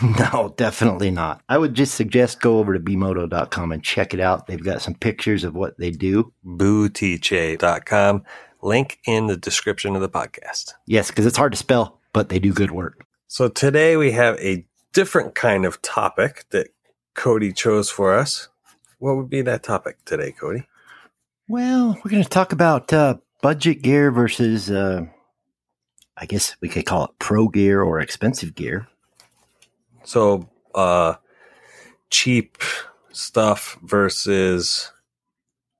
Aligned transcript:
No, 0.18 0.54
definitely 0.56 1.10
not. 1.10 1.42
I 1.48 1.58
would 1.58 1.74
just 1.74 1.94
suggest 1.94 2.40
go 2.40 2.58
over 2.58 2.72
to 2.72 2.80
bmoto.com 2.80 3.72
and 3.72 3.82
check 3.82 4.14
it 4.14 4.20
out. 4.20 4.46
They've 4.46 4.62
got 4.62 4.80
some 4.82 4.94
pictures 4.94 5.42
of 5.42 5.54
what 5.54 5.76
they 5.78 5.90
do. 5.90 6.32
Bootiche.com. 6.46 8.22
Link 8.62 8.98
in 9.06 9.26
the 9.26 9.36
description 9.36 9.96
of 9.96 10.02
the 10.02 10.08
podcast. 10.08 10.74
Yes, 10.86 11.08
because 11.08 11.26
it's 11.26 11.36
hard 11.36 11.52
to 11.52 11.58
spell, 11.58 12.00
but 12.12 12.28
they 12.28 12.38
do 12.38 12.52
good 12.52 12.70
work. 12.70 13.04
So 13.26 13.48
today 13.48 13.96
we 13.96 14.12
have 14.12 14.38
a 14.38 14.64
different 14.92 15.34
kind 15.34 15.64
of 15.64 15.82
topic 15.82 16.44
that 16.50 16.68
Cody 17.14 17.52
chose 17.52 17.90
for 17.90 18.14
us. 18.14 18.48
What 18.98 19.16
would 19.16 19.30
be 19.30 19.42
that 19.42 19.62
topic 19.62 20.04
today, 20.04 20.32
Cody? 20.32 20.66
Well, 21.48 21.98
we're 22.04 22.10
going 22.10 22.22
to 22.22 22.28
talk 22.28 22.52
about 22.52 22.92
uh, 22.92 23.16
budget 23.42 23.82
gear 23.82 24.10
versus, 24.10 24.70
uh, 24.70 25.06
I 26.16 26.26
guess 26.26 26.56
we 26.60 26.68
could 26.68 26.86
call 26.86 27.04
it 27.06 27.10
pro 27.18 27.48
gear 27.48 27.82
or 27.82 28.00
expensive 28.00 28.54
gear. 28.54 28.88
So, 30.08 30.48
uh, 30.74 31.16
cheap 32.08 32.56
stuff 33.12 33.76
versus, 33.82 34.90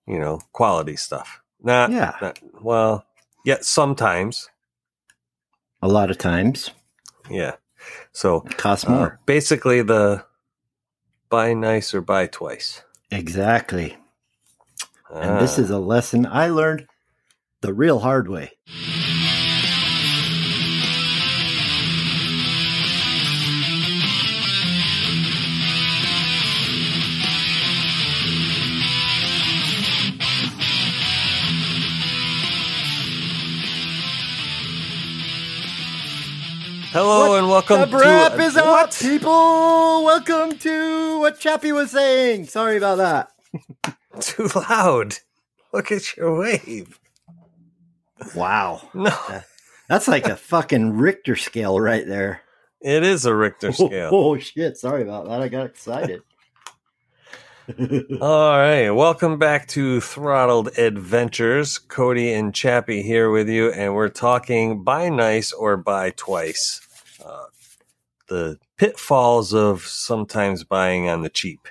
you 0.07 0.19
know, 0.19 0.41
quality 0.53 0.97
stuff. 0.97 1.41
Not, 1.63 1.91
Yeah. 1.91 2.15
not 2.21 2.39
well, 2.61 3.07
yeah, 3.47 3.57
sometimes. 3.63 4.51
A 5.81 5.89
lot 5.89 6.11
of 6.11 6.19
times, 6.19 6.71
Yeah. 7.31 7.57
So, 8.13 8.43
it 8.45 8.59
costs 8.59 8.85
uh, 8.87 8.91
more. 8.91 9.21
basically 9.25 9.81
the 9.81 10.25
buy 11.31 11.55
nice 11.55 11.95
or 11.95 12.03
buy 12.03 12.27
twice. 12.27 12.83
Exactly. 13.11 13.97
And 15.11 15.41
this 15.41 15.59
Ah. 15.59 15.63
is 15.63 15.71
a 15.71 15.79
lesson 15.79 16.27
I 16.27 16.49
learned 16.49 16.87
the 17.63 17.73
real 17.73 18.01
hard 18.01 18.29
way. 18.29 18.59
Hello 36.91 37.37
and 37.37 37.49
welcome 37.51 37.91
the 37.91 37.99
wrap 37.99 38.33
to 38.33 38.41
is 38.41 38.57
up, 38.57 38.95
people. 38.95 40.05
Welcome 40.05 40.57
to 40.59 41.21
what 41.21 41.39
Chappie 41.39 41.71
was 41.71 41.91
saying. 41.91 42.47
Sorry 42.47 42.79
about 42.79 42.97
that. 42.97 43.97
Too 44.21 44.49
loud. 44.55 45.17
Look 45.71 45.93
at 45.93 46.17
your 46.17 46.39
wave. 46.39 46.99
Wow. 48.35 48.89
No, 48.95 49.15
That's 49.89 50.09
like 50.09 50.27
a 50.29 50.37
fucking 50.37 50.95
Richter 50.97 51.37
scale 51.37 51.79
right 51.79 52.07
there. 52.07 52.41
it 52.81 53.05
is 53.05 53.27
a 53.27 53.35
Richter 53.35 53.69
oh, 53.79 53.87
scale. 53.89 54.11
Oh, 54.11 54.39
shit. 54.39 54.79
Sorry 54.79 55.03
about 55.03 55.29
that. 55.29 55.43
I 55.43 55.49
got 55.49 55.67
excited. 55.67 56.23
All 57.69 58.57
right, 58.57 58.89
welcome 58.89 59.39
back 59.39 59.69
to 59.69 60.01
Throttled 60.01 60.79
Adventures. 60.79 61.77
Cody 61.77 62.33
and 62.33 62.55
Chappie 62.55 63.03
here 63.03 63.31
with 63.31 63.47
you, 63.47 63.71
and 63.73 63.95
we're 63.95 64.09
talking 64.09 64.83
buy 64.83 65.11
nice 65.11 65.53
or 65.53 65.77
buy 65.77 66.11
twice. 66.17 66.81
Uh, 67.23 67.45
the 68.29 68.59
pitfalls 68.79 69.53
of 69.53 69.83
sometimes 69.83 70.65
buying 70.65 71.11
on 71.11 71.21
the 71.21 71.29
cheap. 71.29 71.69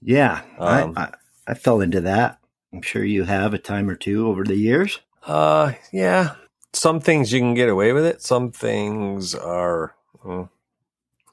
yeah. 0.00 0.42
Um, 0.60 0.94
I, 0.96 1.02
I, 1.02 1.12
I 1.48 1.54
fell 1.54 1.80
into 1.80 2.00
that. 2.02 2.38
I'm 2.72 2.82
sure 2.82 3.02
you 3.02 3.24
have 3.24 3.52
a 3.52 3.58
time 3.58 3.90
or 3.90 3.96
two 3.96 4.28
over 4.28 4.44
the 4.44 4.56
years. 4.56 5.00
Uh, 5.26 5.72
yeah, 5.92 6.36
some 6.72 7.00
things 7.00 7.32
you 7.32 7.40
can 7.40 7.54
get 7.54 7.68
away 7.68 7.92
with 7.92 8.06
it. 8.06 8.22
Some 8.22 8.52
things 8.52 9.34
are, 9.34 9.96
mm, 10.24 10.48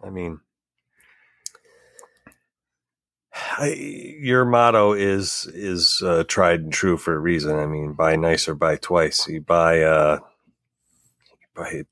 I 0.04 0.10
mean, 0.10 0.40
I, 3.58 3.68
your 4.20 4.46
motto 4.46 4.94
is 4.94 5.50
is 5.54 6.02
uh, 6.04 6.24
tried 6.28 6.62
and 6.62 6.74
true 6.74 6.98
for 6.98 7.16
a 7.16 7.20
reason. 7.20 7.58
I 7.58 7.66
mean, 7.66 7.94
buy 7.94 8.16
nice 8.16 8.48
or 8.48 8.56
buy 8.56 8.78
twice. 8.78 9.28
You 9.28 9.42
buy 9.42 9.82
uh, 9.82 10.20
you 11.30 11.48
buy 11.56 11.84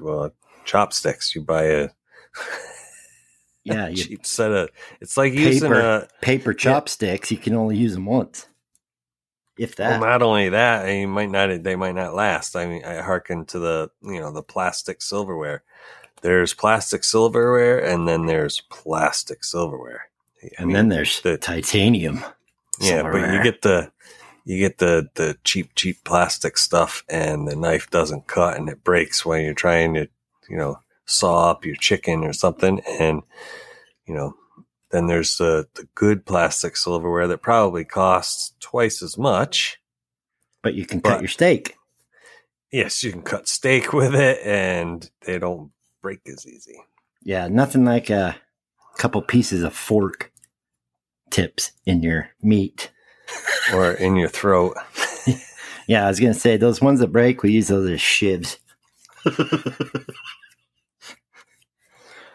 well, 0.00 0.30
chopsticks. 0.64 1.34
You 1.34 1.42
buy 1.42 1.64
a 1.64 1.88
Yeah. 3.64 3.88
You 3.88 3.96
cheap 3.96 4.26
set 4.26 4.52
of. 4.52 4.68
It's 5.00 5.16
like 5.16 5.32
using 5.32 5.70
Paper. 5.70 5.80
a. 5.80 6.08
paper 6.20 6.54
chopsticks, 6.54 7.30
you 7.30 7.38
can 7.38 7.54
only 7.54 7.76
use 7.76 7.94
them 7.94 8.04
once. 8.04 8.46
If 9.58 9.76
that. 9.76 10.00
Well, 10.00 10.10
not 10.10 10.22
only 10.22 10.50
that, 10.50 10.86
you 10.88 11.08
might 11.08 11.30
not. 11.30 11.62
They 11.62 11.76
might 11.76 11.94
not 11.94 12.14
last. 12.14 12.56
I 12.56 12.66
mean, 12.66 12.84
I 12.84 13.00
hearken 13.00 13.46
to 13.46 13.58
the 13.58 13.90
you 14.02 14.20
know 14.20 14.30
the 14.30 14.42
plastic 14.42 15.00
silverware. 15.00 15.62
There's 16.20 16.54
plastic 16.54 17.04
silverware, 17.04 17.78
and 17.78 18.06
then 18.06 18.26
there's 18.26 18.62
plastic 18.70 19.44
silverware. 19.44 20.08
I 20.44 20.50
and 20.58 20.66
mean, 20.68 20.74
then 20.74 20.88
there's 20.88 21.20
the- 21.22 21.38
titanium. 21.38 22.24
yeah, 22.80 23.02
but 23.02 23.32
you 23.32 23.42
get 23.42 23.62
the 23.62 23.90
you 24.44 24.58
get 24.58 24.78
the 24.78 25.08
the 25.14 25.36
cheap 25.44 25.74
cheap 25.74 26.04
plastic 26.04 26.58
stuff, 26.58 27.02
and 27.08 27.48
the 27.48 27.56
knife 27.56 27.88
doesn't 27.90 28.26
cut, 28.26 28.56
and 28.56 28.68
it 28.68 28.84
breaks 28.84 29.24
when 29.24 29.44
you're 29.44 29.54
trying 29.54 29.94
to 29.94 30.08
you 30.48 30.56
know 30.56 30.78
saw 31.06 31.50
up 31.50 31.64
your 31.64 31.76
chicken 31.76 32.24
or 32.24 32.32
something, 32.32 32.80
and 32.98 33.22
you 34.06 34.14
know 34.14 34.34
then 34.90 35.06
there's 35.06 35.36
the 35.38 35.66
the 35.74 35.88
good 35.94 36.26
plastic 36.26 36.76
silverware 36.76 37.26
that 37.28 37.42
probably 37.42 37.84
costs 37.84 38.54
twice 38.60 39.02
as 39.02 39.16
much. 39.18 39.78
but 40.62 40.74
you 40.74 40.84
can 40.86 40.98
but- 41.00 41.10
cut 41.10 41.20
your 41.20 41.28
steak. 41.28 41.76
Yes, 42.72 43.04
you 43.04 43.12
can 43.12 43.22
cut 43.22 43.46
steak 43.48 43.92
with 43.92 44.14
it, 44.16 44.40
and 44.44 45.08
they 45.24 45.38
don't 45.38 45.70
break 46.02 46.20
as 46.26 46.44
easy. 46.46 46.82
Yeah, 47.22 47.46
nothing 47.48 47.84
like 47.84 48.10
a 48.10 48.36
couple 48.98 49.22
pieces 49.22 49.62
of 49.62 49.74
fork 49.76 50.32
tips 51.34 51.72
in 51.84 52.02
your 52.02 52.30
meat. 52.42 52.90
Or 53.72 53.92
in 53.92 54.16
your 54.16 54.28
throat. 54.28 54.76
Yeah, 55.86 56.04
I 56.06 56.08
was 56.08 56.20
gonna 56.20 56.34
say 56.34 56.56
those 56.56 56.80
ones 56.80 57.00
that 57.00 57.12
break, 57.12 57.42
we 57.42 57.52
use 57.52 57.68
those 57.68 57.90
as 57.90 58.00
shivs. 58.00 58.56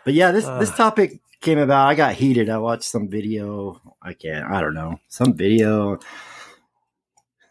but 0.05 0.13
yeah, 0.13 0.31
this 0.31 0.45
ah. 0.45 0.59
this 0.59 0.71
topic 0.71 1.19
came 1.41 1.57
about. 1.57 1.87
I 1.87 1.95
got 1.95 2.13
heated. 2.13 2.49
I 2.49 2.57
watched 2.59 2.83
some 2.83 3.09
video. 3.09 3.81
I 4.01 4.13
can't. 4.13 4.45
I 4.45 4.61
don't 4.61 4.75
know 4.75 4.99
some 5.07 5.33
video. 5.33 5.99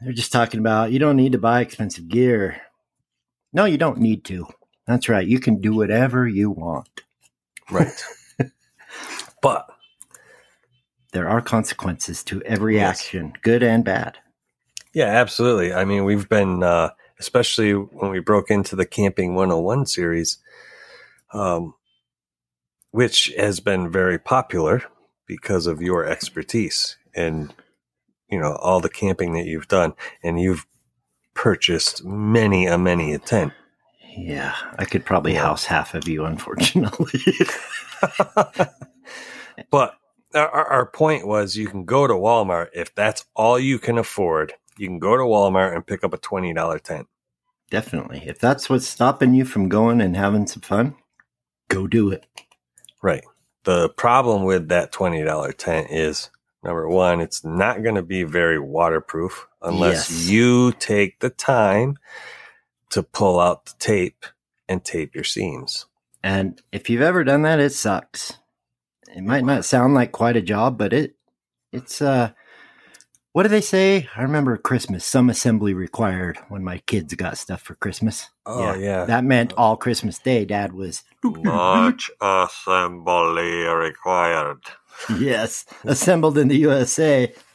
They're 0.00 0.12
just 0.12 0.32
talking 0.32 0.60
about 0.60 0.92
you 0.92 1.00
don't 1.00 1.16
need 1.16 1.32
to 1.32 1.38
buy 1.38 1.60
expensive 1.60 2.08
gear. 2.08 2.60
No, 3.52 3.64
you 3.64 3.78
don't 3.78 3.98
need 3.98 4.24
to. 4.26 4.46
That's 4.86 5.08
right. 5.08 5.26
You 5.26 5.40
can 5.40 5.60
do 5.60 5.74
whatever 5.74 6.28
you 6.28 6.50
want. 6.50 7.02
Right. 7.70 8.04
but 9.42 9.66
There 11.12 11.28
are 11.28 11.40
consequences 11.40 12.22
to 12.24 12.42
every 12.42 12.76
Yes. 12.76 13.00
action, 13.00 13.32
good 13.42 13.62
and 13.62 13.84
bad. 13.84 14.18
yeah, 14.94 15.06
absolutely. 15.06 15.72
I 15.72 15.84
mean, 15.84 16.04
we've 16.04 16.28
been, 16.28 16.62
uh, 16.62 16.90
especially 17.20 17.72
when 17.72 18.10
we 18.10 18.18
broke 18.20 18.50
into 18.50 18.74
the 18.76 18.86
Camping 18.86 19.34
101 19.34 19.86
series, 19.86 20.38
um, 21.32 21.74
which 22.90 23.32
has 23.38 23.60
been 23.60 23.90
very 23.92 24.18
popular 24.18 24.82
because 25.26 25.66
of 25.66 25.80
your 25.82 26.04
expertise 26.06 26.96
and, 27.14 27.54
you 28.30 28.38
know, 28.40 28.56
all 28.56 28.80
the 28.80 28.88
camping 28.88 29.32
that 29.34 29.44
you've 29.46 29.68
done. 29.68 29.94
And 30.22 30.40
you've 30.40 30.66
purchased 31.34 32.04
many 32.04 32.66
a 32.66 32.76
many 32.78 33.12
a 33.12 33.18
tent. 33.18 33.52
Yeah, 34.16 34.54
I 34.78 34.84
could 34.84 35.04
probably 35.04 35.34
house 35.34 35.64
half 35.66 35.94
of 35.94 36.08
you, 36.08 36.24
unfortunately. 36.24 37.20
but 39.70 39.94
our, 40.34 40.48
our 40.66 40.86
point 40.86 41.26
was 41.26 41.56
you 41.56 41.66
can 41.68 41.84
go 41.84 42.06
to 42.06 42.14
Walmart 42.14 42.68
if 42.74 42.94
that's 42.94 43.24
all 43.34 43.58
you 43.58 43.78
can 43.78 43.98
afford. 43.98 44.54
You 44.76 44.86
can 44.88 44.98
go 44.98 45.16
to 45.16 45.22
Walmart 45.22 45.74
and 45.74 45.86
pick 45.86 46.04
up 46.04 46.12
a 46.14 46.18
twenty 46.18 46.52
dollar 46.54 46.78
tent. 46.78 47.06
Definitely. 47.70 48.22
If 48.26 48.38
that's 48.38 48.70
what's 48.70 48.86
stopping 48.86 49.34
you 49.34 49.44
from 49.44 49.68
going 49.68 50.00
and 50.00 50.16
having 50.16 50.46
some 50.46 50.62
fun, 50.62 50.94
go 51.68 51.86
do 51.86 52.10
it. 52.10 52.26
Right. 53.02 53.24
The 53.64 53.88
problem 53.90 54.44
with 54.44 54.68
that 54.68 54.92
twenty 54.92 55.22
dollar 55.22 55.52
tent 55.52 55.88
is 55.90 56.30
number 56.64 56.88
one, 56.88 57.20
it's 57.20 57.44
not 57.44 57.82
going 57.82 57.94
to 57.96 58.02
be 58.02 58.22
very 58.24 58.58
waterproof 58.58 59.46
unless 59.62 60.10
Yes. 60.10 60.28
you 60.28 60.72
take 60.72 61.20
the 61.20 61.30
time 61.30 61.96
to 62.90 63.02
pull 63.02 63.38
out 63.38 63.66
the 63.66 63.74
tape 63.78 64.24
and 64.68 64.82
tape 64.84 65.14
your 65.14 65.24
seams. 65.24 65.86
And 66.22 66.60
if 66.72 66.88
you've 66.90 67.02
ever 67.02 67.22
done 67.24 67.42
that, 67.42 67.60
it 67.60 67.70
sucks. 67.72 68.34
It 69.14 69.22
might 69.24 69.44
not 69.44 69.64
sound 69.64 69.94
like 69.94 70.12
quite 70.12 70.36
a 70.36 70.42
job, 70.42 70.78
but 70.78 70.92
it 70.92 71.14
it's 71.72 72.00
uh 72.02 72.30
what 73.32 73.42
do 73.44 73.50
they 73.50 73.60
say? 73.60 74.08
I 74.16 74.22
remember 74.22 74.56
Christmas, 74.56 75.04
some 75.04 75.30
assembly 75.30 75.72
required 75.74 76.38
when 76.48 76.64
my 76.64 76.78
kids 76.78 77.14
got 77.14 77.38
stuff 77.38 77.60
for 77.62 77.74
Christmas. 77.76 78.28
Oh 78.46 78.74
yeah, 78.74 79.04
That 79.04 79.22
meant 79.22 79.52
all 79.52 79.76
Christmas 79.76 80.18
Day 80.18 80.44
dad 80.44 80.72
was 80.72 81.04
much 81.22 82.10
assembly 82.20 83.64
required. 83.66 84.62
yes, 85.18 85.64
assembled 85.84 86.38
in 86.38 86.48
the 86.48 86.56
USA. 86.56 87.32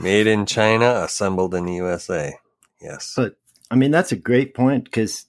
Made 0.00 0.26
in 0.26 0.44
China, 0.46 1.02
assembled 1.04 1.54
in 1.54 1.64
the 1.64 1.74
USA. 1.74 2.34
Yes. 2.80 3.14
But 3.16 3.36
I 3.70 3.74
mean, 3.76 3.90
that's 3.90 4.12
a 4.12 4.16
great 4.16 4.54
point 4.54 4.84
because 4.84 5.26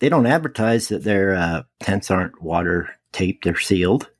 they 0.00 0.08
don't 0.08 0.26
advertise 0.26 0.88
that 0.88 1.04
their 1.04 1.34
uh, 1.34 1.62
tents 1.78 2.10
aren't 2.10 2.42
water 2.42 2.90
taped 3.12 3.46
or 3.46 3.58
sealed. 3.58 4.10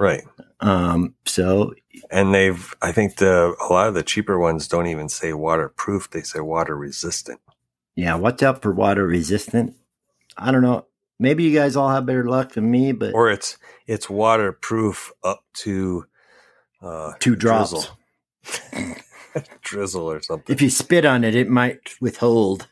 Right. 0.00 0.22
Um, 0.60 1.14
so 1.24 1.74
And 2.10 2.32
they've, 2.34 2.74
I 2.82 2.92
think 2.92 3.16
the, 3.16 3.54
a 3.60 3.72
lot 3.72 3.88
of 3.88 3.94
the 3.94 4.02
cheaper 4.02 4.38
ones 4.38 4.66
don't 4.68 4.86
even 4.86 5.08
say 5.08 5.32
waterproof. 5.32 6.10
They 6.10 6.22
say 6.22 6.40
water 6.40 6.76
resistant. 6.76 7.40
yeah, 7.96 8.14
watch 8.14 8.42
out 8.42 8.62
for 8.62 8.72
water 8.72 9.06
resistant. 9.06 9.74
I 10.36 10.50
don't 10.52 10.62
know. 10.62 10.86
Maybe 11.20 11.42
you 11.44 11.52
guys 11.58 11.74
all 11.74 11.88
have 11.88 12.06
better 12.06 12.24
luck 12.24 12.52
than 12.52 12.70
me, 12.70 12.92
but 12.92 13.12
Or 13.12 13.28
it's, 13.30 13.58
it's 13.88 14.08
waterproof 14.08 15.10
up 15.24 15.42
to, 15.64 16.06
uh, 16.80 17.14
two 17.18 17.34
drops. 17.34 17.70
drizzle. 17.72 18.94
drizzle 19.62 20.10
or 20.10 20.22
something. 20.22 20.54
If 20.54 20.62
you 20.62 20.70
spit 20.70 21.04
on 21.04 21.24
it, 21.24 21.34
it 21.34 21.48
might 21.48 21.90
withhold. 22.00 22.68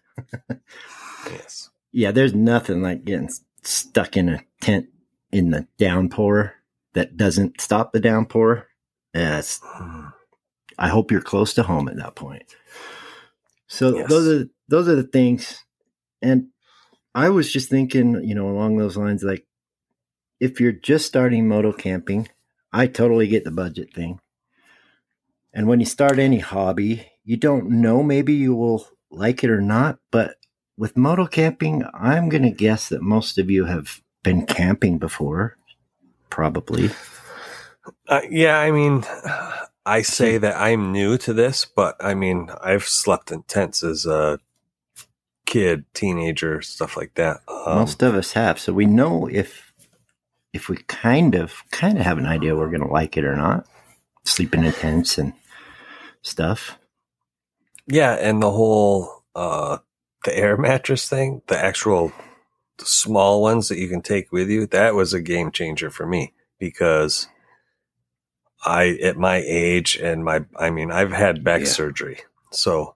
yes. 1.31 1.66
Yeah, 1.97 2.11
there's 2.11 2.35
nothing 2.35 2.83
like 2.83 3.07
getting 3.07 3.31
stuck 3.63 4.19
in 4.19 4.29
a 4.29 4.45
tent 4.61 4.89
in 5.33 5.49
the 5.49 5.67
downpour 5.79 6.53
that 6.93 7.17
doesn't 7.17 7.59
stop 7.59 7.95
the 7.95 8.01
downpour. 8.01 8.69
Mm. 9.15 10.13
I 10.79 10.89
hope 10.89 11.11
you're 11.11 11.23
close 11.23 11.55
to 11.55 11.63
home 11.63 11.89
at 11.89 11.97
that 11.97 12.15
point. 12.15 12.55
So 13.67 13.97
Yes. 13.97 14.11
those 14.11 14.29
are 14.29 14.47
those 14.69 14.89
are 14.89 14.95
the 14.95 15.05
things, 15.05 15.65
and 16.21 16.49
I 17.15 17.31
was 17.31 17.51
just 17.51 17.71
thinking, 17.71 18.23
you 18.23 18.35
know, 18.35 18.51
along 18.51 18.77
those 18.77 18.99
lines, 18.99 19.23
like 19.23 19.47
if 20.39 20.61
you're 20.61 20.73
just 20.73 21.07
starting 21.07 21.49
moto 21.49 21.73
camping, 21.73 22.29
I 22.75 22.89
totally 22.89 23.27
get 23.27 23.45
the 23.45 23.51
budget 23.51 23.95
thing. 23.95 24.21
And 25.55 25.67
when 25.67 25.81
you 25.81 25.87
start 25.87 26.19
any 26.19 26.41
hobby, 26.41 27.11
you 27.25 27.39
don't 27.39 27.71
know 27.71 28.03
maybe 28.03 28.35
you 28.35 28.55
will 28.55 28.87
like 29.11 29.43
it 29.43 29.49
or 29.49 29.63
not, 29.63 29.99
but 30.11 30.37
with 30.77 30.97
moto 30.97 31.27
camping, 31.27 31.85
I'm 31.95 32.29
going 32.29 32.43
to 32.43 32.51
guess 32.51 32.89
that 32.89 33.03
most 33.03 33.39
of 33.39 33.51
you 33.51 33.65
have 33.65 34.03
been 34.23 34.47
camping 34.47 34.99
before, 34.99 35.57
probably. 36.31 36.91
Uh, 38.09 38.23
yeah, 38.29 38.59
I 38.59 38.71
mean, 38.71 39.05
I 39.87 40.03
say 40.03 40.39
that 40.39 40.57
I'm 40.57 40.93
new 40.93 41.17
to 41.19 41.33
this, 41.33 41.65
but 41.65 41.97
I 42.01 42.15
mean, 42.15 42.51
I've 42.61 42.85
slept 42.85 43.31
in 43.31 43.45
tents 43.45 43.83
as 43.83 44.07
a 44.07 44.41
kid, 45.47 45.85
teenager, 45.95 46.61
stuff 46.61 46.97
like 46.97 47.15
that. 47.15 47.41
Um, 47.49 47.79
most 47.79 48.03
of 48.03 48.15
us 48.15 48.33
have, 48.33 48.59
so 48.59 48.73
we 48.73 48.85
know 48.87 49.29
if 49.29 49.73
if 50.53 50.69
we 50.69 50.79
kind 50.89 51.35
of 51.35 51.63
kind 51.71 51.99
of 51.99 52.05
have 52.05 52.19
an 52.19 52.27
idea 52.27 52.57
we're 52.57 52.71
going 52.71 52.81
to 52.81 52.89
like 52.89 53.17
it 53.17 53.25
or 53.25 53.37
not. 53.37 53.67
Sleeping 54.25 54.65
in 54.65 54.73
tents 54.73 55.19
and 55.19 55.35
stuff. 56.23 56.79
yeah, 57.87 58.15
and 58.15 58.43
the 58.43 58.51
whole 58.51 59.23
uh, 59.37 59.79
the 60.27 60.37
air 60.37 60.57
mattress 60.59 61.09
thing, 61.09 61.41
the 61.47 61.57
actual 61.59 62.13
small 62.79 63.41
ones 63.41 63.69
that 63.69 63.79
you 63.79 63.89
can 63.89 64.03
take 64.03 64.31
with 64.33 64.51
you, 64.51 64.67
that 64.67 64.95
was 64.95 65.15
a 65.15 65.21
game 65.23 65.51
changer 65.51 65.91
for 65.91 66.05
me 66.07 66.35
because 66.59 67.29
I, 68.65 68.99
at 69.03 69.17
my 69.17 69.43
age 69.47 69.97
and 69.97 70.25
my, 70.25 70.45
I 70.59 70.71
mean, 70.71 70.91
I've 70.91 71.13
had 71.13 71.45
back 71.45 71.61
Yeah. 71.61 71.67
surgery, 71.69 72.21
so 72.51 72.95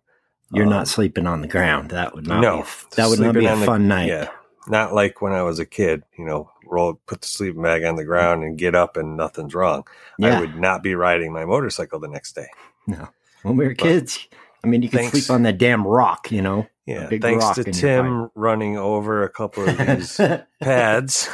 You're 0.53 0.65
um, 0.65 0.71
not 0.71 0.89
sleeping 0.89 1.27
on 1.27 1.41
the 1.41 1.49
ground. 1.49 1.91
That 1.91 2.15
would 2.15 2.27
not 2.27 2.41
no, 2.41 2.63
be, 2.63 2.69
that 2.97 3.09
would 3.09 3.21
not 3.21 3.35
be 3.35 3.47
a 3.47 3.57
the- 3.57 3.65
fun 3.65 3.87
night. 3.89 4.09
Yeah, 4.09 4.29
not 4.67 4.93
like 4.93 5.23
when 5.23 5.33
I 5.33 5.43
was 5.43 5.59
a 5.61 5.67
kid. 5.67 6.03
You 6.19 6.25
know, 6.25 6.51
roll, 6.67 7.01
put 7.07 7.21
the 7.23 7.29
sleeping 7.29 7.63
bag 7.63 7.85
on 7.85 7.95
the 7.97 8.05
ground 8.05 8.43
and 8.43 8.59
get 8.59 8.75
up 8.75 8.97
and 8.97 9.17
nothing's 9.17 9.55
wrong. 9.55 9.87
Yeah. 10.19 10.37
I 10.37 10.41
would 10.41 10.57
not 10.57 10.83
be 10.83 10.95
riding 10.95 11.33
my 11.33 11.45
motorcycle 11.45 12.01
the 12.01 12.09
next 12.09 12.35
day. 12.35 12.49
No. 12.87 13.09
When 13.43 13.57
we 13.57 13.67
were 13.67 13.75
kids, 13.75 14.27
I 14.63 14.67
mean, 14.67 14.83
you 14.83 14.89
Thanks. 14.89 15.11
sleep 15.11 15.31
on 15.31 15.43
that 15.45 15.59
damn 15.59 15.87
rock, 15.87 16.31
you 16.31 16.43
know. 16.43 16.67
Yeah, 16.87 17.07
big 17.07 17.23
thanks 17.23 17.51
to 17.55 17.65
Tim 17.65 18.31
running 18.35 18.77
over 18.77 19.23
a 19.23 19.29
couple 19.29 19.69
of 19.69 19.79
these 19.79 20.17
pads. 20.61 21.29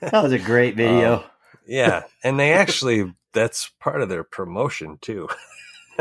that 0.00 0.22
was 0.22 0.32
a 0.32 0.38
great 0.38 0.76
video. 0.76 1.16
Um, 1.16 1.24
yeah, 1.66 2.04
and 2.22 2.38
they 2.40 2.52
actually 2.52 3.12
that's 3.32 3.70
part 3.80 4.00
of 4.00 4.08
their 4.08 4.24
promotion 4.24 4.98
too. 5.00 5.28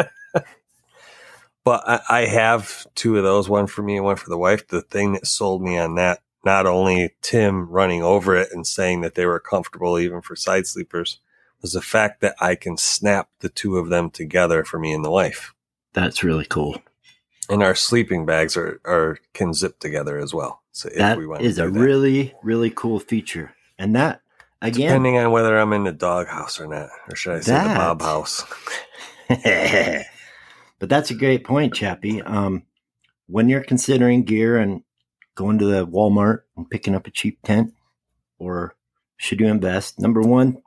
but 1.63 1.83
I, 1.87 1.99
I 2.09 2.25
have 2.25 2.85
two 2.95 3.17
of 3.17 3.23
those, 3.23 3.49
one 3.49 3.67
for 3.67 3.83
me 3.83 3.97
and 3.97 4.05
one 4.05 4.15
for 4.15 4.29
the 4.29 4.37
wife. 4.37 4.67
The 4.67 4.81
thing 4.81 5.13
that 5.13 5.27
sold 5.27 5.61
me 5.61 5.77
on 5.77 5.95
that, 5.95 6.19
not 6.45 6.65
only 6.65 7.15
Tim 7.21 7.69
running 7.69 8.03
over 8.03 8.35
it 8.35 8.49
and 8.51 8.65
saying 8.65 9.01
that 9.01 9.15
they 9.15 9.25
were 9.25 9.39
comfortable 9.39 9.99
even 9.99 10.21
for 10.21 10.35
side 10.35 10.67
sleepers, 10.67 11.19
was 11.61 11.73
the 11.73 11.81
fact 11.81 12.21
that 12.21 12.35
I 12.39 12.55
can 12.55 12.77
snap 12.77 13.29
the 13.39 13.49
two 13.49 13.77
of 13.77 13.89
them 13.89 14.11
together 14.11 14.63
for 14.63 14.79
me 14.79 14.93
and 14.93 15.03
the 15.03 15.11
wife. 15.11 15.53
That's 15.93 16.23
really 16.23 16.45
cool. 16.45 16.81
And 17.49 17.61
our 17.61 17.75
sleeping 17.75 18.25
bags 18.25 18.55
are, 18.57 18.79
are 18.85 19.17
can 19.33 19.53
zip 19.53 19.79
together 19.79 20.17
as 20.17 20.33
well. 20.33 20.61
So 20.71 20.89
if 20.89 20.95
That 20.97 21.17
we 21.17 21.27
want 21.27 21.41
is 21.43 21.57
to 21.57 21.65
a 21.65 21.69
that. 21.71 21.79
really, 21.79 22.33
really 22.43 22.71
cool 22.71 22.99
feature. 22.99 23.53
And 23.77 23.95
that, 23.95 24.21
again, 24.61 24.87
depending 24.87 25.17
on 25.17 25.31
whether 25.31 25.57
I'm 25.57 25.73
in 25.73 25.83
the 25.83 25.91
doghouse 25.91 26.59
or 26.59 26.67
not, 26.67 26.89
or 27.09 27.15
should 27.15 27.35
I 27.35 27.39
say 27.41 27.51
the 27.53 27.59
That- 27.59 27.77
Bob 27.77 28.01
house? 28.01 28.43
but 30.79 30.89
that's 30.89 31.11
a 31.11 31.15
great 31.15 31.43
point, 31.43 31.73
Chappie. 31.73 32.21
Um, 32.21 32.63
when 33.27 33.49
you're 33.49 33.63
considering 33.63 34.23
gear 34.23 34.57
and 34.57 34.83
going 35.35 35.57
to 35.59 35.65
the 35.65 35.85
Walmart 35.87 36.41
and 36.57 36.69
picking 36.69 36.95
up 36.95 37.07
a 37.07 37.11
cheap 37.11 37.39
tent, 37.43 37.73
or 38.37 38.75
should 39.17 39.39
you 39.39 39.47
invest? 39.47 39.99
Number 39.99 40.21
one, 40.21 40.61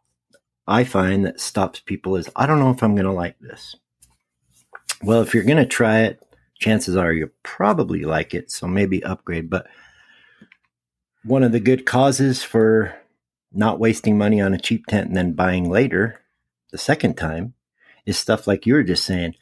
I 0.66 0.84
find 0.84 1.24
that 1.26 1.40
stops 1.40 1.80
people 1.80 2.16
is 2.16 2.28
I 2.36 2.46
don't 2.46 2.58
know 2.58 2.70
if 2.70 2.82
I'm 2.82 2.94
going 2.94 3.06
to 3.06 3.12
like 3.12 3.38
this. 3.38 3.76
Well, 5.02 5.22
if 5.22 5.34
you're 5.34 5.44
going 5.44 5.56
to 5.58 5.66
try 5.66 6.00
it, 6.00 6.22
chances 6.58 6.96
are 6.96 7.12
you'll 7.12 7.28
probably 7.42 8.04
like 8.04 8.34
it. 8.34 8.50
So 8.50 8.66
maybe 8.66 9.04
upgrade. 9.04 9.50
But 9.50 9.66
one 11.24 11.42
of 11.42 11.52
the 11.52 11.60
good 11.60 11.86
causes 11.86 12.42
for 12.42 12.96
not 13.52 13.78
wasting 13.78 14.18
money 14.18 14.40
on 14.40 14.54
a 14.54 14.58
cheap 14.58 14.86
tent 14.86 15.08
and 15.08 15.16
then 15.16 15.32
buying 15.32 15.68
later, 15.68 16.20
the 16.70 16.78
second 16.78 17.16
time, 17.16 17.54
is 18.04 18.18
stuff 18.18 18.46
like 18.46 18.66
you 18.66 18.74
were 18.74 18.82
just 18.82 19.04
saying. 19.04 19.34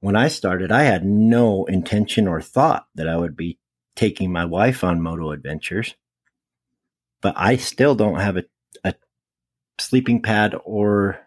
When 0.00 0.16
I 0.16 0.28
started, 0.28 0.70
I 0.70 0.82
had 0.82 1.04
no 1.04 1.64
intention 1.64 2.28
or 2.28 2.42
thought 2.42 2.86
that 2.94 3.08
I 3.08 3.16
would 3.16 3.36
be 3.36 3.58
taking 3.96 4.30
my 4.30 4.44
wife 4.44 4.84
on 4.84 5.00
moto 5.00 5.30
adventures, 5.30 5.94
but 7.22 7.32
I 7.36 7.56
still 7.56 7.94
don't 7.94 8.20
have 8.20 8.36
a, 8.36 8.44
a 8.84 8.94
sleeping 9.78 10.20
pad 10.20 10.54
or 10.64 11.20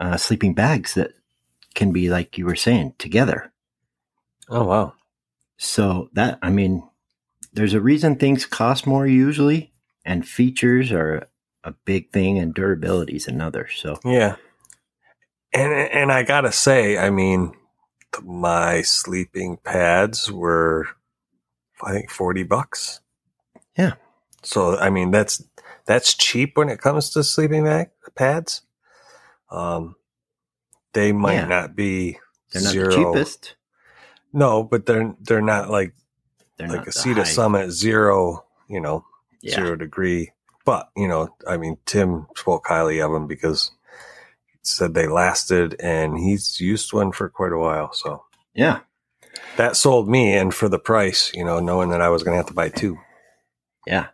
uh, 0.00 0.16
sleeping 0.16 0.54
bags 0.54 0.94
that 0.94 1.12
can 1.74 1.92
be 1.92 2.08
like 2.08 2.38
you 2.38 2.46
were 2.46 2.56
saying 2.56 2.94
together. 2.98 3.52
Oh 4.48 4.64
wow. 4.64 4.94
So 5.56 6.10
that 6.14 6.38
I 6.42 6.50
mean, 6.50 6.88
there's 7.52 7.74
a 7.74 7.80
reason 7.80 8.16
things 8.16 8.46
cost 8.46 8.86
more 8.86 9.06
usually, 9.06 9.72
and 10.04 10.26
features 10.26 10.92
are 10.92 11.28
a 11.64 11.72
big 11.84 12.10
thing, 12.10 12.38
and 12.38 12.54
durability 12.54 13.16
is 13.16 13.28
another. 13.28 13.68
So 13.74 13.98
Yeah. 14.04 14.36
And 15.52 15.72
and 15.72 16.12
I 16.12 16.22
gotta 16.22 16.52
say, 16.52 16.98
I 16.98 17.10
mean, 17.10 17.52
my 18.22 18.82
sleeping 18.82 19.58
pads 19.58 20.30
were, 20.30 20.86
I 21.82 21.92
think, 21.92 22.10
forty 22.10 22.42
bucks. 22.42 23.00
Yeah. 23.76 23.94
So 24.42 24.78
I 24.78 24.90
mean, 24.90 25.10
that's 25.10 25.42
that's 25.86 26.14
cheap 26.14 26.56
when 26.56 26.68
it 26.68 26.80
comes 26.80 27.10
to 27.10 27.22
sleeping 27.22 27.64
bag 27.64 27.90
pads. 28.14 28.62
Um, 29.50 29.96
they 30.94 31.12
might 31.12 31.34
Yeah. 31.34 31.46
not 31.46 31.74
be 31.76 32.18
they're 32.52 32.62
not 32.62 32.72
zero. 32.72 32.90
the 32.90 32.96
cheapest. 32.96 33.54
No, 34.32 34.62
but 34.64 34.86
they're 34.86 35.14
they're 35.20 35.42
not 35.42 35.70
like 35.70 35.94
They're 36.58 36.68
like 36.68 36.76
not 36.78 36.82
a 36.82 36.86
the 36.86 36.92
Sea 36.92 37.14
to 37.14 37.22
high- 37.24 37.28
Summit 37.30 37.70
zero, 37.70 38.44
you 38.68 38.80
know, 38.80 39.04
Yeah. 39.40 39.54
zero 39.56 39.76
degree. 39.76 40.32
But 40.64 40.90
you 40.96 41.08
know, 41.08 41.34
I 41.48 41.56
mean, 41.56 41.78
Tim 41.86 42.26
spoke 42.36 42.66
highly 42.68 43.00
of 43.00 43.10
them 43.12 43.26
because 43.26 43.72
he 44.46 44.58
said 44.62 44.94
they 44.94 45.08
lasted, 45.08 45.76
and 45.80 46.18
he's 46.18 46.60
used 46.60 46.92
one 46.92 47.12
for 47.12 47.28
quite 47.28 47.52
a 47.52 47.58
while. 47.58 47.92
So 47.92 48.24
Yeah. 48.54 48.80
that 49.56 49.76
sold 49.76 50.08
me, 50.08 50.34
and 50.36 50.54
for 50.54 50.68
the 50.68 50.78
price, 50.78 51.32
you 51.34 51.44
know, 51.44 51.58
knowing 51.58 51.90
that 51.90 52.00
I 52.00 52.08
was 52.10 52.22
going 52.22 52.32
to 52.34 52.36
have 52.38 52.46
to 52.46 52.54
buy 52.54 52.68
two. 52.68 52.98
Yeah. 53.86 54.08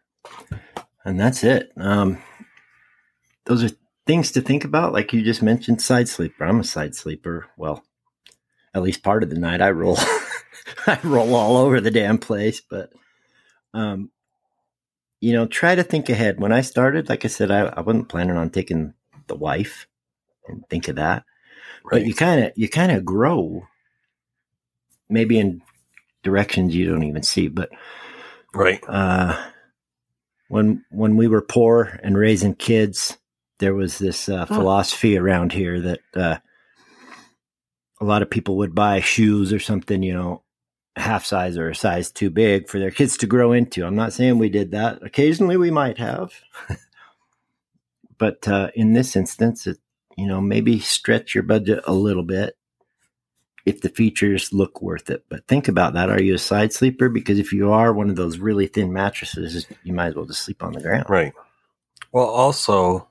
And 1.04 1.18
that's 1.20 1.44
it. 1.44 1.70
Um, 1.76 2.18
those 3.44 3.62
are 3.64 3.70
things 4.08 4.32
to 4.32 4.40
think 4.40 4.64
about. 4.64 4.92
Like 4.92 5.12
you 5.12 5.22
just 5.22 5.42
mentioned, 5.42 5.82
side 5.82 6.08
sleeper. 6.08 6.44
I'm 6.44 6.60
a 6.60 6.64
side 6.64 6.96
sleeper. 6.96 7.46
Well, 7.56 7.84
at 8.74 8.82
least 8.82 9.04
part 9.04 9.22
of 9.22 9.30
the 9.30 9.38
night 9.38 9.60
I 9.60 9.70
roll. 9.70 9.98
I 10.86 10.98
roll 11.04 11.34
all 11.34 11.58
over 11.58 11.80
the 11.80 11.90
damn 11.90 12.16
place. 12.16 12.60
But, 12.60 12.90
um, 13.74 14.10
you 15.20 15.34
know, 15.34 15.46
try 15.46 15.74
to 15.74 15.82
think 15.82 16.08
ahead. 16.08 16.40
When 16.40 16.52
I 16.52 16.62
started, 16.62 17.10
like 17.10 17.26
I 17.26 17.28
said, 17.28 17.50
I, 17.50 17.66
I 17.66 17.82
wasn't 17.82 18.08
planning 18.08 18.38
on 18.38 18.48
taking 18.48 18.94
the 19.26 19.36
wife 19.36 19.86
and 20.48 20.66
think 20.70 20.88
of 20.88 20.96
that. 20.96 21.24
But 21.90 22.06
you 22.06 22.14
kind 22.14 22.44
of, 22.44 22.52
you 22.56 22.68
kind 22.68 22.92
of 22.92 23.04
grow 23.04 23.66
maybe 25.10 25.38
in 25.38 25.60
directions 26.22 26.74
you 26.74 26.88
don't 26.88 27.04
even 27.04 27.22
see. 27.22 27.48
But 27.48 27.70
right, 28.54 28.82
uh, 28.88 29.38
when 30.48 30.84
when 30.90 31.16
we 31.16 31.28
were 31.28 31.42
poor 31.42 31.98
and 32.02 32.16
raising 32.16 32.54
kids, 32.54 33.17
there 33.58 33.74
was 33.74 33.98
this 33.98 34.28
uh, 34.28 34.46
Huh. 34.46 34.54
philosophy 34.56 35.16
around 35.16 35.52
here 35.52 35.80
that 35.80 36.00
uh, 36.14 36.38
a 38.00 38.04
lot 38.04 38.22
of 38.22 38.30
people 38.30 38.56
would 38.58 38.74
buy 38.74 39.00
shoes 39.00 39.52
or 39.52 39.58
something, 39.58 40.02
you 40.02 40.14
know, 40.14 40.42
half 40.96 41.24
size 41.24 41.56
or 41.56 41.68
a 41.68 41.74
size 41.74 42.10
too 42.10 42.30
big 42.30 42.68
for 42.68 42.78
their 42.78 42.90
kids 42.90 43.16
to 43.18 43.26
grow 43.26 43.52
into. 43.52 43.84
I'm 43.86 43.96
not 43.96 44.12
saying 44.12 44.38
we 44.38 44.48
did 44.48 44.72
that. 44.72 45.02
Occasionally, 45.02 45.56
we 45.56 45.70
might 45.70 45.98
have, 45.98 46.32
but 48.18 48.46
uh, 48.48 48.70
in 48.74 48.92
this 48.92 49.16
instance, 49.16 49.66
it 49.66 49.78
you 50.16 50.26
know 50.26 50.40
maybe 50.40 50.80
stretch 50.80 51.34
your 51.34 51.44
budget 51.44 51.80
a 51.86 51.92
little 51.92 52.24
bit 52.24 52.56
if 53.64 53.80
the 53.82 53.88
features 53.90 54.52
look 54.52 54.80
worth 54.82 55.10
it. 55.10 55.24
But 55.28 55.46
think 55.46 55.68
about 55.68 55.92
that. 55.92 56.10
Are 56.10 56.20
you 56.22 56.34
a 56.34 56.38
side 56.38 56.72
sleeper? 56.72 57.08
Because 57.08 57.38
if 57.38 57.52
you 57.52 57.70
are 57.70 57.92
one 57.92 58.08
of 58.10 58.16
those 58.16 58.38
really 58.38 58.66
thin 58.66 58.92
mattresses, 58.92 59.66
you 59.84 59.92
might 59.92 60.08
as 60.08 60.14
well 60.14 60.24
just 60.24 60.42
sleep 60.42 60.62
on 60.62 60.72
the 60.72 60.80
ground. 60.80 61.04
right. 61.08 61.32
Well, 62.12 62.26
also, 62.26 63.08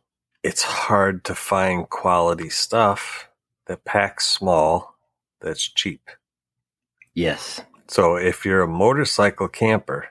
it's 0.47 0.63
hard 0.63 1.25
to 1.25 1.35
find 1.35 1.89
quality 1.89 2.49
stuff 2.49 3.27
that 3.65 3.83
packs 3.83 4.29
small 4.29 4.95
that's 5.41 5.67
cheap. 5.67 6.09
Yes. 7.13 7.59
So 7.89 8.15
if 8.15 8.45
you're 8.45 8.61
a 8.61 8.67
motorcycle 8.67 9.49
camper, 9.49 10.07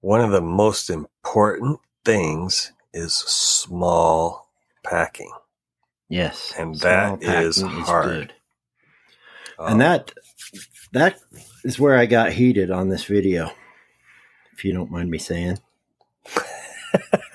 one 0.00 0.22
of 0.22 0.30
the 0.30 0.40
most 0.40 0.88
important 0.88 1.78
things 2.06 2.72
is 2.94 3.12
small 3.14 4.48
packing. 4.82 5.32
Yes. 6.08 6.54
And 6.58 6.76
that 6.76 7.22
is 7.22 7.60
hard. 7.60 8.32
Um, 9.58 9.72
and 9.72 9.80
that 9.82 10.14
that 10.92 11.18
is 11.64 11.78
where 11.78 11.98
I 11.98 12.06
got 12.06 12.32
heated 12.32 12.70
on 12.70 12.88
this 12.88 13.04
video. 13.04 13.50
If 14.54 14.64
you 14.64 14.72
don't 14.72 14.90
mind 14.90 15.10
me 15.10 15.18
saying. 15.18 15.58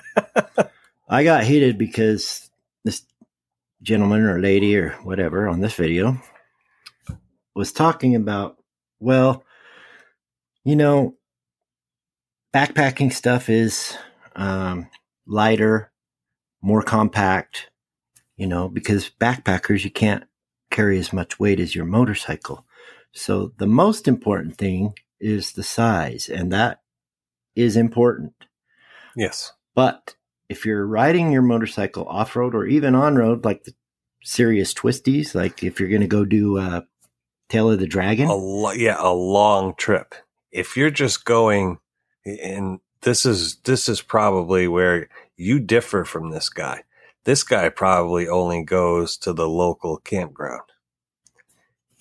I 1.12 1.24
got 1.24 1.44
heated 1.44 1.76
because 1.76 2.50
this 2.84 3.02
gentleman 3.82 4.22
or 4.22 4.40
lady 4.40 4.78
or 4.78 4.92
whatever 5.02 5.46
on 5.46 5.60
this 5.60 5.74
video 5.74 6.16
was 7.54 7.70
talking 7.70 8.16
about, 8.16 8.56
well, 8.98 9.44
you 10.64 10.74
know, 10.74 11.16
backpacking 12.54 13.12
stuff 13.12 13.50
is 13.50 13.94
um, 14.36 14.88
lighter, 15.26 15.92
more 16.62 16.82
compact, 16.82 17.68
you 18.38 18.46
know, 18.46 18.70
because 18.70 19.10
backpackers, 19.20 19.84
you 19.84 19.90
can't 19.90 20.24
carry 20.70 20.98
as 20.98 21.12
much 21.12 21.38
weight 21.38 21.60
as 21.60 21.74
your 21.74 21.84
motorcycle. 21.84 22.64
So 23.12 23.52
the 23.58 23.66
most 23.66 24.08
important 24.08 24.56
thing 24.56 24.94
is 25.20 25.52
the 25.52 25.62
size, 25.62 26.30
and 26.30 26.50
that 26.52 26.80
is 27.54 27.76
important. 27.76 28.32
yes. 29.14 29.52
But 29.74 30.16
if 30.52 30.64
you're 30.66 30.86
riding 30.86 31.32
your 31.32 31.42
motorcycle 31.42 32.06
off 32.06 32.36
road 32.36 32.54
or 32.54 32.66
even 32.66 32.94
on 32.94 33.16
road, 33.16 33.44
like 33.44 33.64
the 33.64 33.74
serious 34.22 34.72
twisties, 34.72 35.34
like 35.34 35.62
if 35.64 35.80
you're 35.80 35.88
going 35.88 36.00
to 36.02 36.06
go 36.06 36.24
do 36.24 36.58
uh, 36.58 36.82
Tail 37.48 37.70
of 37.70 37.80
the 37.80 37.86
Dragon, 37.86 38.28
A 38.28 38.34
lo- 38.34 38.70
yeah, 38.72 38.96
a 38.98 39.12
long 39.12 39.74
trip. 39.76 40.14
If 40.52 40.76
you're 40.76 40.90
just 40.90 41.24
going 41.24 41.78
and 42.24 42.78
this 43.00 43.26
is 43.26 43.56
this 43.64 43.88
is 43.88 44.00
probably 44.00 44.68
where 44.68 45.08
you 45.36 45.58
differ 45.58 46.04
from 46.04 46.30
this 46.30 46.48
guy. 46.48 46.84
This 47.24 47.42
guy 47.42 47.68
probably 47.68 48.28
only 48.28 48.62
goes 48.64 49.16
to 49.18 49.32
the 49.32 49.48
local 49.48 49.96
campground. 49.98 50.62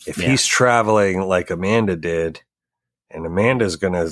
If 0.06 0.18
Yeah. 0.18 0.30
he's 0.30 0.46
traveling 0.46 1.22
like 1.22 1.50
Amanda 1.50 1.96
did, 1.96 2.42
and 3.10 3.26
Amanda's 3.26 3.76
gonna, 3.78 4.10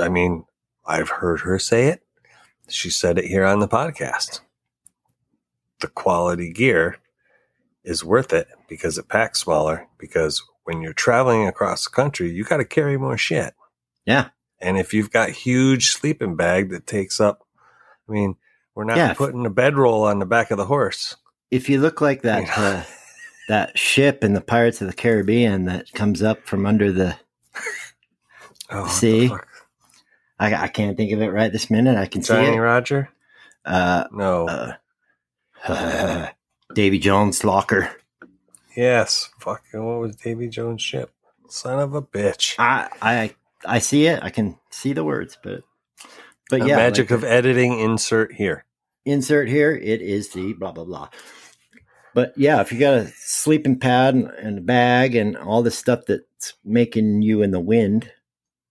I 0.00 0.08
mean, 0.08 0.44
I've 0.86 1.10
heard 1.10 1.40
her 1.40 1.58
say 1.58 1.88
it. 1.88 2.02
She 2.68 2.90
said 2.90 3.18
it 3.18 3.24
here 3.26 3.44
on 3.44 3.60
the 3.60 3.68
podcast. 3.68 4.40
The 5.80 5.88
quality 5.88 6.52
gear 6.52 6.98
is 7.84 8.04
worth 8.04 8.32
it 8.32 8.48
because 8.68 8.98
it 8.98 9.08
packs 9.08 9.40
smaller. 9.40 9.86
Because 9.98 10.42
when 10.64 10.82
you're 10.82 10.92
traveling 10.92 11.46
across 11.46 11.84
the 11.84 11.90
country, 11.90 12.30
you 12.30 12.44
got 12.44 12.58
to 12.58 12.64
carry 12.64 12.96
more 12.98 13.16
shit. 13.16 13.54
Yeah. 14.04 14.28
And 14.60 14.76
if 14.76 14.92
you've 14.92 15.10
got 15.10 15.30
huge 15.30 15.90
sleeping 15.92 16.34
bag 16.36 16.70
that 16.70 16.86
takes 16.86 17.20
up, 17.20 17.46
I 18.08 18.12
mean, 18.12 18.36
we're 18.74 18.84
not 18.84 18.96
Yeah. 18.96 19.14
putting 19.14 19.46
a 19.46 19.50
bedroll 19.50 20.04
on 20.04 20.18
the 20.18 20.26
back 20.26 20.50
of 20.50 20.58
the 20.58 20.66
horse. 20.66 21.16
if 21.50 21.70
you 21.70 21.80
look 21.80 22.02
like 22.02 22.20
that 22.22 22.42
Yeah. 22.46 22.60
uh, 22.60 22.84
that 23.48 23.78
ship 23.78 24.22
in 24.22 24.34
the 24.34 24.40
Pirates 24.42 24.82
of 24.82 24.86
the 24.86 24.92
Caribbean 24.92 25.64
that 25.64 25.90
comes 25.94 26.22
up 26.22 26.46
from 26.46 26.66
under 26.66 26.92
the, 26.92 27.16
Oh, 28.70 28.82
what 28.82 29.00
the? 29.00 29.30
I, 30.38 30.54
I 30.54 30.68
can't 30.68 30.96
think 30.96 31.12
of 31.12 31.20
it 31.22 31.28
right 31.28 31.50
this 31.52 31.70
minute. 31.70 31.96
I 31.96 32.06
can 32.06 32.22
see 32.22 32.34
Johnny 32.34 32.56
it. 32.56 32.60
Roger? 32.60 33.08
Uh, 33.64 34.04
No. 34.12 34.76
uh, 35.66 36.28
Davy 36.74 36.98
Jones 36.98 37.44
locker. 37.44 37.90
yes. 38.76 39.30
Fucking 39.40 39.82
what 39.84 40.00
was 40.00 40.16
Davy 40.16 40.48
Jones' 40.48 40.82
ship? 40.82 41.12
Son 41.48 41.78
of 41.78 41.94
a 41.94 42.02
bitch. 42.02 42.54
I 42.58 42.88
I 43.00 43.34
I 43.64 43.78
see 43.78 44.06
it. 44.06 44.22
I 44.22 44.30
can 44.30 44.58
see 44.70 44.92
the 44.92 45.02
words, 45.04 45.38
but 45.42 45.62
but 46.50 46.60
the 46.60 46.66
yeah, 46.68 46.76
magic 46.76 47.10
like, 47.10 47.18
of 47.18 47.24
editing 47.24 47.78
insert 47.80 48.32
here. 48.34 48.64
insert 49.06 49.48
here. 49.48 49.74
It 49.74 50.02
is 50.02 50.28
the 50.30 50.52
blah 50.52 50.72
blah 50.72 50.84
blah. 50.84 51.08
But 52.14 52.32
yeah, 52.36 52.60
if 52.60 52.70
you 52.72 52.78
got 52.78 52.94
a 52.94 53.06
sleeping 53.16 53.78
pad 53.78 54.14
and, 54.14 54.26
and 54.30 54.58
a 54.58 54.62
bag 54.62 55.14
and 55.14 55.36
all 55.36 55.62
the 55.62 55.70
stuff 55.70 56.00
that's 56.06 56.54
making 56.64 57.22
you 57.22 57.42
in 57.42 57.50
the 57.50 57.60
wind, 57.60 58.10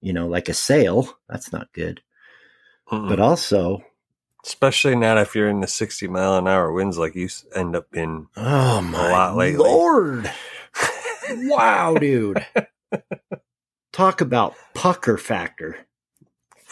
you 0.01 0.13
know, 0.13 0.27
like 0.27 0.49
a 0.49 0.53
sail, 0.53 1.17
that's 1.29 1.51
not 1.51 1.73
good. 1.73 2.01
Mm-mm. 2.91 3.09
But 3.09 3.19
also, 3.19 3.83
Especially 4.47 4.95
not 4.95 5.17
if 5.17 5.35
you're 5.35 5.49
in 5.49 5.59
the 5.59 5.67
60 5.67 6.07
mile 6.07 6.37
an 6.37 6.47
hour 6.47 6.71
winds 6.71 6.97
like 6.97 7.15
you 7.15 7.27
end 7.53 7.75
up 7.75 7.93
in. 7.93 8.27
oh 8.37 8.79
my 8.79 9.11
lot 9.11 9.35
lately. 9.35 9.57
lord, 9.57 10.31
wow, 11.31 11.95
dude, 11.95 12.45
talk 13.91 14.21
about 14.21 14.55
pucker 14.73 15.17
factor. 15.17 15.75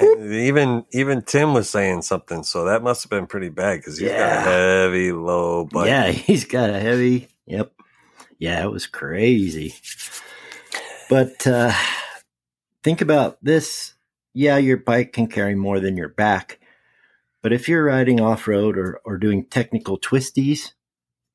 even 0.02 0.86
even 0.94 1.22
Tim 1.22 1.54
was 1.54 1.70
saying 1.70 2.04
something, 2.04 2.44
so 2.44 2.64
that 2.64 2.82
must 2.82 3.04
have 3.04 3.10
been 3.10 3.28
pretty 3.28 3.50
bad 3.50 3.80
because 3.80 3.98
he's 3.98 4.10
got 4.10 4.22
a 4.22 4.42
heavy 4.42 5.12
low 5.12 5.66
butt. 5.66 5.88
Yeah, 5.88 6.12
he's 6.12 6.46
got 6.46 6.70
a 6.70 6.80
heavy. 6.80 7.28
Yep. 7.46 7.74
Yeah, 8.40 8.64
it 8.64 8.72
was 8.72 8.88
crazy. 8.88 9.76
But 11.10 11.46
uh, 11.46 11.74
think 12.86 13.02
about 13.02 13.44
this. 13.44 13.96
Yeah, 14.36 14.58
your 14.58 14.78
bike 14.78 15.12
can 15.12 15.26
carry 15.26 15.56
more 15.56 15.80
than 15.80 15.98
your 15.98 16.10
back. 16.10 16.60
But 17.42 17.52
if 17.52 17.68
you're 17.68 17.84
riding 17.84 18.22
off 18.22 18.48
road 18.48 18.78
or, 18.78 19.02
or 19.04 19.18
doing 19.18 19.46
technical 19.46 20.00
twisties, 20.00 20.74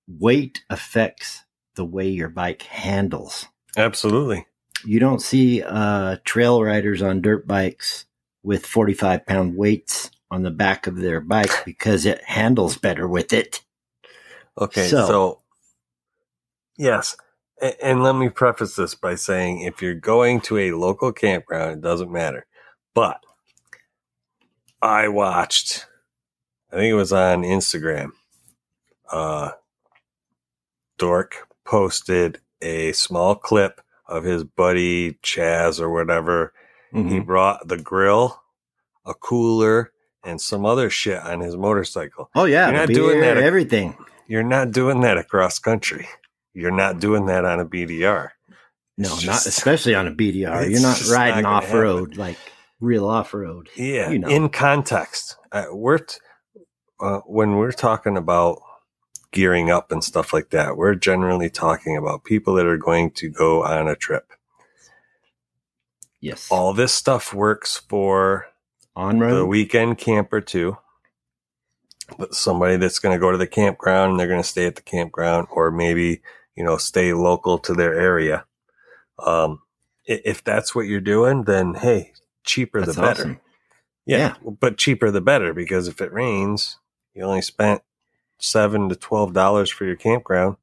weight 0.06 0.62
affects 0.70 1.42
the 1.74 1.84
way 1.84 2.08
your 2.08 2.28
bike 2.28 2.62
handles. 2.62 3.46
Absolutely. 3.76 4.46
You 4.84 5.00
don't 5.00 5.20
see 5.20 5.60
uh, 5.62 6.18
trail 6.24 6.62
riders 6.62 7.02
on 7.02 7.20
dirt 7.20 7.48
bikes 7.48 8.06
with 8.44 8.64
45 8.64 9.26
pound 9.26 9.56
weights 9.56 10.10
on 10.30 10.42
the 10.42 10.50
back 10.52 10.86
of 10.86 10.96
their 10.98 11.20
bike 11.20 11.64
because 11.64 12.06
it 12.06 12.22
handles 12.24 12.78
better 12.78 13.08
with 13.08 13.32
it. 13.32 13.62
Okay, 14.56 14.86
So- 14.86 15.06
so, 15.06 15.40
yes, 16.76 17.16
and, 17.82 18.02
let 18.02 18.14
me 18.16 18.28
preface 18.28 18.76
this 18.76 18.94
by 18.94 19.14
saying 19.14 19.60
if 19.60 19.82
you're 19.82 19.94
going 19.94 20.40
to 20.42 20.58
a 20.58 20.72
local 20.72 21.12
campground, 21.12 21.72
it 21.72 21.80
doesn't 21.80 22.10
matter. 22.12 22.46
But 22.94 23.20
I 24.82 25.08
watched, 25.08 25.86
I 26.72 26.76
think 26.76 26.90
it 26.90 26.94
was 26.94 27.12
on 27.12 27.42
Instagram. 27.42 28.10
Uh, 29.10 29.50
Dork 30.98 31.48
posted 31.64 32.40
a 32.62 32.92
small 32.92 33.34
clip 33.34 33.80
of 34.06 34.24
his 34.24 34.44
buddy 34.44 35.14
Chaz 35.22 35.80
or 35.80 35.90
whatever. 35.90 36.52
He 36.92 36.98
Mhm. 36.98 37.26
brought 37.26 37.68
the 37.68 37.78
grill, 37.78 38.42
a 39.06 39.14
cooler, 39.14 39.92
and 40.24 40.40
some 40.40 40.66
other 40.66 40.90
shit 40.90 41.22
on 41.22 41.40
his 41.40 41.56
motorcycle. 41.56 42.30
Oh 42.34 42.44
yeah, 42.44 42.68
You're 42.68 42.78
not 42.78 42.88
doing 42.88 43.20
that- 43.20 43.36
Everything. 43.38 43.96
You're 44.26 44.42
not 44.42 44.72
doing 44.72 45.00
that 45.02 45.16
across 45.16 45.58
country. 45.58 46.08
You're 46.54 46.70
not 46.70 47.00
doing 47.00 47.26
that 47.26 47.44
on 47.44 47.60
a 47.60 47.64
BDR. 47.64 48.30
No, 48.98 49.14
It's 49.14 49.24
not 49.24 49.46
especially 49.46 49.94
on 49.94 50.06
a 50.06 50.12
BDR. 50.12 50.68
You're 50.70 50.82
not 50.82 50.96
just 50.98 51.10
not 51.10 51.16
riding 51.16 51.46
off 51.46 51.72
road 51.72 52.16
like 52.16 52.36
real 52.80 53.08
off 53.08 53.32
road. 53.32 53.68
Yeah, 53.76 54.10
You 54.10 54.18
know. 54.18 54.28
in 54.28 54.48
context, 54.48 55.36
uh, 55.52 55.66
we're 55.70 55.98
t- 55.98 56.18
uh, 57.00 57.20
when 57.20 57.56
we're 57.56 57.72
talking 57.72 58.16
about 58.16 58.60
gearing 59.32 59.70
up 59.70 59.92
and 59.92 60.02
stuff 60.02 60.32
like 60.32 60.50
that, 60.50 60.76
we're 60.76 60.94
generally 60.94 61.48
talking 61.48 61.96
about 61.96 62.24
people 62.24 62.54
that 62.54 62.66
are 62.66 62.76
going 62.76 63.10
to 63.12 63.30
go 63.30 63.64
on 63.64 63.88
a 63.88 63.96
trip. 63.96 64.32
Yes. 66.20 66.48
All 66.50 66.74
this 66.74 66.92
stuff 66.92 67.32
works 67.32 67.78
for 67.88 68.46
on 68.94 69.18
the 69.18 69.46
weekend 69.46 69.98
camper 69.98 70.40
too. 70.40 70.76
But 72.18 72.34
somebody 72.34 72.76
that's 72.76 72.98
going 72.98 73.16
to 73.16 73.20
go 73.20 73.30
to 73.30 73.38
the 73.38 73.46
campground 73.46 74.10
and 74.10 74.20
they're 74.20 74.26
going 74.26 74.42
to 74.42 74.46
stay 74.48 74.66
at 74.66 74.74
the 74.74 74.82
campground, 74.82 75.46
or 75.50 75.70
maybe 75.70 76.22
you 76.56 76.64
know 76.64 76.76
stay 76.76 77.12
local 77.12 77.58
to 77.58 77.74
their 77.74 77.94
area. 77.98 78.44
Um, 79.18 79.62
if 80.06 80.42
that's 80.42 80.74
what 80.74 80.86
you're 80.86 81.00
doing, 81.00 81.44
then 81.44 81.74
hey, 81.74 82.12
cheaper 82.44 82.80
That's 82.80 82.96
the 82.96 83.02
better. 83.02 83.22
awesome. 83.22 83.40
Yeah, 84.06 84.34
but 84.42 84.76
cheaper 84.78 85.10
the 85.10 85.20
better 85.20 85.54
because 85.54 85.86
if 85.86 86.00
it 86.00 86.12
rains, 86.12 86.78
you 87.14 87.22
only 87.22 87.42
spent 87.42 87.82
seven 88.38 88.88
to 88.88 88.96
twelve 88.96 89.32
dollars 89.32 89.70
for 89.70 89.84
your 89.84 89.96
campground. 89.96 90.56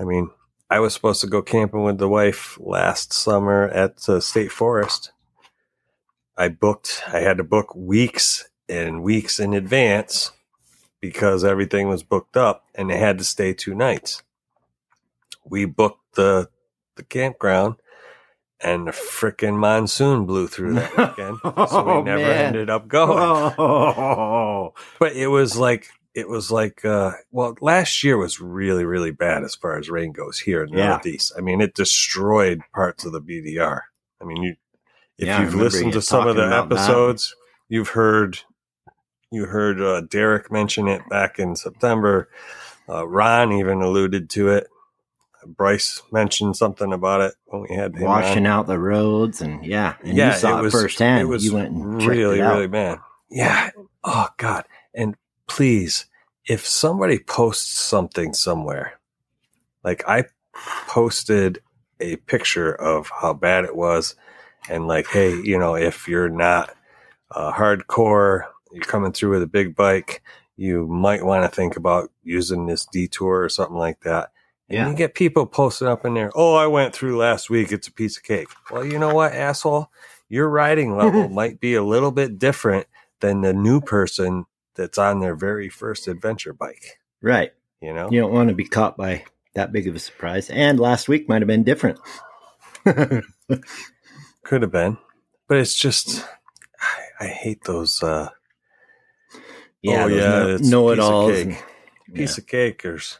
I 0.00 0.04
mean, 0.04 0.30
I 0.70 0.80
was 0.80 0.94
supposed 0.94 1.20
to 1.20 1.26
go 1.26 1.42
camping 1.42 1.84
with 1.84 1.98
the 1.98 2.08
wife 2.08 2.58
last 2.60 3.12
summer 3.12 3.68
at 3.68 3.98
the 3.98 4.20
state 4.20 4.50
forest. 4.50 5.12
I 6.36 6.48
booked. 6.48 7.02
I 7.06 7.20
had 7.20 7.36
to 7.36 7.44
book 7.44 7.74
weeks 7.76 8.48
and 8.68 9.02
weeks 9.02 9.38
in 9.38 9.52
advance 9.52 10.32
because 11.00 11.44
everything 11.44 11.88
was 11.88 12.02
booked 12.02 12.36
up, 12.36 12.64
and 12.74 12.90
they 12.90 12.98
had 12.98 13.18
to 13.18 13.24
stay 13.24 13.52
two 13.52 13.74
nights. 13.74 14.22
We 15.44 15.66
booked 15.66 16.14
the 16.16 16.48
the 16.96 17.04
campground, 17.04 17.76
and 18.62 18.88
the 18.88 18.92
frickin' 18.92 19.58
monsoon 19.58 20.26
blew 20.26 20.48
through 20.48 20.74
that 20.74 20.96
weekend, 20.96 21.42
so 21.64 21.84
we 21.84 21.98
Oh, 21.98 22.02
never 22.02 22.32
man. 22.32 22.44
ended 22.46 22.70
up 22.70 22.88
going 22.88 23.34
Oh, 23.58 24.74
but 24.98 25.14
it 25.14 25.28
was 25.28 25.56
like 25.56 25.88
it 26.14 26.28
was 26.28 26.50
like 26.50 26.84
uh 26.84 27.12
well 27.32 27.56
last 27.60 28.04
year 28.04 28.16
was 28.18 28.40
really 28.40 28.84
really 28.84 29.10
bad 29.12 29.44
as 29.44 29.54
far 29.54 29.78
as 29.78 29.90
rain 29.90 30.12
goes 30.12 30.40
here 30.40 30.64
in 30.64 30.70
the 30.72 30.78
Yeah. 30.78 30.88
northeast 30.88 31.32
i 31.38 31.42
mean 31.42 31.60
it 31.60 31.74
destroyed 31.74 32.62
parts 32.74 33.04
of 33.04 33.12
the 33.12 33.20
bdr 33.22 33.80
i 34.22 34.24
mean 34.24 34.42
you 34.42 34.56
if 35.18 35.28
Yeah, 35.28 35.38
you've 35.38 35.54
listened 35.54 35.92
to 35.94 36.02
some 36.02 36.26
of 36.26 36.36
the 36.36 36.42
about 36.42 36.70
that. 36.70 36.76
episodes 36.76 37.36
you've 37.68 37.90
heard 37.90 38.40
you 39.32 39.46
heard 39.46 39.80
uh, 39.80 40.02
derek 40.02 40.52
mention 40.52 40.88
it 40.88 41.08
back 41.10 41.38
in 41.38 41.56
september 41.56 42.28
uh, 42.88 43.06
ron 43.08 43.52
even 43.52 43.82
alluded 43.82 44.30
to 44.30 44.48
it 44.50 44.68
bryce 45.46 46.02
mentioned 46.12 46.56
something 46.56 46.92
about 46.92 47.20
it 47.20 47.34
when 47.46 47.62
we 47.62 47.74
had 47.74 47.94
him 47.94 48.08
on. 48.08 48.22
washing 48.22 48.46
out 48.46 48.66
the 48.66 48.78
roads 48.78 49.40
and 49.40 49.64
yeah, 49.64 49.96
and 50.02 50.16
yeah, 50.16 50.32
you 50.34 50.38
saw 50.38 50.64
it, 50.64 50.70
firsthand. 50.70 51.22
It 51.22 51.26
was 51.26 51.44
you 51.44 51.54
went 51.54 51.70
and 51.70 52.02
really, 52.02 52.40
really 52.40 52.68
bad. 52.68 52.98
Yeah. 53.30 53.70
Oh 54.04 54.28
God. 54.36 54.64
And 54.94 55.16
please, 55.48 56.06
if 56.46 56.66
somebody 56.66 57.18
posts 57.18 57.72
something 57.72 58.34
somewhere, 58.34 58.98
like 59.84 60.02
I 60.06 60.24
posted 60.86 61.60
a 62.00 62.16
picture 62.16 62.74
of 62.74 63.10
how 63.20 63.32
bad 63.32 63.64
it 63.64 63.76
was, 63.76 64.16
and 64.68 64.86
like, 64.86 65.06
hey, 65.06 65.34
you 65.34 65.58
know, 65.58 65.74
if 65.74 66.08
you're 66.08 66.28
not 66.28 66.74
uh, 67.30 67.52
hardcore, 67.52 68.44
you're 68.72 68.84
coming 68.84 69.12
through 69.12 69.30
with 69.30 69.42
a 69.42 69.46
big 69.46 69.74
bike, 69.74 70.22
you 70.56 70.86
might 70.86 71.24
want 71.24 71.44
to 71.44 71.54
think 71.54 71.76
about 71.76 72.10
using 72.22 72.66
this 72.66 72.86
detour 72.86 73.42
or 73.42 73.48
something 73.48 73.76
like 73.76 74.00
that. 74.00 74.30
And 74.68 74.76
Yeah. 74.76 74.88
you 74.88 74.94
get 74.94 75.14
people 75.14 75.46
posting 75.46 75.88
up 75.88 76.04
in 76.04 76.14
there, 76.14 76.30
oh, 76.34 76.54
I 76.54 76.66
went 76.66 76.94
through 76.94 77.16
last 77.18 77.50
week. 77.50 77.72
It's 77.72 77.88
a 77.88 77.92
piece 77.92 78.16
of 78.16 78.22
cake. 78.22 78.48
Well, 78.70 78.84
you 78.84 78.98
know 78.98 79.14
what, 79.14 79.32
asshole? 79.32 79.90
Your 80.28 80.48
riding 80.48 80.96
level 80.96 81.28
might 81.30 81.60
be 81.60 81.74
a 81.74 81.82
little 81.82 82.10
bit 82.12 82.38
different 82.38 82.86
than 83.20 83.40
the 83.42 83.52
new 83.52 83.80
person 83.80 84.44
that's 84.74 84.96
on 84.98 85.20
their 85.20 85.34
very 85.36 85.68
first 85.68 86.08
adventure 86.08 86.52
bike. 86.54 86.98
Right. 87.20 87.52
You 87.80 87.92
know? 87.92 88.08
You 88.10 88.20
don't 88.20 88.32
want 88.32 88.48
to 88.48 88.54
be 88.54 88.64
caught 88.64 88.96
by 88.96 89.24
that 89.54 89.72
big 89.72 89.86
of 89.88 89.94
a 89.94 89.98
surprise. 89.98 90.48
And 90.48 90.80
last 90.80 91.08
week 91.08 91.28
might 91.28 91.42
have 91.42 91.48
been 91.48 91.64
different. 91.64 91.98
Could 92.84 94.62
have 94.62 94.72
been. 94.72 94.96
But 95.48 95.58
it's 95.58 95.74
just, 95.74 96.24
I, 97.20 97.24
I 97.24 97.28
hate 97.28 97.64
those 97.64 98.02
uh, 98.02 98.28
yeah, 99.82 100.04
Oh, 100.04 100.06
yeah, 100.06 100.56
a 100.56 100.58
know 100.58 100.88
it 100.90 100.96
piece 100.96 101.04
of 101.08 101.48
cake. 101.48 101.64
piece 102.14 102.38
of 102.38 102.46
cakers. 102.46 103.18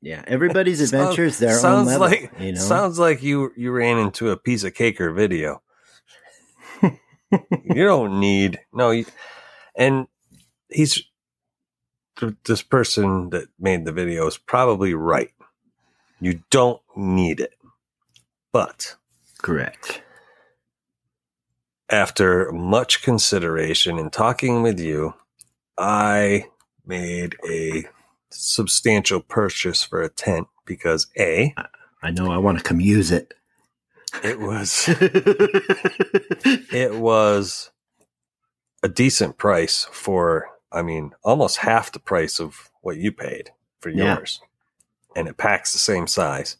Yeah, 0.00 0.22
everybody's 0.26 0.80
adventures 0.92 1.38
their 1.38 1.56
own 1.56 1.60
sounds 1.60 1.88
level. 1.88 2.08
like 2.08 2.32
you 2.38 2.52
know, 2.52 2.60
sounds 2.60 2.98
like 2.98 3.22
you 3.22 3.52
you 3.56 3.72
ran 3.72 3.98
into 3.98 4.30
a 4.30 4.36
piece 4.36 4.64
of 4.64 4.74
cake 4.74 5.00
or 5.00 5.12
video. 5.12 5.62
you 6.82 7.84
don't 7.84 8.20
need 8.20 8.60
no, 8.72 8.90
you, 8.90 9.04
and 9.76 10.06
he's 10.70 11.02
this 12.44 12.62
person 12.62 13.30
that 13.30 13.48
made 13.58 13.84
the 13.84 13.92
video 13.92 14.26
is 14.26 14.38
probably 14.38 14.94
right. 14.94 15.30
You 16.20 16.42
don't 16.50 16.80
need 16.96 17.40
it, 17.40 17.54
but 18.52 18.96
correct. 19.38 20.02
after 21.90 22.50
much 22.52 23.02
consideration 23.02 23.98
and 23.98 24.12
talking 24.12 24.62
with 24.62 24.80
you, 24.80 25.14
I 25.78 26.46
made 26.84 27.36
a 27.48 27.84
substantial 28.30 29.20
purchase 29.20 29.82
for 29.82 30.02
a 30.02 30.08
tent 30.08 30.48
because 30.64 31.06
a 31.18 31.54
I 32.02 32.10
know. 32.10 32.30
I 32.30 32.38
want 32.38 32.58
to 32.58 32.64
come 32.64 32.80
use 32.80 33.10
it. 33.10 33.34
it 34.22 34.38
was 34.40 34.84
it 36.72 36.94
was 36.94 37.70
a 38.82 38.88
decent 38.88 39.36
price 39.38 39.86
for 39.92 40.46
i 40.72 40.80
mean 40.82 41.12
almost 41.24 41.58
half 41.58 41.92
the 41.92 41.98
price 41.98 42.38
of 42.40 42.70
what 42.80 42.96
you 42.96 43.12
paid 43.12 43.50
for 43.80 43.90
Yeah. 43.90 44.16
yours 44.16 44.40
and 45.16 45.28
it 45.28 45.36
packs 45.36 45.72
the 45.72 45.78
same 45.78 46.06
size 46.06 46.56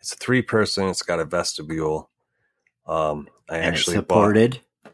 it's 0.00 0.12
a 0.12 0.16
three 0.16 0.42
person 0.42 0.88
it's 0.88 1.02
got 1.02 1.20
a 1.20 1.24
vestibule 1.24 2.10
um 2.86 3.28
i 3.48 3.58
and 3.58 3.66
actually 3.66 3.96
it 3.96 4.00
supported. 4.00 4.60
bought 4.84 4.92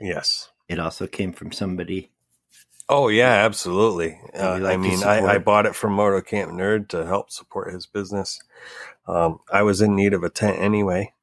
yes 0.00 0.50
It 0.68 0.78
also 0.80 1.06
came 1.06 1.32
from 1.32 1.52
somebody. 1.52 2.10
Oh 2.88 3.08
yeah 3.08 3.32
absolutely. 3.46 4.20
Uh, 4.38 4.58
like 4.60 4.74
i 4.74 4.76
mean 4.76 5.02
I, 5.04 5.34
I 5.34 5.38
bought 5.38 5.66
it 5.66 5.76
from 5.76 5.94
moto 5.94 6.20
camp 6.22 6.52
nerd 6.52 6.88
to 6.90 7.06
help 7.06 7.30
support 7.30 7.72
his 7.74 7.86
business. 7.86 8.40
Um, 9.08 9.40
i 9.52 9.62
was 9.62 9.80
in 9.82 9.96
need 9.96 10.14
of 10.14 10.24
a 10.24 10.30
tent 10.30 10.58
anyway. 10.60 11.14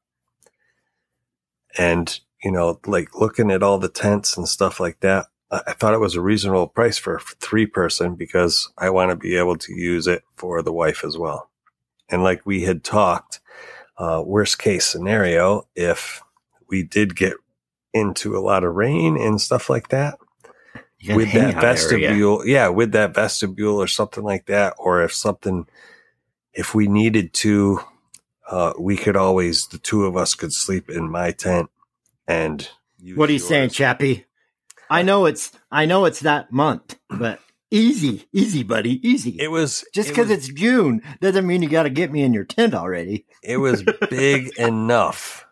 And 1.77 2.19
you 2.43 2.51
know 2.51 2.79
like 2.85 3.15
looking 3.15 3.51
at 3.51 3.63
all 3.63 3.79
the 3.79 3.89
tents 3.89 4.37
and 4.37 4.47
stuff 4.47 4.79
like 4.79 4.99
that 5.01 5.27
i, 5.51 5.61
I 5.67 5.73
thought 5.73 5.93
it 5.95 5.99
was 5.99 6.15
a 6.15 6.21
reasonable 6.21 6.67
price 6.67 6.97
for 6.97 7.15
a 7.17 7.21
three 7.21 7.65
person 7.67 8.15
because 8.15 8.71
i 8.77 8.89
want 8.91 9.11
to 9.11 9.15
be 9.17 9.37
able 9.37 9.57
to 9.57 9.73
use 9.73 10.07
it 10.07 10.23
for 10.35 10.61
the 10.61 10.73
wife 10.73 11.03
as 11.05 11.17
well. 11.17 11.49
And 12.09 12.23
like 12.23 12.45
we 12.45 12.63
had 12.63 12.83
talked 12.83 13.41
uh, 13.97 14.23
worst 14.25 14.59
case 14.59 14.85
scenario 14.85 15.67
if 15.75 16.21
we 16.69 16.83
did 16.83 17.15
get 17.15 17.35
into 17.93 18.37
a 18.37 18.41
lot 18.41 18.63
of 18.63 18.75
rain 18.75 19.17
and 19.17 19.41
stuff 19.41 19.69
like 19.69 19.89
that 19.89 20.17
You 20.17 20.22
got 20.22 20.22
a 20.22 20.22
with 21.09 21.31
that 21.33 21.35
area. 21.55 21.61
vestibule 21.61 22.45
yeah 22.47 22.67
with 22.69 22.91
that 22.93 23.13
vestibule 23.13 23.77
or 23.81 23.87
something 23.87 24.23
like 24.23 24.45
that 24.45 24.73
or 24.77 25.03
if 25.03 25.13
something 25.13 25.65
if 26.53 26.73
we 26.75 26.87
needed 26.87 27.33
to 27.33 27.79
uh, 28.49 28.73
we 28.77 28.95
could 28.97 29.15
always 29.15 29.67
the 29.67 29.77
two 29.77 30.05
of 30.05 30.15
us 30.17 30.33
could 30.35 30.53
sleep 30.53 30.89
in 30.89 31.09
my 31.09 31.31
tent 31.31 31.69
and 32.27 32.69
What 33.15 33.29
are 33.29 33.33
you 33.33 33.39
saying. 33.39 33.69
Chappie? 33.69 34.25
I 34.89 35.01
know 35.01 35.25
it's 35.25 35.51
I 35.71 35.85
know 35.85 36.05
it's 36.05 36.19
that 36.21 36.51
month, 36.51 36.97
but 37.09 37.39
easy, 37.71 38.27
easy, 38.31 38.61
buddy, 38.63 38.99
easy. 39.07 39.37
it 39.39 39.49
was 39.49 39.83
Just 39.93 40.09
because 40.09 40.27
was- 40.29 40.37
it's 40.37 40.47
June 40.49 41.01
doesn't 41.21 41.47
mean 41.47 41.63
you 41.63 41.69
got 41.69 41.83
to 41.83 41.89
get 41.89 42.11
me 42.11 42.21
in 42.21 42.33
your 42.33 42.43
tent 42.43 42.73
already. 42.75 43.25
it 43.41 43.57
was 43.57 43.83
big 44.09 44.51
enough 44.59 45.45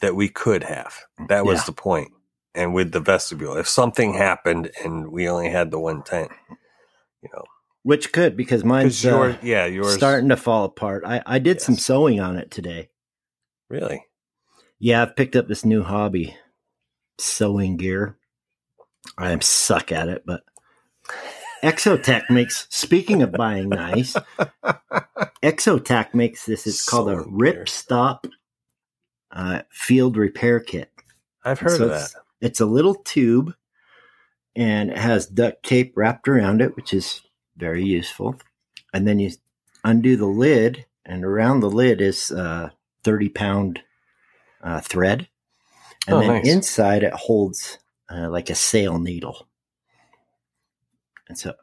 that 0.00 0.14
we 0.14 0.28
could 0.28 0.62
have 0.62 0.94
that 1.28 1.44
was 1.44 1.60
Yeah. 1.60 1.64
the 1.66 1.72
point 1.72 2.12
and 2.56 2.74
with 2.74 2.92
the 2.92 3.00
vestibule 3.00 3.56
if 3.56 3.68
something 3.68 4.14
happened 4.14 4.70
and 4.84 5.12
we 5.12 5.28
only 5.28 5.50
had 5.50 5.70
the 5.70 5.78
one 5.78 6.02
tent 6.02 6.30
you 7.22 7.28
know 7.32 7.44
Which 7.82 8.12
could 8.12 8.36
because 8.36 8.64
mine's 8.64 9.04
uh, 9.04 9.36
yeah 9.42 9.66
yours 9.66 9.94
starting 9.94 10.30
to 10.30 10.36
fall 10.36 10.64
apart. 10.64 11.04
I, 11.06 11.22
I 11.26 11.38
did 11.38 11.60
some 11.60 11.76
sewing 11.76 12.18
on 12.20 12.36
it 12.36 12.50
today. 12.50 12.88
really 13.68 14.04
Yeah, 14.78 15.02
I've 15.02 15.16
picked 15.16 15.36
up 15.36 15.48
this 15.48 15.64
new 15.64 15.82
hobby, 15.82 16.36
sewing 17.18 17.76
gear. 17.76 18.18
I 19.16 19.30
am 19.30 19.40
suck 19.40 19.92
at 19.92 20.08
it, 20.08 20.24
but 20.26 20.42
Exotech 21.62 22.24
makes. 22.30 22.66
Speaking 22.70 23.22
of 23.22 23.32
buying 23.32 23.68
nice, 23.68 24.16
Exotech 25.42 26.12
makes 26.14 26.44
this. 26.44 26.66
It's 26.66 26.88
called 26.88 27.08
a 27.08 27.18
Rip 27.18 27.54
weird. 27.54 27.68
Stop 27.68 28.26
uh, 29.30 29.62
Field 29.70 30.16
Repair 30.16 30.60
Kit. 30.60 30.90
I've 31.44 31.60
heard 31.60 31.78
So 31.78 31.84
of 31.84 31.90
that. 31.90 32.10
It's, 32.40 32.60
a 32.60 32.66
little 32.66 32.94
tube, 32.94 33.54
and 34.54 34.90
it 34.90 34.98
has 34.98 35.26
duct 35.26 35.62
tape 35.62 35.92
wrapped 35.96 36.28
around 36.28 36.60
it, 36.62 36.76
which 36.76 36.92
is 36.94 37.22
very 37.56 37.84
useful. 37.84 38.36
And 38.92 39.06
then 39.06 39.18
you 39.18 39.30
undo 39.84 40.16
the 40.16 40.26
lid, 40.26 40.86
and 41.04 41.24
around 41.24 41.60
the 41.60 41.70
lid 41.70 42.00
is 42.00 42.30
a 42.30 42.72
thirty 43.04 43.28
pound 43.28 43.80
uh, 44.62 44.80
thread, 44.80 45.28
and 46.06 46.16
Oh, 46.16 46.20
then 46.20 46.28
nice. 46.28 46.46
inside 46.46 47.02
it 47.02 47.12
holds 47.12 47.78
uh, 48.10 48.28
like 48.30 48.50
a 48.50 48.54
sail 48.54 48.98
needle. 48.98 49.46
And 51.28 51.38
so 51.38 51.54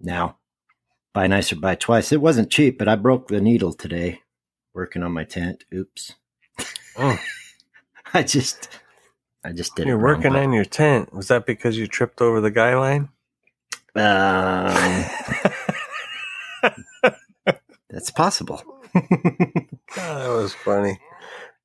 now, 0.00 0.38
buy 1.12 1.26
nice 1.26 1.52
or 1.52 1.56
buy 1.56 1.74
twice. 1.76 2.12
It 2.12 2.20
wasn't 2.20 2.50
cheap, 2.50 2.78
but 2.78 2.88
I 2.88 2.96
broke 2.96 3.28
the 3.28 3.40
needle 3.40 3.72
today 3.72 4.20
working 4.74 5.02
on 5.02 5.12
my 5.12 5.24
tent. 5.24 5.64
Oops. 5.72 6.14
Mm. 6.96 7.18
I 8.14 8.22
just, 8.22 8.68
I 9.44 9.52
just 9.52 9.74
did 9.74 9.86
You're 9.86 9.98
working 9.98 10.34
on 10.36 10.52
your 10.52 10.64
tent. 10.64 11.12
Was 11.12 11.28
that 11.28 11.46
because 11.46 11.76
you 11.76 11.86
tripped 11.86 12.20
over 12.20 12.40
the 12.40 12.50
guy 12.50 12.74
line? 12.76 13.08
Um, 13.94 15.04
that's 17.90 18.10
possible. 18.10 18.62
That 19.94 20.28
was 20.28 20.54
funny. 20.54 20.98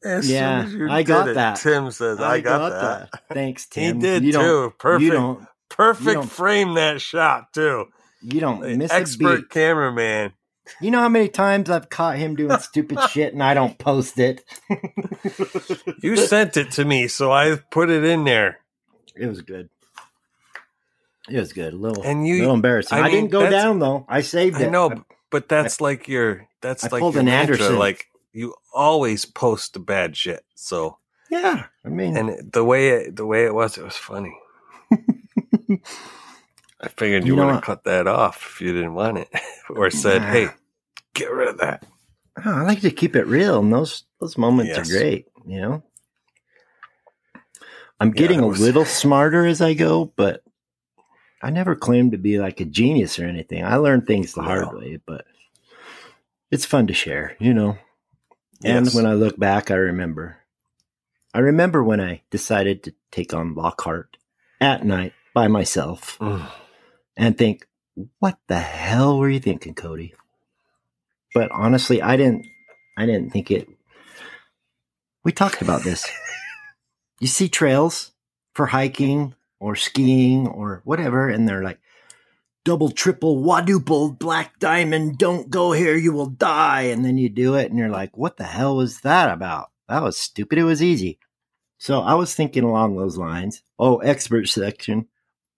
As 0.04 0.30
Yeah, 0.30 0.64
soon 0.64 0.68
as 0.68 0.74
you 0.74 0.90
I 0.90 1.04
got 1.04 1.30
it, 1.30 1.36
that. 1.36 1.56
Tim 1.60 1.90
says, 1.92 2.20
"I, 2.20 2.42
got, 2.42 2.70
that." 2.72 3.10
Thanks, 3.32 3.66
Tim. 3.68 3.96
He 3.96 4.02
did 4.02 4.24
you 4.26 4.34
don't, 4.34 4.44
too. 4.44 4.74
Perfect, 4.78 5.04
You 5.04 5.12
don't. 5.12 5.48
perfect 5.70 6.14
don't- 6.14 6.30
frame 6.30 6.74
that 6.74 7.00
shot 7.00 7.54
too. 7.54 7.86
You 8.22 8.42
don't 8.42 8.60
miss 8.78 8.92
a 8.92 8.96
expert 8.96 9.38
beat. 9.44 9.50
cameraman. 9.50 10.34
You 10.82 10.92
know 10.92 11.00
how 11.00 11.10
many 11.10 11.28
times 11.30 11.70
I've 11.70 11.90
caught 11.90 12.18
him 12.18 12.36
doing 12.36 12.58
stupid 12.60 13.00
shit 13.10 13.34
and 13.34 13.42
I 13.44 13.54
don't 13.54 13.78
post 13.78 14.20
it. 14.20 14.44
You 16.02 16.16
sent 16.16 16.58
it 16.58 16.72
to 16.72 16.86
me, 16.86 17.08
so 17.08 17.32
I 17.32 17.56
put 17.72 17.90
it 17.90 18.04
in 18.04 18.24
there. 18.24 18.60
It 19.16 19.26
was 19.28 19.42
good. 19.42 19.70
It 21.30 21.40
was 21.40 21.54
good. 21.54 21.74
A 21.74 21.76
little, 21.78 22.04
And 22.04 22.26
you- 22.28 22.40
little 22.40 22.54
embarrassing. 22.54 22.98
I 22.98 23.02
I, 23.02 23.04
mean, 23.06 23.12
didn't 23.14 23.32
go 23.32 23.50
down 23.50 23.80
though. 23.80 24.06
I 24.08 24.22
saved 24.22 24.58
I 24.58 24.64
it. 24.66 24.72
know, 24.72 25.04
but 25.32 25.50
that's 25.50 25.82
like 25.82 26.08
your 26.08 26.48
that's 26.62 26.84
I 26.86 26.90
like 26.90 27.02
pulled 27.02 27.16
your 27.16 27.22
an 27.22 27.26
mantra. 27.28 27.56
Anderson. 27.56 27.80
Like 27.80 28.06
you 28.34 28.54
always 28.74 29.26
post 29.26 29.74
the 29.74 29.80
bad 29.80 30.16
shit. 30.16 30.44
So 30.56 30.98
yeah, 31.30 31.66
I 31.86 31.90
mean, 31.90 32.16
and 32.16 32.52
the 32.54 32.64
way 32.64 32.90
it, 32.90 33.16
the 33.16 33.26
way 33.26 33.46
it 33.46 33.54
was, 33.54 33.78
it 33.78 33.84
was 33.84 33.98
funny. 33.98 34.34
I 36.80 36.90
figured 36.90 37.24
you, 37.26 37.34
You 37.34 37.38
know 37.38 37.46
would 37.48 37.56
have 37.56 37.64
cut 37.64 37.84
that 37.86 38.08
off 38.08 38.46
if 38.52 38.62
you 38.62 38.72
didn't 38.74 38.94
want 38.94 39.18
it, 39.18 39.30
or 39.70 39.90
said, 39.90 40.22
Nah. 40.22 40.28
"Hey, 40.32 40.48
get 41.14 41.32
rid 41.32 41.48
of 41.48 41.58
that." 41.60 41.86
oh, 42.46 42.52
I 42.52 42.62
like 42.64 42.82
to 42.82 42.92
keep 42.92 43.16
it 43.16 43.26
real, 43.28 43.60
and 43.60 43.74
those 43.74 44.04
those 44.20 44.38
moments 44.38 44.78
Yes. 44.78 44.90
are 44.90 44.98
great. 45.00 45.28
You 45.46 45.62
know, 45.62 45.84
I'm 48.00 48.10
Yeah, 48.10 48.14
getting 48.14 48.40
a 48.42 48.48
little 48.48 48.86
smarter 48.86 49.46
as 49.46 49.62
I 49.62 49.74
go, 49.74 50.06
but 50.16 50.44
I 51.42 51.50
never 51.50 51.76
claimed 51.76 52.12
to 52.12 52.18
be 52.18 52.40
like 52.40 52.60
a 52.60 52.66
genius 52.66 53.18
or 53.20 53.26
anything. 53.26 53.64
I 53.64 53.78
learned 53.78 54.06
things 54.08 54.34
the 54.34 54.42
hard 54.44 54.74
way, 54.74 55.00
but 55.06 55.26
it's 56.52 56.66
fun 56.66 56.88
to 56.88 56.94
share. 56.94 57.36
You 57.40 57.54
know, 57.56 57.78
and 58.64 58.88
when 58.94 59.06
I 59.08 59.14
look 59.14 59.38
back, 59.40 59.72
I 59.72 59.76
remember. 59.76 60.38
I 61.34 61.40
remember 61.40 61.84
when 61.84 62.00
I 62.02 62.22
decided 62.32 62.84
to 62.84 62.94
take 63.12 63.34
on 63.34 63.54
Lockhart 63.54 64.18
at 64.62 64.86
night 64.86 65.14
by 65.34 65.48
myself. 65.48 66.18
And 67.18 67.38
think, 67.38 67.68
what 68.20 68.38
the 68.48 68.60
hell 68.60 69.18
were 69.18 69.30
you 69.30 69.40
thinking, 69.40 69.74
Cody? 69.74 70.14
But 71.34 71.52
honestly, 71.52 72.02
I 72.02 72.16
didn't 72.16 72.46
I 72.98 73.06
didn't 73.06 73.32
think 73.32 73.52
it 73.52 73.68
we 75.24 75.34
talked 75.34 75.62
about 75.62 75.84
this. 75.84 76.10
you 77.20 77.28
see 77.28 77.50
trails 77.50 78.12
for 78.54 78.68
hiking 78.68 79.36
or 79.60 79.76
skiing 79.76 80.48
or 80.48 80.82
whatever, 80.86 81.28
and 81.28 81.48
they're 81.48 81.64
like 81.64 81.80
double, 82.64 82.92
triple, 82.92 83.42
quadruple, 83.44 84.12
black 84.12 84.60
diamond, 84.60 85.18
don't 85.18 85.50
go 85.50 85.72
here, 85.72 85.96
you 85.96 86.14
will 86.14 86.28
die. 86.28 86.84
And 86.84 87.04
then 87.04 87.18
you 87.18 87.30
do 87.30 87.56
it, 87.56 87.70
and 87.70 87.78
you're 87.80 87.90
like, 87.90 88.16
what 88.18 88.38
the 88.38 88.44
hell 88.44 88.78
was 88.78 89.02
that 89.02 89.32
about? 89.32 89.72
That 89.90 90.04
was 90.04 90.18
stupid. 90.18 90.60
It 90.60 90.64
was 90.64 90.84
easy. 90.84 91.20
So 91.78 92.02
I 92.02 92.14
was 92.16 92.34
thinking 92.34 92.64
along 92.64 92.96
those 92.96 93.18
lines. 93.18 93.64
Oh, 93.80 93.98
expert 93.98 94.48
section 94.48 95.08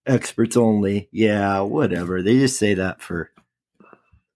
experts 0.10 0.58
only. 0.58 1.08
Yeah, 1.12 1.62
whatever. 1.62 2.22
They 2.22 2.40
just 2.40 2.58
say 2.60 2.74
that 2.74 3.02
for 3.02 3.32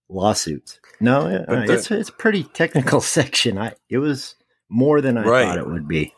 lawsuits. 0.08 0.80
No, 1.00 1.28
the- 1.28 1.66
it's 1.72 1.90
it's 1.90 2.10
pretty 2.10 2.44
technical 2.44 3.00
section. 3.18 3.58
I 3.58 3.74
it 3.90 3.98
was 3.98 4.36
more 4.68 5.00
than 5.00 5.18
I 5.18 5.24
Right. 5.24 5.44
thought 5.46 5.58
it 5.58 5.66
would 5.68 5.88
be. 5.88 6.14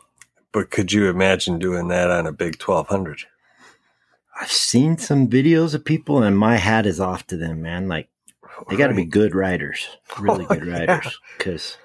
But 0.53 0.71
could 0.71 0.91
you 0.93 1.07
imagine 1.09 1.59
doing 1.59 1.87
that 1.89 2.09
on 2.09 2.25
a 2.25 2.31
big 2.31 2.57
twelve 2.59 2.87
hundred? 2.87 3.19
I've 4.39 4.51
seen 4.51 4.97
some 4.97 5.27
videos 5.27 5.73
of 5.73 5.83
people, 5.83 6.21
and 6.21 6.37
my 6.37 6.57
hat 6.57 6.85
is 6.85 6.99
off 6.99 7.25
to 7.27 7.37
them, 7.37 7.61
man. 7.63 7.87
Like 7.87 8.09
they 8.69 8.75
got 8.75 8.87
to 8.87 8.93
be 8.93 9.05
good 9.05 9.33
riders, 9.35 9.87
really 10.19 10.45
Oh, 10.49 10.53
good 10.55 10.67
riders, 10.67 11.19
because 11.37 11.77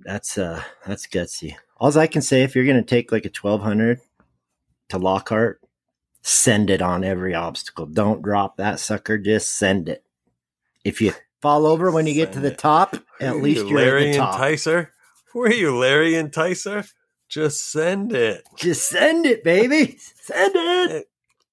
that's 0.00 0.36
uh 0.38 0.62
that's 0.86 1.06
gutsy. 1.06 1.54
All 1.78 1.96
I 1.98 2.06
can 2.06 2.22
say, 2.22 2.42
if 2.42 2.54
you're 2.56 2.66
gonna 2.66 2.82
take 2.82 3.12
like 3.12 3.24
a 3.26 3.30
twelve 3.30 3.60
hundred 3.62 4.00
to 4.88 4.98
Lockhart, 4.98 5.60
send 6.26 6.70
it 6.70 6.82
on 6.82 7.04
every 7.04 7.34
obstacle. 7.34 7.86
Don't 7.86 8.20
drop 8.20 8.56
that 8.56 8.80
sucker. 8.80 9.16
Just 9.16 9.56
send 9.56 9.88
it. 9.88 10.04
If 10.84 11.00
you 11.00 11.12
fall 11.40 11.66
over 11.66 11.90
when 11.90 12.08
you 12.08 12.14
get 12.14 12.32
to 12.32 12.34
Send 12.34 12.44
the 12.44 12.50
top, 12.50 12.96
at 13.20 13.36
least 13.36 13.66
you're 13.66 13.78
Larry 13.78 14.08
at 14.08 14.12
the 14.12 14.18
top. 14.18 14.40
Enticer. 14.40 14.88
Were 15.34 15.52
you 15.52 15.76
Larry 15.76 16.12
Enticer? 16.12 16.90
Just 17.28 17.70
send 17.70 18.12
it. 18.12 18.42
Just 18.56 18.88
send 18.88 19.24
it, 19.24 19.44
baby. 19.44 19.98
Send 20.20 20.52
it. 20.56 21.08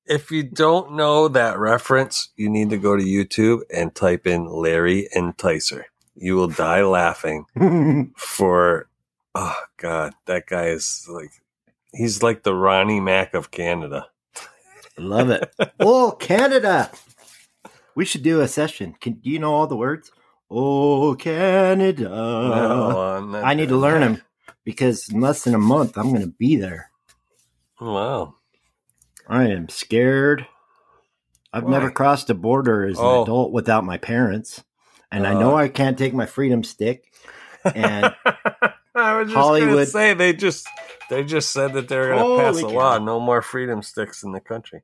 If 0.07 0.31
you 0.31 0.41
don't 0.41 0.95
know 0.95 1.27
that 1.27 1.59
reference, 1.59 2.29
you 2.36 2.49
need 2.49 2.71
to 2.71 2.77
go 2.77 2.97
to 2.97 3.03
YouTube 3.03 3.62
and 3.71 3.93
type 3.93 4.25
in 4.25 4.47
Larry 4.47 5.07
Enticer. 5.15 5.83
You 6.15 6.36
will 6.36 6.47
die 6.47 6.83
laughing 6.83 7.45
for 8.17 8.89
oh 9.36 9.59
god, 9.77 10.13
that 10.25 10.47
guy 10.47 10.67
is 10.67 11.07
like 11.07 11.31
he's 11.93 12.23
like 12.23 12.41
the 12.41 12.55
Ronnie 12.55 12.99
Mac 12.99 13.36
of 13.36 13.51
Canada. 13.51 14.07
Love 14.97 15.29
it. 15.29 15.53
Oh, 15.79 16.12
Canada. 16.19 16.91
We 17.95 18.06
should 18.06 18.23
do 18.23 18.41
a 18.41 18.47
session. 18.47 18.95
Can 18.99 19.13
do 19.13 19.29
you 19.29 19.39
know 19.39 19.53
all 19.53 19.67
the 19.67 19.75
words? 19.75 20.12
Oh, 20.49 21.15
Canada. 21.15 22.03
No, 22.10 23.41
I 23.43 23.53
need 23.53 23.69
to 23.69 23.77
learn 23.77 24.01
them 24.01 24.21
because 24.63 25.10
in 25.10 25.19
less 25.21 25.43
than 25.43 25.56
a 25.56 25.60
month 25.60 25.97
I'm 25.97 26.10
going 26.10 26.21
to 26.21 26.27
be 26.38 26.56
there. 26.56 26.89
Wow. 27.82 28.36
I 29.27 29.45
am 29.49 29.69
scared. 29.69 30.45
I've 31.51 31.63
Why? 31.63 31.71
never 31.71 31.91
crossed 31.91 32.29
a 32.29 32.34
border 32.36 32.86
as 32.86 32.97
an 32.97 33.06
Oh. 33.06 33.23
adult 33.23 33.51
without 33.51 33.84
my 33.84 33.97
parents, 33.97 34.63
and 35.12 35.25
I 35.27 35.34
know 35.34 35.51
Uh. 35.53 35.62
I 35.62 35.67
can't 35.69 35.97
take 35.97 36.13
my 36.13 36.25
freedom 36.25 36.63
stick. 36.63 37.06
And 37.63 38.13
I 38.95 39.17
was 39.17 39.27
just 39.27 39.36
Hollywood- 39.38 39.88
say 39.88 40.13
they 40.13 40.34
just 40.34 40.67
they 41.13 41.23
just 41.23 41.52
said 41.52 41.73
that 41.73 41.88
they're 41.88 42.10
gonna 42.10 42.41
pass 42.41 42.58
a 42.58 42.62
Holy 42.62 42.73
law, 42.76 42.97
no 42.97 43.19
more 43.19 43.41
freedom 43.41 43.82
sticks 43.82 44.23
in 44.23 44.32
the 44.32 44.39
country. 44.39 44.84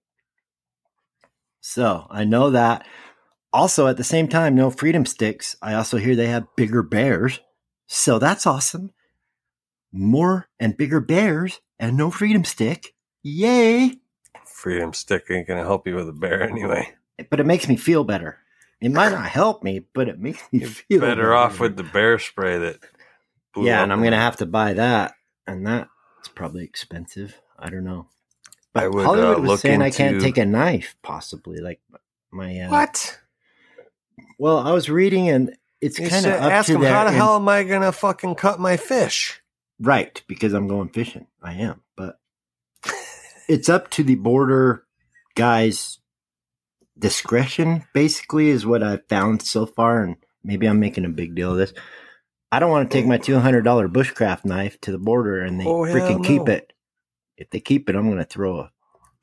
so 1.59 2.07
I 2.09 2.23
know 2.23 2.51
that. 2.51 2.85
Also, 3.51 3.87
at 3.87 3.97
the 3.97 4.03
same 4.03 4.27
time, 4.27 4.53
no 4.53 4.69
freedom 4.69 5.05
sticks. 5.07 5.55
I 5.61 5.73
also 5.73 5.97
hear 5.97 6.15
they 6.15 6.27
have 6.27 6.55
bigger 6.55 6.83
bears, 6.83 7.39
so 7.87 8.19
that's 8.19 8.45
awesome. 8.45 8.91
More 9.91 10.47
and 10.59 10.77
bigger 10.77 10.99
bears, 10.99 11.59
and 11.79 11.97
no 11.97 12.11
freedom 12.11 12.45
stick. 12.45 12.93
Yay! 13.23 13.95
Freedom 14.45 14.93
stick 14.93 15.25
ain't 15.31 15.47
gonna 15.47 15.63
help 15.63 15.87
you 15.87 15.95
with 15.95 16.07
a 16.09 16.13
bear 16.13 16.43
anyway. 16.43 16.93
But 17.29 17.39
it 17.39 17.45
makes 17.47 17.67
me 17.67 17.75
feel 17.75 18.03
better. 18.03 18.37
It 18.81 18.91
might 18.91 19.11
not 19.11 19.25
help 19.25 19.63
me, 19.63 19.81
but 19.93 20.07
it 20.07 20.19
makes 20.19 20.41
me 20.53 20.59
You're 20.59 20.69
feel 20.69 21.01
better 21.01 21.33
off 21.33 21.59
with 21.59 21.75
the 21.75 21.83
bear 21.83 22.19
spray 22.19 22.59
that. 22.59 22.77
blew 23.53 23.65
yeah, 23.65 23.79
up 23.79 23.83
and 23.83 23.93
I'm 23.93 24.03
gonna 24.03 24.15
have 24.15 24.37
to 24.37 24.45
buy 24.45 24.73
that, 24.73 25.15
and 25.47 25.65
that's 26.19 26.27
probably 26.27 26.63
expensive. 26.65 27.39
I 27.57 27.69
don't 27.69 27.85
know. 27.85 28.07
I 28.75 28.83
But 28.83 28.93
would, 28.93 29.05
Hollywood 29.05 29.37
uh, 29.37 29.41
was 29.41 29.49
look 29.49 29.59
saying 29.61 29.81
I 29.81 29.89
can't 29.89 30.21
take 30.21 30.37
a 30.37 30.45
knife, 30.45 30.95
possibly. 31.01 31.59
Like 31.59 31.79
my 32.31 32.59
uh, 32.59 32.69
What? 32.69 33.19
Well, 34.37 34.59
I 34.59 34.71
was 34.71 34.89
reading, 34.89 35.29
and 35.29 35.55
it's 35.81 35.97
kind 35.97 36.25
of 36.25 36.33
up 36.33 36.51
ask 36.51 36.67
to 36.67 36.75
him 36.75 36.83
how 36.83 37.05
the 37.05 37.09
in- 37.11 37.15
hell 37.15 37.35
am 37.37 37.47
I 37.47 37.63
gonna 37.63 37.91
fucking 37.91 38.35
cut 38.35 38.59
my 38.59 38.77
fish? 38.77 39.41
right 39.81 40.21
because 40.27 40.53
I'm 40.53 40.67
going 40.67 40.89
fishing. 40.89 41.25
I 41.41 41.53
am, 41.53 41.81
but 41.95 42.19
it's 43.47 43.69
up 43.69 43.89
to 43.91 44.03
the 44.03 44.15
border 44.15 44.83
guys' 45.35 45.99
discretion. 46.97 47.85
Basically, 47.93 48.49
is 48.49 48.65
what 48.65 48.83
I've 48.83 49.07
found 49.07 49.41
so 49.41 49.65
far, 49.65 50.03
and 50.03 50.17
maybe 50.43 50.67
I'm 50.67 50.79
making 50.81 51.05
a 51.05 51.09
big 51.09 51.33
deal 51.33 51.51
of 51.53 51.57
this. 51.57 51.73
I 52.51 52.59
don't 52.59 52.71
want 52.71 52.89
to 52.89 52.97
take 52.97 53.05
my 53.05 53.17
two 53.17 53.37
hundred 53.39 53.61
dollar 53.63 53.87
bushcraft 53.87 54.45
knife 54.45 54.79
to 54.81 54.91
the 54.91 54.97
border 54.97 55.41
and 55.41 55.59
they 55.59 55.65
Oh, 55.65 55.83
hell 55.83 55.95
freaking 55.95 56.25
keep 56.25 56.47
it. 56.49 56.73
If 57.37 57.49
they 57.51 57.59
keep 57.59 57.89
it, 57.89 57.95
I'm 57.95 58.07
going 58.07 58.17
to 58.17 58.25
throw 58.25 58.59
a 58.59 58.71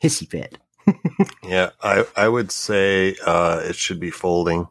hissy 0.03 0.29
fit. 0.29 0.59
Yeah, 1.43 1.71
I 1.83 2.05
I 2.17 2.29
would 2.29 2.51
say 2.53 3.17
uh, 3.25 3.61
it 3.65 3.77
should 3.77 4.01
be 4.01 4.11
folding. 4.11 4.69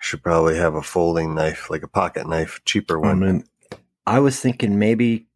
Should 0.00 0.22
probably 0.22 0.56
have 0.56 0.74
a 0.74 0.82
folding 0.82 1.34
knife, 1.34 1.70
like 1.70 1.82
a 1.82 1.88
pocket 1.88 2.26
knife, 2.28 2.60
cheaper 2.64 3.02
I 3.02 3.08
one. 3.08 3.20
mean, 3.20 3.44
I 4.06 4.18
was 4.20 4.40
thinking 4.40 4.78
maybe. 4.78 5.26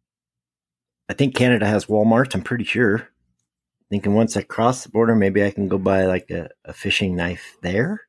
I 1.09 1.13
think 1.13 1.35
Canada 1.35 1.65
has 1.65 1.85
Walmart. 1.85 2.35
I'm 2.35 2.41
pretty 2.43 2.65
sure. 2.65 3.07
Thinking 3.89 4.13
once 4.13 4.35
I 4.35 4.41
cross 4.41 4.83
the 4.83 4.89
border, 4.89 5.15
maybe 5.15 5.43
I 5.43 5.51
can 5.51 5.67
go 5.69 5.77
buy 5.77 6.05
like 6.05 6.29
a, 6.31 6.49
a 6.65 6.73
fishing 6.73 7.15
knife 7.15 7.57
there. 7.61 8.01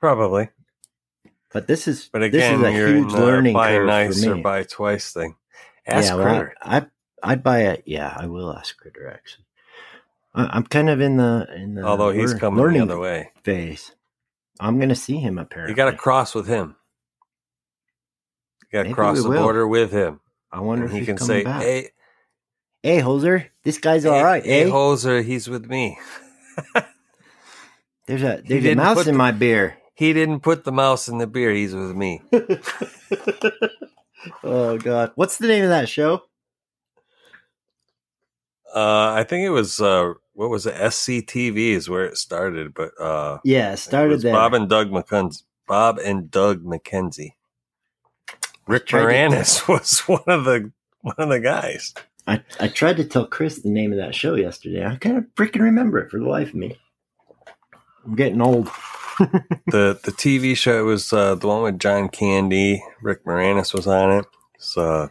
Probably, 0.00 0.48
But 1.54 1.66
this 1.68 1.88
is 1.88 2.10
but 2.12 2.22
again, 2.22 2.60
this 2.60 2.68
is 2.68 2.74
a 2.74 2.76
you're 2.78 2.88
huge 2.88 3.12
in 3.12 3.18
the 3.18 3.24
learning 3.24 3.54
buy 3.54 3.70
curve 3.76 3.86
nice 3.86 4.22
for 4.24 4.32
or 4.34 4.36
buy 4.42 4.64
twice 4.64 5.12
thing. 5.12 5.36
Ask 5.86 6.08
yeah, 6.10 6.14
well, 6.16 6.24
Critter. 6.26 6.54
I, 6.60 6.76
I 6.78 6.86
I'd 7.22 7.42
buy 7.42 7.58
a 7.60 7.78
yeah. 7.86 8.12
I 8.14 8.26
will 8.26 8.52
ask 8.52 8.76
Critter 8.76 9.08
actually. 9.08 9.44
I, 10.34 10.46
I'm 10.52 10.64
kind 10.64 10.90
of 10.90 11.00
in 11.00 11.16
the 11.16 11.48
in 11.54 11.74
the 11.76 11.82
Although 11.84 12.10
he's 12.10 12.32
lear- 12.32 12.38
coming 12.40 12.56
the 12.58 12.62
learning 12.64 12.82
other 12.82 12.98
way, 12.98 13.30
phase. 13.44 13.92
I'm 14.60 14.78
gonna 14.80 14.94
see 14.96 15.16
him 15.18 15.38
apparently. 15.38 15.72
you 15.72 15.76
got 15.76 15.90
to 15.90 15.96
cross 15.96 16.34
with 16.34 16.46
him. 16.48 16.76
You 18.62 18.78
got 18.82 18.88
to 18.88 18.92
cross 18.94 19.22
the 19.22 19.28
will. 19.28 19.42
border 19.42 19.66
with 19.68 19.92
him, 19.92 20.20
I 20.50 20.60
wonder 20.60 20.84
and 20.86 20.92
if 20.94 20.98
he 21.00 21.06
can 21.06 21.18
say, 21.18 21.44
back. 21.44 21.62
"Hey, 21.62 21.90
Hey, 22.82 22.98
Hoser, 23.00 23.46
this 23.62 23.78
guy's 23.78 24.04
all 24.04 24.14
hey, 24.18 24.22
right. 24.24 24.44
hey, 24.44 24.64
eh? 24.64 24.68
hoser, 24.70 25.22
he's 25.24 25.48
with 25.48 25.66
me." 25.70 25.98
there's 28.06 28.22
a 28.22 28.42
there's 28.46 28.64
a 28.66 28.74
mouse 28.74 29.06
in 29.06 29.12
the- 29.14 29.18
my 29.18 29.30
beer. 29.30 29.76
He 29.94 30.12
didn't 30.12 30.40
put 30.40 30.64
the 30.64 30.72
mouse 30.72 31.08
in 31.08 31.18
the 31.18 31.26
beer. 31.26 31.52
He's 31.52 31.74
with 31.74 31.94
me. 31.94 32.20
oh 34.42 34.76
God, 34.78 35.12
what's 35.14 35.38
the 35.38 35.46
name 35.46 35.62
of 35.64 35.70
that 35.70 35.88
show? 35.88 36.22
Uh, 38.74 39.12
I 39.16 39.22
think 39.24 39.44
it 39.46 39.50
was 39.50 39.80
uh, 39.80 40.14
what 40.32 40.50
was 40.50 40.66
it? 40.66 40.74
SCTV 40.74 41.70
is 41.70 41.88
where 41.88 42.04
it 42.04 42.16
started, 42.16 42.74
but 42.74 42.90
uh, 43.00 43.38
Yeah, 43.44 43.70
it 43.70 43.74
it 43.74 43.76
started 43.78 44.10
was 44.14 44.22
there. 44.22 44.32
Bob 44.34 44.54
and 44.54 44.68
Doug 44.68 44.90
McKenzie. 44.90 45.44
Bob 45.68 45.98
and 45.98 46.30
Doug 46.30 46.64
McKenzie. 46.64 47.34
Rick 48.66 48.86
Tried 48.86 49.00
to- 49.02 49.06
Moranis 49.36 49.68
was 49.68 50.00
one 50.00 50.24
of 50.26 50.44
the 50.44 50.72
one 51.02 51.14
of 51.18 51.28
the 51.28 51.38
guys. 51.40 51.94
I, 52.26 52.42
I 52.58 52.68
tried 52.68 52.96
to 52.96 53.04
tell 53.04 53.26
Chris 53.26 53.60
the 53.60 53.68
name 53.68 53.92
of 53.92 53.98
that 53.98 54.14
show 54.14 54.34
yesterday. 54.34 54.84
I 54.84 54.96
kind 54.96 55.18
of 55.18 55.24
freaking 55.36 55.60
remember 55.60 55.98
it 55.98 56.10
for 56.10 56.18
the 56.18 56.26
life 56.28 56.48
of 56.48 56.54
me. 56.54 56.78
I'm 58.04 58.16
getting 58.16 58.40
old. 58.40 58.70
The 59.18 59.98
The 60.02 60.12
TV 60.12 60.56
show 60.56 60.84
was 60.84 61.12
uh, 61.12 61.34
the 61.34 61.46
one 61.48 61.62
with 61.62 61.78
John 61.78 62.08
Candy. 62.08 62.82
Rick 63.02 63.24
Moranis 63.24 63.72
was 63.74 63.86
on 63.86 64.10
it. 64.18 64.26
It's 64.54 64.76
uh, 64.76 65.08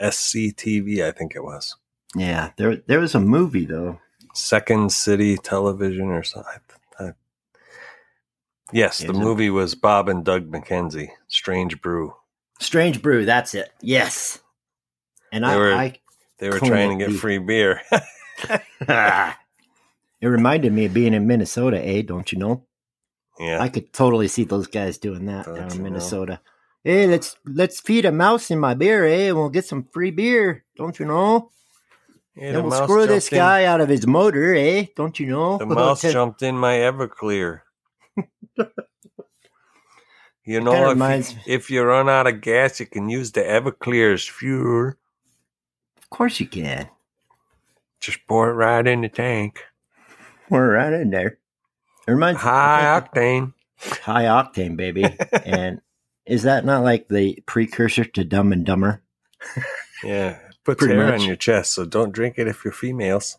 SCTV, 0.00 1.04
I 1.04 1.12
think 1.12 1.34
it 1.34 1.42
was. 1.44 1.76
Yeah, 2.16 2.52
there 2.56 2.76
there 2.86 3.00
was 3.00 3.14
a 3.14 3.20
movie 3.20 3.66
though. 3.66 4.00
Second 4.34 4.92
City 4.92 5.36
Television 5.36 6.08
or 6.08 6.22
something. 6.22 6.52
I- 7.00 7.12
Yes, 8.72 8.98
the 8.98 9.06
it- 9.06 9.14
movie 9.16 9.48
was 9.50 9.74
Bob 9.74 10.08
and 10.10 10.24
Doug 10.24 10.50
McKenzie. 10.50 11.08
Strange 11.28 11.80
Brew. 11.80 12.14
Strange 12.60 13.00
Brew. 13.00 13.24
That's 13.24 13.54
it. 13.54 13.70
Yes. 13.80 14.40
And 15.32 15.42
They 15.44 15.48
I, 15.48 15.56
were- 15.56 15.72
I 15.74 15.98
They 16.38 16.50
were 16.50 16.58
trying 16.58 16.98
to 16.98 17.06
get 17.06 17.16
free 17.16 17.38
beer. 17.38 17.80
it 18.80 19.34
reminded 20.26 20.72
me 20.72 20.84
of 20.84 20.94
being 20.94 21.14
in 21.14 21.26
Minnesota. 21.26 21.82
Eh? 21.84 22.02
Don't 22.02 22.30
you 22.30 22.38
know? 22.38 22.62
Yeah. 23.38 23.60
I 23.60 23.68
could 23.68 23.92
totally 23.92 24.28
see 24.28 24.44
those 24.44 24.66
guys 24.66 24.98
doing 24.98 25.26
that 25.26 25.46
Don't 25.46 25.54
down 25.54 25.68
you 25.70 25.76
in 25.76 25.78
know? 25.78 25.84
Minnesota. 25.84 26.40
Hey, 26.84 27.06
let's 27.06 27.36
let's 27.44 27.80
feed 27.80 28.04
a 28.04 28.12
mouse 28.12 28.50
in 28.50 28.58
my 28.58 28.74
beer, 28.74 29.04
eh? 29.04 29.28
And 29.28 29.36
we'll 29.36 29.50
get 29.50 29.64
some 29.64 29.84
free 29.92 30.10
beer. 30.10 30.64
Don't 30.76 30.98
you 30.98 31.06
know? 31.06 31.50
Yeah, 32.36 32.52
then 32.52 32.64
we'll 32.64 32.84
screw 32.84 33.06
this 33.06 33.28
in- 33.30 33.38
guy 33.38 33.64
out 33.64 33.80
of 33.80 33.88
his 33.88 34.06
motor, 34.06 34.54
eh? 34.54 34.86
Don't 34.94 35.18
you 35.18 35.26
know? 35.26 35.58
the 35.58 35.66
mouse 35.66 36.02
jumped 36.02 36.42
in 36.42 36.56
my 36.56 36.76
Everclear. 36.76 37.62
you 40.44 40.60
know, 40.60 40.90
if, 40.90 41.32
you, 41.32 41.38
if 41.46 41.70
you 41.70 41.82
run 41.82 42.08
out 42.08 42.28
of 42.28 42.40
gas, 42.40 42.78
you 42.78 42.86
can 42.86 43.08
use 43.08 43.32
the 43.32 43.40
Everclear 43.40 44.14
as 44.14 44.24
fuel. 44.24 44.94
Of 46.00 46.10
course 46.10 46.38
you 46.38 46.46
can. 46.46 46.88
Just 48.00 48.26
pour 48.28 48.50
it 48.50 48.54
right 48.54 48.86
in 48.86 49.00
the 49.00 49.08
tank. 49.08 49.64
We're 50.48 50.74
right 50.74 50.92
in 50.92 51.10
there. 51.10 51.38
It 52.08 52.12
reminds 52.12 52.40
High 52.40 53.00
octane. 53.00 53.52
high 53.78 54.24
octane, 54.24 54.76
baby. 54.76 55.04
and 55.44 55.80
is 56.26 56.44
that 56.44 56.64
not 56.64 56.82
like 56.82 57.08
the 57.08 57.42
precursor 57.46 58.04
to 58.04 58.24
Dumb 58.24 58.50
and 58.52 58.64
Dumber? 58.64 59.02
Yeah. 60.02 60.38
Puts 60.64 60.78
Pretty 60.80 60.94
hair 60.94 61.10
much. 61.10 61.20
on 61.20 61.26
your 61.26 61.36
chest, 61.36 61.74
so 61.74 61.84
don't 61.84 62.12
drink 62.12 62.34
it 62.38 62.48
if 62.48 62.64
you're 62.64 62.72
females. 62.72 63.36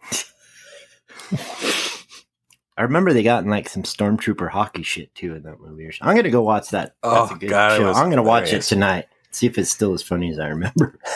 I 2.78 2.82
remember 2.82 3.12
they 3.12 3.22
got 3.22 3.42
in 3.44 3.50
like 3.50 3.68
some 3.68 3.82
stormtrooper 3.84 4.50
hockey 4.50 4.82
shit 4.82 5.14
too 5.14 5.34
in 5.34 5.42
that 5.44 5.60
movie. 5.60 5.90
I'm 6.02 6.14
gonna 6.16 6.30
go 6.30 6.42
watch 6.42 6.70
that. 6.70 6.94
That's 7.02 7.32
Oh, 7.32 7.34
a 7.34 7.38
good 7.38 7.48
God, 7.50 7.78
show. 7.78 7.92
I'm 7.92 8.10
gonna 8.10 8.22
watch 8.22 8.52
it 8.52 8.62
tonight. 8.62 9.06
See 9.30 9.46
if 9.46 9.56
it's 9.58 9.70
still 9.70 9.94
as 9.94 10.02
funny 10.02 10.30
as 10.30 10.38
I 10.38 10.48
remember. 10.48 10.98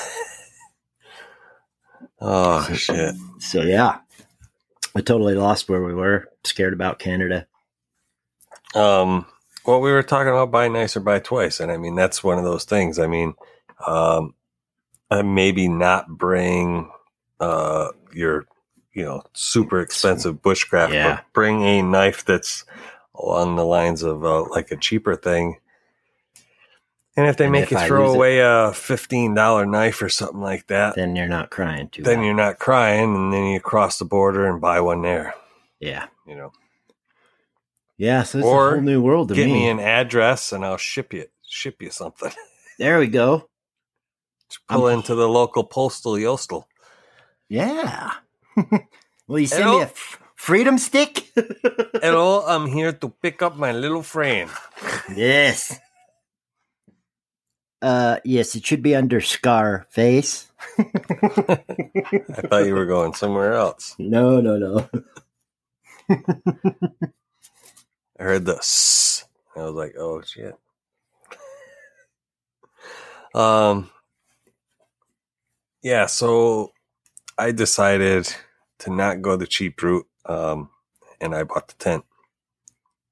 Oh, 2.22 2.62
shit. 2.74 3.14
So 3.38 3.62
yeah, 3.62 4.00
I 4.94 5.00
totally 5.00 5.34
lost 5.34 5.70
where 5.70 5.82
we 5.82 5.94
were. 5.94 6.28
Scared 6.44 6.72
about 6.72 6.98
Canada. 6.98 7.46
Um, 8.74 9.26
well, 9.66 9.80
we 9.80 9.90
were 9.92 10.02
talking 10.02 10.28
about 10.32 10.50
buy 10.50 10.68
nice 10.68 10.96
or 10.96 11.00
buy 11.00 11.18
twice, 11.18 11.60
and 11.60 11.70
I 11.70 11.76
mean 11.76 11.94
that's 11.94 12.24
one 12.24 12.38
of 12.38 12.44
those 12.44 12.64
things. 12.64 12.98
I 12.98 13.06
mean, 13.06 13.34
um, 13.86 14.34
uh, 15.10 15.22
maybe 15.22 15.68
not 15.68 16.08
bring 16.08 16.90
uh 17.40 17.88
your 18.12 18.46
you 18.92 19.04
know 19.04 19.22
super 19.34 19.80
expensive 19.80 20.36
bushcraft, 20.42 20.92
Yeah. 20.92 21.16
but 21.16 21.24
bring 21.32 21.62
a 21.62 21.82
knife 21.82 22.24
that's 22.24 22.64
along 23.14 23.56
the 23.56 23.64
lines 23.64 24.02
of 24.02 24.24
uh, 24.24 24.42
like 24.48 24.70
a 24.70 24.76
cheaper 24.76 25.14
thing. 25.16 25.58
And 27.16 27.26
if 27.28 27.36
they 27.36 27.44
And 27.46 27.52
make 27.52 27.64
if 27.64 27.70
you 27.72 27.76
I 27.78 27.86
throw 27.86 28.06
lose 28.06 28.14
it- 28.14 28.16
away 28.16 28.38
a 28.38 28.72
fifteen 28.72 29.34
dollar 29.34 29.66
knife 29.66 30.00
or 30.00 30.08
something 30.08 30.40
like 30.40 30.68
that, 30.68 30.94
Then 30.94 31.16
you're 31.16 31.28
not 31.28 31.50
crying 31.50 31.88
too. 31.90 32.02
then 32.02 32.18
bad. 32.20 32.24
you're 32.24 32.34
not 32.34 32.58
crying, 32.58 33.14
and 33.14 33.32
then 33.32 33.46
you 33.46 33.60
cross 33.60 33.98
the 33.98 34.04
border 34.06 34.46
and 34.46 34.60
buy 34.60 34.80
one 34.80 35.02
there. 35.02 35.34
yeah, 35.80 36.06
You 36.30 36.36
know, 36.36 36.52
yeah. 37.98 38.22
So 38.22 38.38
it's 38.38 38.46
Or 38.46 38.68
a 38.68 38.72
whole 38.74 38.80
new 38.82 39.02
world 39.02 39.28
to 39.30 39.34
get 39.34 39.46
me. 39.46 39.52
me 39.54 39.68
an 39.68 39.80
address 39.80 40.52
and 40.52 40.64
I'll 40.64 40.76
ship 40.78 41.12
you 41.12 41.26
ship 41.44 41.82
you 41.82 41.90
something. 41.90 42.30
there 42.78 43.00
we 43.00 43.08
go. 43.08 43.48
Just 44.48 44.64
pull 44.68 44.86
I'm- 44.86 44.98
into 44.98 45.16
the 45.16 45.28
local 45.28 45.64
postal 45.64 46.12
yostel. 46.14 46.64
Yeah. 47.48 48.12
Will 49.26 49.40
you 49.40 49.46
send 49.48 49.64
Hello? 49.64 49.78
me 49.78 49.82
a 49.82 49.86
f- 49.90 50.20
freedom 50.36 50.78
stick? 50.78 51.32
Hello, 52.00 52.44
I'm 52.46 52.66
here 52.70 52.92
to 52.92 53.08
pick 53.10 53.42
up 53.42 53.56
my 53.56 53.72
little 53.72 54.02
friend. 54.04 54.50
yes. 55.16 55.78
Uh, 57.82 58.18
yes, 58.24 58.54
it 58.54 58.64
should 58.64 58.82
be 58.82 58.94
under 58.94 59.20
Scar 59.20 59.86
face. 59.90 60.46
I 60.78 60.84
thought 62.46 62.66
you 62.66 62.74
were 62.74 62.86
going 62.86 63.14
somewhere 63.14 63.54
else. 63.54 63.96
No, 63.98 64.40
no, 64.40 64.58
no. 64.58 64.88
I 66.10 66.16
heard 68.24 68.46
the 68.46 68.56
s. 68.56 69.24
I 69.56 69.62
was 69.64 69.74
like, 69.74 69.94
oh 69.98 70.22
shit. 70.22 70.54
Um. 73.34 73.90
Yeah, 75.82 76.06
so 76.06 76.72
I 77.38 77.52
decided 77.52 78.34
to 78.80 78.90
not 78.90 79.22
go 79.22 79.36
the 79.36 79.46
cheap 79.46 79.82
route, 79.82 80.06
um, 80.26 80.70
and 81.20 81.34
I 81.34 81.44
bought 81.44 81.68
the 81.68 81.74
tent. 81.74 82.04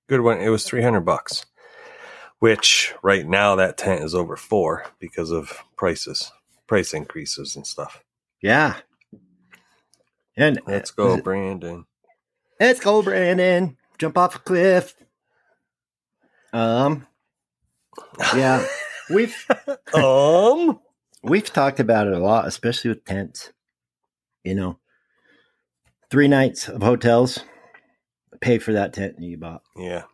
Good 0.09 0.23
one. 0.23 0.41
It 0.41 0.51
was 0.51 0.65
three 0.65 0.83
hundred 0.83 1.03
bucks, 1.03 1.47
which 2.41 2.95
right 3.03 3.29
now 3.29 3.57
that 3.57 3.79
tent 3.79 4.05
is 4.05 4.15
over 4.15 4.37
four 4.37 4.87
because 5.01 5.33
of 5.33 5.65
prices, 5.77 6.33
price 6.69 6.95
increases 6.95 7.57
and 7.57 7.67
stuff. 7.67 8.05
Yeah. 8.43 8.77
And 10.37 10.61
Let's 10.67 10.93
go, 10.93 11.19
Brandon. 11.19 11.87
Let's 12.61 12.81
go, 12.81 13.03
Brandon. 13.03 13.77
Jump 13.99 14.19
off 14.19 14.37
a 14.37 14.39
cliff. 14.41 14.95
Um. 16.53 17.07
Yeah, 18.35 18.67
we've 19.11 19.37
um. 19.95 20.81
we've 21.23 21.53
talked 21.53 21.81
about 21.81 22.07
it 22.07 22.13
a 22.15 22.19
lot, 22.19 22.47
especially 22.47 22.91
with 22.91 23.05
tents. 23.05 23.53
You 24.45 24.55
know, 24.55 24.79
three 26.11 26.29
nights 26.29 26.69
of 26.69 26.83
hotels. 26.83 27.41
Pay 28.41 28.59
for 28.59 28.73
that 28.75 28.93
tent 28.93 29.17
that 29.19 29.25
you 29.25 29.37
bought. 29.37 29.63
Yeah. 29.77 30.05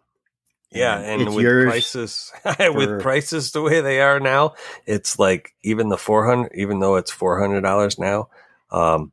Yeah, 0.73 0.99
And 0.99 1.23
it's 1.23 1.35
with 1.35 1.69
prices 1.69 2.33
for- 2.57 2.73
with 2.73 3.01
prices 3.01 3.53
the 3.53 3.63
way 3.63 3.81
they 3.81 4.01
are 4.01 4.19
now, 4.19 4.55
it's 4.87 5.19
like 5.21 5.53
even 5.63 5.89
the 5.89 5.97
400 5.97 6.51
even 6.57 6.81
though 6.81 6.97
it's 6.97 7.13
$400 7.15 7.99
now, 7.99 8.29
um 8.73 9.13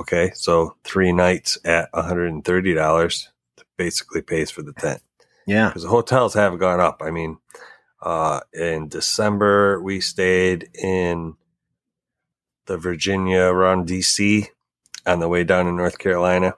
okay, 0.00 0.30
so 0.34 0.76
3 0.84 1.12
nights 1.12 1.58
at 1.64 1.92
$130 1.92 3.28
basically 3.76 4.22
pays 4.22 4.50
for 4.50 4.62
the 4.62 4.72
tent 4.72 5.02
Yeah, 5.46 5.70
cuz 5.72 5.82
the 5.82 5.88
hotels 5.88 6.34
have 6.34 6.58
gone 6.58 6.80
up. 6.80 7.02
I 7.04 7.10
mean, 7.10 7.38
uh 8.02 8.40
in 8.52 8.88
December 8.88 9.80
we 9.80 10.00
stayed 10.00 10.70
in 10.74 11.36
the 12.66 12.76
Virginia 12.76 13.42
around 13.42 13.88
DC 13.88 14.48
on 15.06 15.20
the 15.20 15.28
way 15.28 15.44
down 15.44 15.66
to 15.66 15.72
North 15.72 15.98
Carolina. 15.98 16.56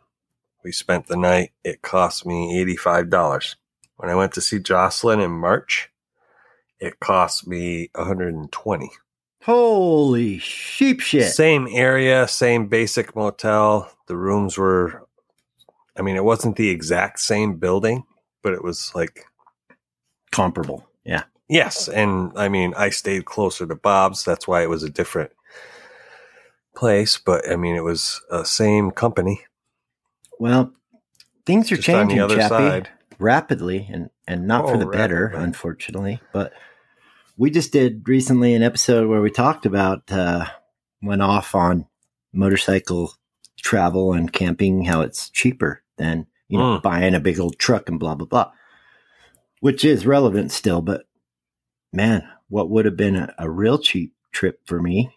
We 0.65 0.73
spent 0.73 1.07
the 1.07 1.17
night. 1.17 1.53
It 1.63 1.83
cost 1.83 2.27
me 2.27 2.65
$85. 2.65 3.57
When 3.97 4.11
I 4.11 4.15
went 4.15 4.33
to 4.35 4.41
see 4.41 4.59
Jocelyn 4.59 5.21
in 5.21 5.31
March, 5.31 5.91
it 6.81 7.01
cost 7.01 7.47
me 7.47 7.91
120. 7.95 8.91
Holy 9.43 10.39
sheep 10.39 11.01
shit. 11.01 11.33
Same 11.33 11.69
area, 11.71 12.27
same 12.29 12.67
basic 12.69 13.15
motel. 13.17 13.91
The 14.07 14.17
rooms 14.17 14.59
were, 14.59 15.07
I 15.97 16.03
mean, 16.03 16.17
it 16.17 16.25
wasn't 16.25 16.57
the 16.57 16.69
exact 16.71 17.21
same 17.21 17.57
building, 17.57 18.05
but 18.43 18.53
it 18.53 18.63
was 18.63 18.93
like, 18.95 19.25
Comparable. 20.31 20.87
Yeah. 21.05 21.23
yes. 21.49 21.89
And 21.89 22.33
I 22.37 22.49
mean, 22.51 22.75
I 22.77 22.91
stayed 22.91 23.25
closer 23.25 23.67
to 23.67 23.75
Bob's. 23.75 24.25
That's 24.25 24.47
why 24.47 24.63
it 24.63 24.69
was 24.69 24.83
a 24.83 24.91
different 24.91 25.31
place. 26.77 27.17
But 27.17 27.49
I 27.51 27.57
mean, 27.57 27.75
it 27.77 27.83
was 27.85 28.21
uh, 28.31 28.45
same 28.45 28.91
company. 28.91 29.41
Well, 30.39 30.73
things 31.47 31.73
are 31.73 31.77
just 31.77 31.89
on 31.89 32.09
changing, 32.09 32.19
the 32.19 32.25
other 32.25 32.37
Chappie, 32.37 32.49
side. 32.49 32.89
rapidly, 33.19 33.89
and 33.91 34.11
and 34.29 34.47
not 34.47 34.67
for 34.67 34.75
Oh, 34.77 34.79
the 34.79 34.87
better, 34.87 35.29
unfortunately. 35.29 36.21
But 36.33 36.53
we 37.39 37.51
just 37.51 37.73
did 37.73 38.07
recently 38.09 38.55
an 38.55 38.63
episode 38.63 39.09
where 39.09 39.23
we 39.23 39.31
talked 39.31 39.65
about 39.65 40.11
uh, 40.13 40.45
went 41.01 41.23
off 41.23 41.55
on 41.55 41.87
motorcycle 42.33 43.13
travel 43.61 44.13
and 44.13 44.33
camping, 44.33 44.85
how 44.85 45.01
it's 45.01 45.31
cheaper 45.31 45.83
than 45.97 46.27
you 46.49 46.59
know 46.59 46.79
Mm. 46.79 46.83
buying 46.83 47.15
a 47.15 47.21
big 47.21 47.39
old 47.41 47.59
truck 47.59 47.89
and 47.89 47.99
blah 47.99 48.15
blah 48.15 48.27
blah, 48.27 48.51
which 49.61 49.85
is 49.85 50.05
relevant 50.07 50.53
still. 50.53 50.83
But 50.83 51.07
man, 51.93 52.29
what 52.49 52.69
would 52.71 52.85
have 52.85 52.97
been 52.97 53.17
a, 53.17 53.35
a 53.39 53.49
real 53.51 53.79
cheap 53.79 54.15
trip 54.33 54.61
for 54.67 54.81
me 54.83 55.11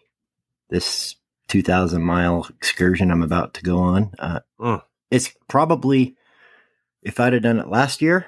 this 0.70 1.16
2,000 1.48 2.02
mile 2.02 2.46
excursion 2.48 3.10
I'm 3.10 3.22
about 3.22 3.52
to 3.54 3.62
go 3.62 3.78
on. 3.78 4.12
Uh, 4.18 4.40
Mm. 4.58 4.82
It's 5.10 5.30
probably, 5.48 6.16
if 7.02 7.20
I'd 7.20 7.34
have 7.34 7.42
done 7.42 7.58
it 7.58 7.68
last 7.68 8.00
year, 8.00 8.24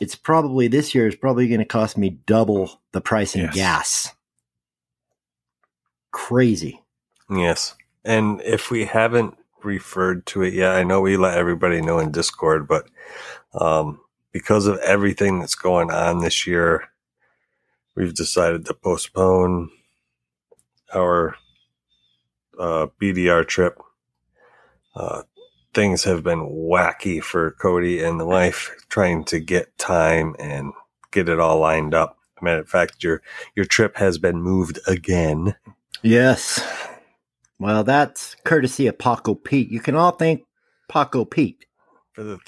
it's 0.00 0.14
probably 0.14 0.68
this 0.68 0.94
year 0.94 1.06
is 1.06 1.14
probably 1.16 1.48
going 1.48 1.60
to 1.60 1.64
cost 1.64 1.96
me 1.96 2.10
double 2.26 2.80
the 2.92 3.00
price 3.00 3.34
in 3.34 3.42
Yes. 3.42 3.54
gas. 3.54 4.14
Crazy. 6.10 6.80
Yes. 7.30 7.74
And 8.04 8.40
if 8.42 8.70
we 8.70 8.84
haven't 8.84 9.36
referred 9.62 10.26
to 10.26 10.42
it 10.42 10.52
yet, 10.54 10.72
I 10.72 10.82
know 10.84 11.00
we 11.00 11.16
let 11.16 11.38
everybody 11.38 11.80
know 11.80 11.98
in 11.98 12.12
Discord, 12.12 12.68
but 12.68 12.88
um, 13.58 14.00
because 14.32 14.66
of 14.66 14.78
everything 14.78 15.40
that's 15.40 15.54
going 15.54 15.90
on 15.90 16.18
this 16.18 16.46
year, 16.46 16.84
we've 17.96 18.14
decided 18.14 18.66
to 18.66 18.74
postpone 18.74 19.70
our 20.94 21.36
uh, 22.58 22.88
BDR 23.00 23.46
trip. 23.46 23.78
Uh, 24.94 25.22
things 25.74 26.04
have 26.04 26.22
been 26.22 26.48
wacky 26.48 27.22
for 27.22 27.52
Cody 27.52 28.02
and 28.02 28.18
the 28.18 28.26
wife 28.26 28.74
trying 28.88 29.24
to 29.24 29.40
get 29.40 29.76
time 29.76 30.34
and 30.38 30.72
get 31.10 31.28
it 31.28 31.40
all 31.40 31.58
lined 31.58 31.94
up. 31.94 32.18
Matter 32.40 32.60
of 32.60 32.68
fact, 32.68 33.02
your 33.02 33.22
your 33.54 33.64
trip 33.64 33.96
has 33.96 34.18
been 34.18 34.40
moved 34.40 34.78
again. 34.86 35.54
Yes. 36.02 36.60
Well, 37.58 37.84
that's 37.84 38.36
courtesy 38.44 38.86
of 38.86 38.98
Paco 38.98 39.34
Pete. 39.34 39.70
You 39.70 39.80
can 39.80 39.94
all 39.94 40.12
thank 40.12 40.44
Paco 40.88 41.24
Pete. 41.24 41.64
for 42.12 42.22
the. 42.22 42.38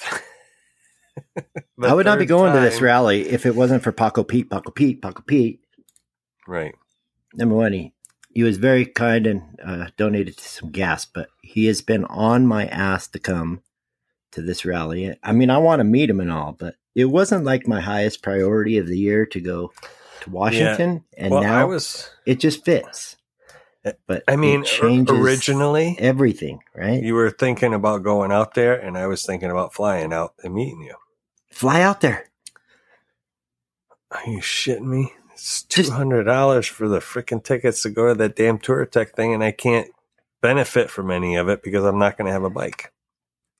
I 1.82 1.94
would 1.94 2.04
not 2.04 2.18
be 2.18 2.26
going 2.26 2.52
to 2.52 2.60
this 2.60 2.80
rally 2.82 3.26
if 3.28 3.46
it 3.46 3.56
wasn't 3.56 3.82
for 3.82 3.92
Paco 3.92 4.22
Pete, 4.22 4.50
Paco 4.50 4.70
Pete, 4.70 5.00
Paco 5.00 5.22
Pete. 5.22 5.60
Right. 6.46 6.74
Number 7.34 7.54
one, 7.54 7.72
he, 7.72 7.94
he 8.36 8.42
was 8.42 8.58
very 8.58 8.84
kind 8.84 9.26
and 9.26 9.42
uh, 9.64 9.86
donated 9.96 10.38
some 10.38 10.70
gas, 10.70 11.06
but 11.06 11.30
he 11.40 11.64
has 11.64 11.80
been 11.80 12.04
on 12.04 12.46
my 12.46 12.66
ass 12.66 13.08
to 13.08 13.18
come 13.18 13.62
to 14.32 14.42
this 14.42 14.66
rally. 14.66 15.16
I 15.22 15.32
mean, 15.32 15.48
I 15.48 15.56
want 15.56 15.80
to 15.80 15.84
meet 15.84 16.10
him 16.10 16.20
and 16.20 16.30
all, 16.30 16.52
but 16.52 16.74
it 16.94 17.06
wasn't 17.06 17.46
like 17.46 17.66
my 17.66 17.80
highest 17.80 18.22
priority 18.22 18.76
of 18.76 18.88
the 18.88 18.98
year 18.98 19.24
to 19.24 19.40
go 19.40 19.72
to 20.20 20.30
Washington, 20.30 21.02
and 21.16 21.30
well, 21.32 21.40
now 21.44 21.62
I 21.62 21.64
was. 21.64 22.10
it 22.26 22.38
just 22.38 22.62
fits. 22.62 23.16
Uh, 23.86 23.92
But 24.06 24.22
I 24.28 24.36
mean, 24.36 24.64
it 24.64 24.66
changes 24.66 25.16
originally 25.16 25.96
everything, 25.98 26.58
right? 26.74 27.02
you 27.02 27.14
were 27.14 27.30
thinking 27.30 27.72
about 27.72 28.02
going 28.02 28.32
out 28.32 28.52
there, 28.52 28.74
and 28.74 28.98
I 28.98 29.06
was 29.06 29.24
thinking 29.24 29.50
about 29.50 29.72
flying 29.72 30.12
out 30.12 30.34
and 30.44 30.52
meeting 30.52 30.82
you. 30.82 30.96
Fly 31.50 31.80
out 31.80 32.02
there. 32.02 32.28
Are 34.10 34.28
you 34.28 34.40
shitting 34.40 34.88
me? 34.88 35.14
It's 35.36 35.62
two 35.62 35.90
hundred 35.90 36.24
dollars 36.24 36.66
for 36.66 36.88
the 36.88 37.00
freaking 37.00 37.44
tickets 37.44 37.82
to 37.82 37.90
go 37.90 38.08
to 38.08 38.14
that 38.14 38.36
damn 38.36 38.58
Touratech 38.58 39.10
thing, 39.10 39.34
and 39.34 39.44
I 39.44 39.50
can't 39.52 39.88
benefit 40.40 40.88
from 40.88 41.10
any 41.10 41.36
of 41.36 41.50
it 41.50 41.62
because 41.62 41.84
I'm 41.84 41.98
not 41.98 42.16
going 42.16 42.24
to 42.26 42.32
have 42.32 42.42
a 42.42 42.48
bike. 42.48 42.90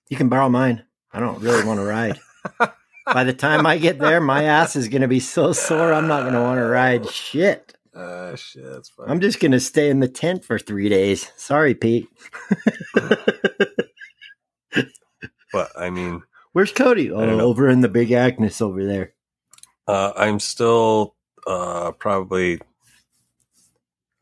You 0.09 0.17
can 0.17 0.31
borrow 0.31 0.49
mine. 0.49 0.85
I 1.13 1.21
don't 1.21 1.43
really 1.43 1.67
want 1.67 1.81
to 1.81 1.85
ride. 1.85 2.19
By 3.13 3.25
the 3.25 3.35
time 3.35 3.67
I 3.67 3.77
get 3.77 3.99
there, 3.99 4.23
my 4.23 4.45
ass 4.45 4.75
is 4.75 4.89
going 4.89 5.03
to 5.03 5.09
be 5.09 5.21
so 5.21 5.53
sore. 5.53 5.93
I'm 5.93 6.09
not 6.09 6.23
going 6.23 6.33
to 6.33 6.41
want 6.41 6.59
to 6.59 6.65
ride 6.65 7.11
shit. 7.11 7.75
Uh, 7.95 8.35
shit, 8.37 8.65
that's 8.65 8.89
fine. 8.89 9.11
I'm 9.11 9.21
just 9.21 9.39
going 9.39 9.53
to 9.53 9.61
stay 9.61 9.91
in 9.91 10.01
the 10.01 10.09
tent 10.09 10.45
for 10.45 10.59
three 10.59 10.89
days. 10.89 11.31
Sorry, 11.37 11.75
Pete. 11.75 12.09
but 15.53 15.71
I 15.79 15.91
mean, 15.91 16.23
Where's 16.53 16.73
Cody? 16.73 17.11
Oh, 17.11 17.41
over 17.41 17.69
in 17.69 17.83
the 17.83 17.89
big 17.89 18.13
Agnes 18.13 18.63
over 18.63 18.83
there. 18.85 19.13
uh, 19.87 20.13
I'm 20.17 20.41
still 20.41 21.16
uh, 21.47 21.93
probably 21.93 22.61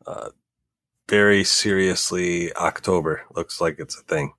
uh, 0.07 0.29
very 1.09 1.43
seriously 1.43 2.53
October. 2.55 3.23
Looks 3.35 3.59
like 3.59 3.77
it's 3.79 3.99
a 3.99 4.03
thing. 4.03 4.33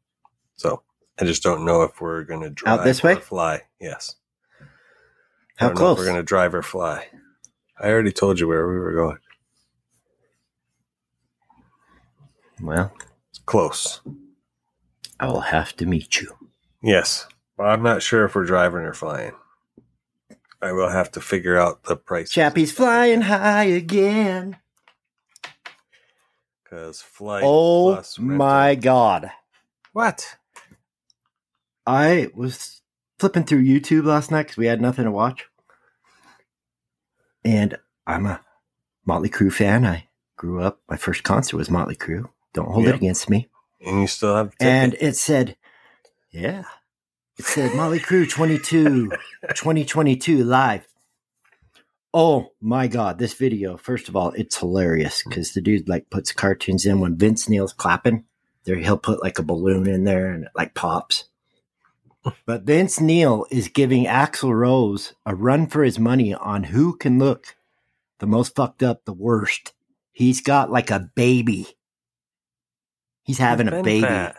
So 0.57 0.83
I 1.21 1.25
just 1.25 1.43
don't 1.43 1.65
know 1.65 1.83
if 1.83 2.01
we're 2.01 2.25
going 2.25 2.41
to 2.43 2.51
drive 2.51 2.81
Out 2.81 2.85
this 2.85 3.05
or 3.05 3.09
way? 3.09 3.15
fly. 3.17 3.63
Yes. 3.81 4.17
I 4.61 4.65
How 5.57 5.69
don't 5.69 5.79
know 5.79 5.91
if 5.93 5.97
close? 5.97 5.99
we're 5.99 6.05
going 6.13 6.17
to 6.17 6.23
drive 6.23 6.55
or 6.55 6.63
fly. 6.63 7.07
I 7.81 7.89
already 7.89 8.13
told 8.13 8.39
you 8.41 8.49
where 8.49 8.67
we 8.69 8.79
were 8.79 8.93
going. 8.95 9.19
Well, 12.61 12.93
It's 13.31 13.39
close. 13.41 14.01
I 15.21 15.27
will 15.27 15.41
have 15.41 15.75
to 15.77 15.87
meet 15.87 16.21
you. 16.21 16.33
Yes. 16.83 17.27
But 17.57 17.65
I'm 17.65 17.83
not 17.83 18.03
sure 18.03 18.25
if 18.25 18.35
we're 18.35 18.45
driving 18.45 18.81
or 18.81 18.93
flying. 18.95 19.33
I 20.63 20.73
will 20.73 20.89
have 20.91 21.11
to 21.13 21.21
figure 21.21 21.57
out 21.59 21.85
the 21.85 21.97
price. 21.97 22.31
Chappie's 22.31 22.73
flying 22.73 23.23
high 23.23 23.65
again. 23.65 24.57
Because 26.65 27.01
flight. 27.01 27.43
Oh 27.47 27.95
plus 27.95 28.19
my 28.19 28.75
God. 28.75 29.31
What? 29.93 30.37
I 31.87 32.29
was 32.35 32.83
flipping 33.19 33.45
through 33.45 33.63
YouTube 33.65 34.05
last 34.05 34.31
night 34.31 34.45
because 34.45 34.57
we 34.57 34.67
had 34.67 34.81
nothing 34.81 35.05
to 35.05 35.11
watch. 35.11 35.47
And 37.45 37.77
I'm 38.07 38.27
a 38.27 38.41
Motley 39.05 39.29
Crue 39.29 39.53
fan. 39.53 39.87
I 39.87 40.09
grew 40.37 40.61
up, 40.61 40.81
my 40.89 40.97
first 40.97 41.23
concert 41.23 41.57
was 41.57 41.71
Motley 41.71 41.95
Crue. 41.97 42.29
Don't 42.53 42.71
hold 42.71 42.87
Yep. 42.87 42.95
it 42.95 42.99
against 42.99 43.31
me. 43.31 43.49
And 43.81 44.01
you 44.01 44.07
still 44.09 44.35
have. 44.35 44.53
And 44.59 44.97
it 45.01 45.17
said, 45.17 45.57
yeah, 46.31 46.65
it 47.39 47.45
said 47.45 47.75
Motley 47.75 48.01
Crue 48.01 48.29
22, 48.29 49.11
2022 49.11 50.45
live. 50.45 50.87
Oh 52.15 52.53
my 52.61 52.87
God, 52.87 53.19
this 53.19 53.35
video, 53.35 53.77
first 53.77 54.09
of 54.09 54.17
all, 54.17 54.31
it's 54.31 54.59
hilarious 54.59 55.23
because 55.23 55.53
the 55.53 55.61
dude 55.61 55.89
like 55.89 56.09
puts 56.09 56.33
cartoons 56.33 56.87
in 56.87 57.01
when 57.01 57.17
Vince 57.17 57.49
Neil's 57.49 57.75
clapping. 57.75 58.25
There, 58.65 58.77
he'll 58.77 58.97
put 58.97 59.23
like 59.23 59.39
a 59.39 59.43
balloon 59.43 59.87
in 59.87 60.05
there 60.05 60.31
and 60.31 60.45
it 60.45 60.51
like 60.55 60.75
pops. 60.75 61.25
But 62.45 62.63
Vince 62.63 63.01
Neil 63.01 63.47
is 63.51 63.69
giving 63.69 64.07
Axl 64.07 64.53
Rose 64.53 65.15
a 65.25 65.35
run 65.35 65.67
for 65.67 65.85
his 65.85 65.99
money 65.99 66.35
on 66.35 66.65
who 66.65 66.97
can 66.97 67.19
look 67.19 67.55
the 68.19 68.27
most 68.27 68.57
fucked 68.57 68.83
up, 68.83 69.05
the 69.05 69.13
worst. 69.13 69.75
He's 70.11 70.41
got 70.41 70.71
like 70.71 70.91
a 70.91 71.11
baby. 71.15 71.69
He's 73.23 73.39
having 73.39 73.69
a 73.69 73.83
baby. 73.83 74.01
fat. 74.01 74.37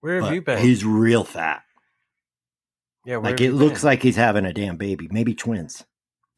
Where 0.00 0.20
have 0.20 0.34
you 0.34 0.42
been? 0.42 0.58
He's 0.58 0.84
real 0.84 1.24
fat. 1.24 1.62
Yeah, 3.06 3.16
Like 3.16 3.40
it 3.40 3.52
looks 3.52 3.80
been? 3.80 3.86
like 3.88 4.02
he's 4.02 4.16
having 4.16 4.44
a 4.44 4.52
damn 4.52 4.76
baby, 4.76 5.08
maybe 5.10 5.34
twins. 5.34 5.84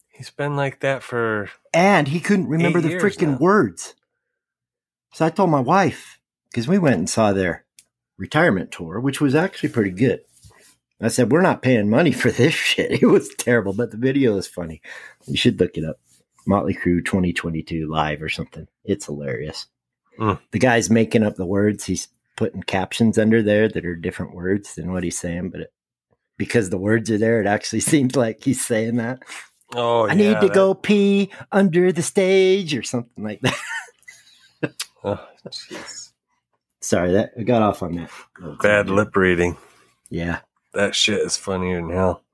he's 0.08 0.30
been 0.30 0.54
like 0.56 0.80
that 0.80 1.02
for. 1.02 1.50
And 1.72 2.06
he 2.08 2.20
couldn't 2.20 2.48
remember 2.48 2.80
the 2.80 2.90
freaking 2.98 3.40
words. 3.40 3.94
So 5.12 5.24
I 5.26 5.30
told 5.30 5.50
my 5.50 5.60
wife, 5.60 6.20
because 6.50 6.68
we 6.68 6.78
went 6.78 6.96
and 6.96 7.08
saw 7.10 7.32
their 7.32 7.64
retirement 8.18 8.70
tour, 8.70 9.00
which 9.00 9.20
was 9.20 9.34
actually 9.34 9.70
pretty 9.70 9.90
good. 9.90 10.20
I 11.00 11.08
said, 11.08 11.30
We're 11.30 11.42
not 11.42 11.62
paying 11.62 11.88
money 11.88 12.12
for 12.12 12.30
this 12.30 12.52
shit. 12.70 13.02
It 13.02 13.06
was 13.06 13.28
terrible, 13.36 13.72
but 13.72 13.90
the 13.90 13.96
video 13.96 14.36
is 14.36 14.46
funny. 14.46 14.82
You 15.26 15.36
should 15.36 15.58
look 15.60 15.76
it 15.76 15.84
up. 15.84 15.98
Motley 16.46 16.74
Crue 16.74 17.04
2022 17.04 17.86
live 17.88 18.22
or 18.22 18.28
something. 18.28 18.66
It's 18.84 19.06
hilarious. 19.06 19.66
Mm. 20.18 20.40
The 20.50 20.58
guy's 20.58 20.90
making 20.90 21.22
up 21.22 21.36
the 21.36 21.46
words. 21.46 21.84
He's 21.84 22.08
putting 22.36 22.62
captions 22.62 23.18
under 23.18 23.42
there 23.42 23.68
that 23.68 23.84
are 23.84 23.94
different 23.96 24.34
words 24.34 24.74
than 24.74 24.92
what 24.92 25.04
he's 25.04 25.18
saying, 25.18 25.50
but 25.50 25.60
it, 25.62 25.72
because 26.38 26.70
the 26.70 26.78
words 26.78 27.10
are 27.10 27.18
there, 27.18 27.40
it 27.40 27.46
actually 27.46 27.80
seems 27.92 28.16
like 28.16 28.42
he's 28.42 28.64
saying 28.64 28.96
that. 28.96 29.20
Oh, 29.74 30.06
I 30.06 30.12
yeah, 30.12 30.14
need 30.14 30.40
to 30.40 30.46
that- 30.46 30.54
go 30.54 30.72
pee 30.72 31.30
under 31.52 31.92
the 31.92 32.02
stage 32.02 32.74
or 32.74 32.82
something 32.82 33.22
like 33.22 33.40
that. 33.42 33.58
Oh, 35.04 35.24
jeez. 35.48 36.10
Sorry, 36.80 37.12
that 37.12 37.30
I 37.38 37.42
got 37.44 37.62
off 37.62 37.84
on 37.84 37.94
that. 37.94 38.10
Bad 38.60 38.90
lip 38.90 39.14
reading. 39.14 39.56
Yeah. 40.10 40.40
That 40.74 40.96
shit 40.96 41.20
is 41.20 41.36
funnier 41.36 41.80
than 41.80 41.90
hell. 41.90 42.24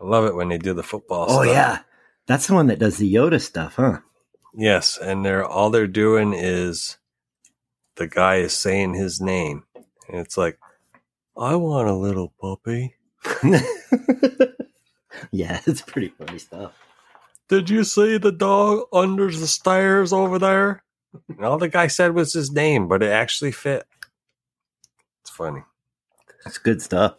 I 0.00 0.04
love 0.04 0.24
it 0.24 0.34
when 0.34 0.48
they 0.48 0.56
do 0.56 0.72
the 0.72 0.82
football. 0.82 1.26
Oh 1.28 1.42
stuff. 1.42 1.46
yeah, 1.54 1.78
that's 2.26 2.46
the 2.46 2.54
one 2.54 2.68
that 2.68 2.78
does 2.78 2.96
the 2.96 3.12
Yoda 3.12 3.38
stuff, 3.40 3.74
huh? 3.74 3.98
Yes, 4.54 4.96
and 5.00 5.24
they're 5.24 5.44
all 5.44 5.68
they're 5.68 5.86
doing 5.86 6.32
is 6.32 6.96
the 7.96 8.06
guy 8.08 8.36
is 8.36 8.54
saying 8.54 8.94
his 8.94 9.20
name, 9.20 9.64
and 9.74 10.18
it's 10.20 10.38
like, 10.38 10.58
I 11.36 11.54
want 11.56 11.88
a 11.88 11.94
little 11.94 12.32
puppy. 12.40 12.94
yeah, 15.32 15.60
it's 15.66 15.82
pretty 15.82 16.08
funny 16.08 16.38
stuff. 16.38 16.72
Did 17.48 17.70
you 17.70 17.84
see 17.84 18.18
the 18.18 18.32
dog 18.32 18.86
under 18.92 19.30
the 19.30 19.46
stairs 19.46 20.12
over 20.12 20.38
there? 20.38 20.82
And 21.28 21.44
all 21.44 21.58
the 21.58 21.68
guy 21.68 21.86
said 21.86 22.14
was 22.14 22.32
his 22.32 22.50
name, 22.50 22.88
but 22.88 23.02
it 23.02 23.10
actually 23.10 23.52
fit. 23.52 23.84
It's 25.22 25.30
funny. 25.30 25.62
It's 26.46 26.58
good 26.58 26.82
stuff. 26.82 27.14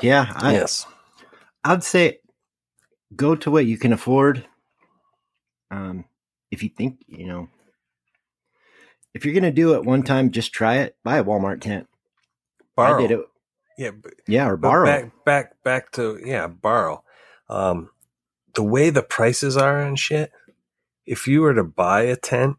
Yeah, 0.00 0.32
I, 0.34 0.52
yes. 0.52 0.86
I'd 1.64 1.82
say 1.82 2.20
go 3.14 3.34
to 3.34 3.50
what 3.50 3.66
you 3.66 3.76
can 3.78 3.92
afford. 3.92 4.46
Um, 5.70 6.04
if 6.50 6.62
you 6.62 6.70
think 6.70 7.02
you 7.06 7.26
know, 7.26 7.48
if 9.12 9.24
you're 9.24 9.34
gonna 9.34 9.50
do 9.50 9.74
it 9.74 9.84
one 9.84 10.02
time, 10.02 10.30
just 10.30 10.52
try 10.52 10.76
it. 10.76 10.96
Buy 11.02 11.18
a 11.18 11.24
Walmart 11.24 11.60
tent. 11.60 11.88
Borrow. 12.76 12.96
I 12.96 13.00
did 13.02 13.10
it. 13.18 13.20
Yeah, 13.78 13.92
but, 13.92 14.14
Yeah, 14.26 14.48
or 14.48 14.56
borrow. 14.56 14.84
back 14.84 15.24
back 15.24 15.62
back 15.62 15.92
to 15.92 16.20
yeah, 16.22 16.48
borrow. 16.48 17.02
Um, 17.48 17.90
the 18.54 18.62
way 18.62 18.90
the 18.90 19.02
prices 19.02 19.56
are 19.56 19.80
and 19.80 19.98
shit. 19.98 20.32
If 21.06 21.26
you 21.26 21.40
were 21.42 21.54
to 21.54 21.64
buy 21.64 22.02
a 22.02 22.16
tent 22.16 22.56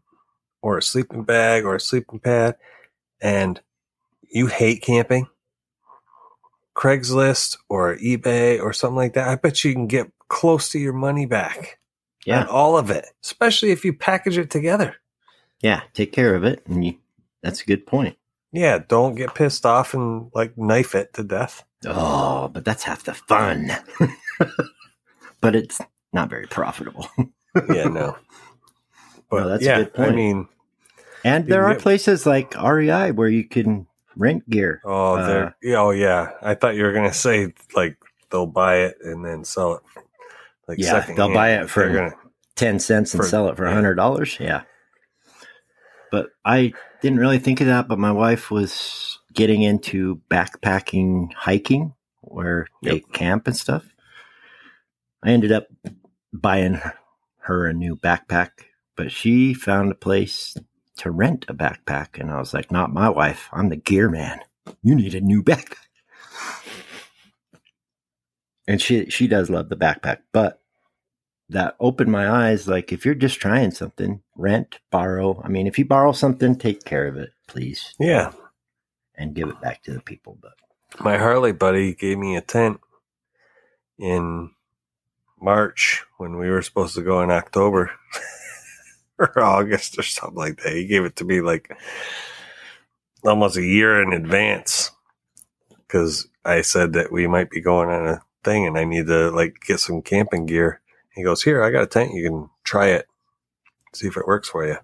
or 0.62 0.78
a 0.78 0.82
sleeping 0.82 1.22
bag 1.24 1.64
or 1.64 1.76
a 1.76 1.80
sleeping 1.80 2.18
pad, 2.20 2.56
and 3.20 3.60
you 4.32 4.46
hate 4.46 4.82
camping, 4.82 5.28
Craigslist 6.74 7.58
or 7.68 7.96
eBay 7.96 8.60
or 8.60 8.72
something 8.72 8.96
like 8.96 9.14
that, 9.14 9.28
I 9.28 9.34
bet 9.36 9.62
you 9.64 9.72
can 9.72 9.86
get 9.86 10.10
close 10.28 10.70
to 10.70 10.78
your 10.78 10.92
money 10.92 11.26
back. 11.26 11.78
Yeah, 12.26 12.44
all 12.46 12.76
of 12.76 12.90
it, 12.90 13.06
especially 13.22 13.70
if 13.70 13.84
you 13.84 13.92
package 13.92 14.38
it 14.38 14.50
together. 14.50 14.96
yeah. 15.62 15.82
Take 15.94 16.12
care 16.12 16.34
of 16.34 16.44
it, 16.44 16.62
and 16.66 16.84
you. 16.84 16.96
That's 17.42 17.62
a 17.62 17.64
good 17.64 17.86
point. 17.86 18.16
Yeah, 18.52 18.78
don't 18.88 19.14
get 19.14 19.34
pissed 19.34 19.64
off 19.64 19.94
and 19.94 20.30
like 20.34 20.56
knife 20.58 20.94
it 20.94 21.12
to 21.14 21.22
death. 21.22 21.64
Oh, 21.86 22.48
but 22.48 22.64
that's 22.64 22.82
half 22.82 23.04
the 23.04 23.14
fun. 23.14 23.70
but 25.40 25.54
it's 25.56 25.80
not 26.12 26.28
very 26.30 26.46
profitable. 26.46 27.08
Yeah, 27.68 27.88
no. 27.88 28.16
But 29.28 29.40
No, 29.42 29.48
that's 29.48 29.66
a 29.66 29.74
good 29.76 29.92
point. 29.94 30.12
I 30.12 30.14
mean, 30.14 30.48
And 31.24 31.48
there 31.48 31.64
are 31.64 31.72
get- 31.74 31.82
places 31.82 32.24
like 32.24 32.54
REI 32.54 33.10
where 33.10 33.26
you 33.28 33.42
can 33.42 33.88
rent 34.14 34.48
gear. 34.48 34.80
oh, 34.84 35.14
Uh, 35.16 35.50
yeah, 35.60 35.76
oh 35.80 35.90
yeah. 35.90 36.30
I 36.42 36.54
thought 36.54 36.76
you 36.76 36.84
were 36.84 36.92
gonna 36.92 37.12
say 37.12 37.52
like 37.74 37.96
they'll 38.30 38.46
buy 38.46 38.76
it 38.82 38.98
and 39.02 39.24
then 39.24 39.42
sell 39.44 39.74
it. 39.74 39.80
Like 40.68 40.78
Yeah, 40.78 41.00
they'll 41.16 41.34
buy 41.34 41.54
it 41.54 41.68
for- 41.68 41.88
gonna, 41.92 42.12
10 42.54 42.78
cents 42.78 43.14
and 43.14 43.22
For- 43.24 43.28
sell 43.28 43.48
it 43.48 43.56
for 43.56 43.66
yeah. 43.66 43.74
$100. 43.74 44.38
Yeah. 44.38 44.62
But 46.10 46.30
I 46.44 46.72
didn't 47.02 47.18
really 47.20 47.38
think 47.38 47.60
of 47.60 47.68
that, 47.68 47.88
but 47.88 47.98
my 47.98 48.12
wife 48.12 48.50
was 48.50 49.18
getting 49.32 49.62
into 49.62 50.20
backpacking 50.30 51.32
hiking 51.32 51.94
where 52.20 52.66
they 52.82 53.00
camp 53.00 53.46
and 53.46 53.56
stuff. 53.56 53.84
I 55.22 55.30
ended 55.30 55.52
up 55.52 55.68
buying 56.32 56.74
her- 56.74 56.98
her 57.42 57.66
a 57.66 57.72
new 57.72 57.96
backpack, 57.96 58.50
but 58.96 59.12
she 59.12 59.54
found 59.54 59.90
a 59.90 59.96
place 59.96 60.56
to 60.98 61.10
rent 61.10 61.46
a 61.48 61.54
backpack. 61.54 62.18
And 62.18 62.30
I 62.30 62.38
was 62.38 62.52
like, 62.52 62.70
not 62.70 62.92
my 62.92 63.08
wife. 63.08 63.48
I'm 63.52 63.68
the 63.68 63.76
gear 63.76 64.10
man. 64.10 64.40
You 64.82 64.94
need 64.94 65.14
a 65.14 65.20
new 65.20 65.42
backpack. 65.42 65.76
And 68.66 68.80
she 68.80 69.10
she 69.10 69.26
does 69.26 69.50
love 69.50 69.68
the 69.68 69.76
backpack, 69.76 70.18
but 70.32 70.62
that 71.50 71.76
opened 71.80 72.10
my 72.10 72.28
eyes. 72.28 72.66
Like, 72.66 72.92
if 72.92 73.04
you're 73.04 73.14
just 73.14 73.40
trying 73.40 73.70
something, 73.72 74.22
rent, 74.36 74.78
borrow. 74.90 75.40
I 75.44 75.48
mean, 75.48 75.66
if 75.66 75.78
you 75.78 75.84
borrow 75.84 76.12
something, 76.12 76.56
take 76.56 76.84
care 76.84 77.06
of 77.06 77.16
it, 77.16 77.30
please, 77.46 77.94
yeah. 77.98 78.32
and 79.14 79.34
give 79.34 79.48
it 79.48 79.60
back 79.60 79.82
to 79.84 79.92
the 79.92 80.00
people. 80.00 80.38
But 80.40 80.54
My 81.02 81.18
Harley 81.18 81.52
buddy 81.52 81.94
gave 81.94 82.18
me 82.18 82.36
a 82.36 82.40
tent 82.40 82.80
in 83.98 84.50
March 85.40 86.04
when 86.18 86.38
we 86.38 86.50
were 86.50 86.62
supposed 86.62 86.94
to 86.94 87.02
go 87.02 87.20
in 87.22 87.30
October 87.30 87.90
or 89.18 89.38
August 89.38 89.98
or 89.98 90.02
something 90.02 90.38
like 90.38 90.62
that. 90.62 90.72
He 90.72 90.86
gave 90.86 91.04
it 91.04 91.16
to 91.16 91.24
me 91.24 91.40
like 91.40 91.76
almost 93.24 93.56
a 93.56 93.64
year 93.64 94.02
in 94.02 94.12
advance 94.12 94.90
because 95.86 96.28
I 96.44 96.62
said 96.62 96.92
that 96.94 97.12
we 97.12 97.26
might 97.26 97.50
be 97.50 97.60
going 97.60 97.88
on 97.90 98.06
a 98.06 98.22
thing 98.44 98.66
and 98.66 98.78
I 98.78 98.84
need 98.84 99.06
to 99.06 99.30
like 99.30 99.60
get 99.66 99.80
some 99.80 100.02
camping 100.02 100.46
gear. 100.46 100.79
He 101.20 101.24
goes, 101.24 101.42
Here, 101.42 101.62
I 101.62 101.70
got 101.70 101.82
a 101.82 101.86
tent. 101.86 102.14
You 102.14 102.22
can 102.22 102.50
try 102.64 102.88
it, 102.88 103.06
see 103.94 104.06
if 104.06 104.16
it 104.16 104.26
works 104.26 104.48
for 104.48 104.66
you. 104.66 104.76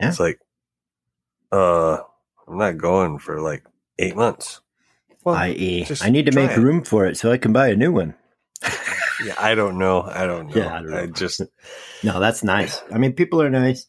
Yeah. 0.00 0.08
It's 0.08 0.18
like, 0.18 0.40
uh, 1.52 1.98
I'm 2.48 2.56
not 2.56 2.78
going 2.78 3.18
for 3.18 3.40
like 3.40 3.64
eight 3.98 4.16
months. 4.16 4.62
Well, 5.24 5.36
i.e., 5.36 5.86
I 6.00 6.08
need 6.08 6.26
to 6.26 6.32
make 6.32 6.52
it. 6.52 6.58
room 6.58 6.82
for 6.84 7.04
it 7.04 7.16
so 7.18 7.30
I 7.30 7.36
can 7.36 7.52
buy 7.52 7.68
a 7.68 7.76
new 7.76 7.92
one. 7.92 8.14
yeah, 9.24 9.34
I 9.38 9.54
don't 9.54 9.78
know. 9.78 10.02
I 10.02 10.26
don't 10.26 10.48
know. 10.48 10.56
Yeah, 10.56 10.74
I 10.74 10.78
don't 10.78 10.90
know. 10.90 10.98
I 10.98 11.06
just 11.06 11.42
No, 12.02 12.18
that's 12.18 12.42
nice. 12.42 12.82
I 12.90 12.96
mean, 12.96 13.12
people 13.12 13.42
are 13.42 13.50
nice, 13.50 13.86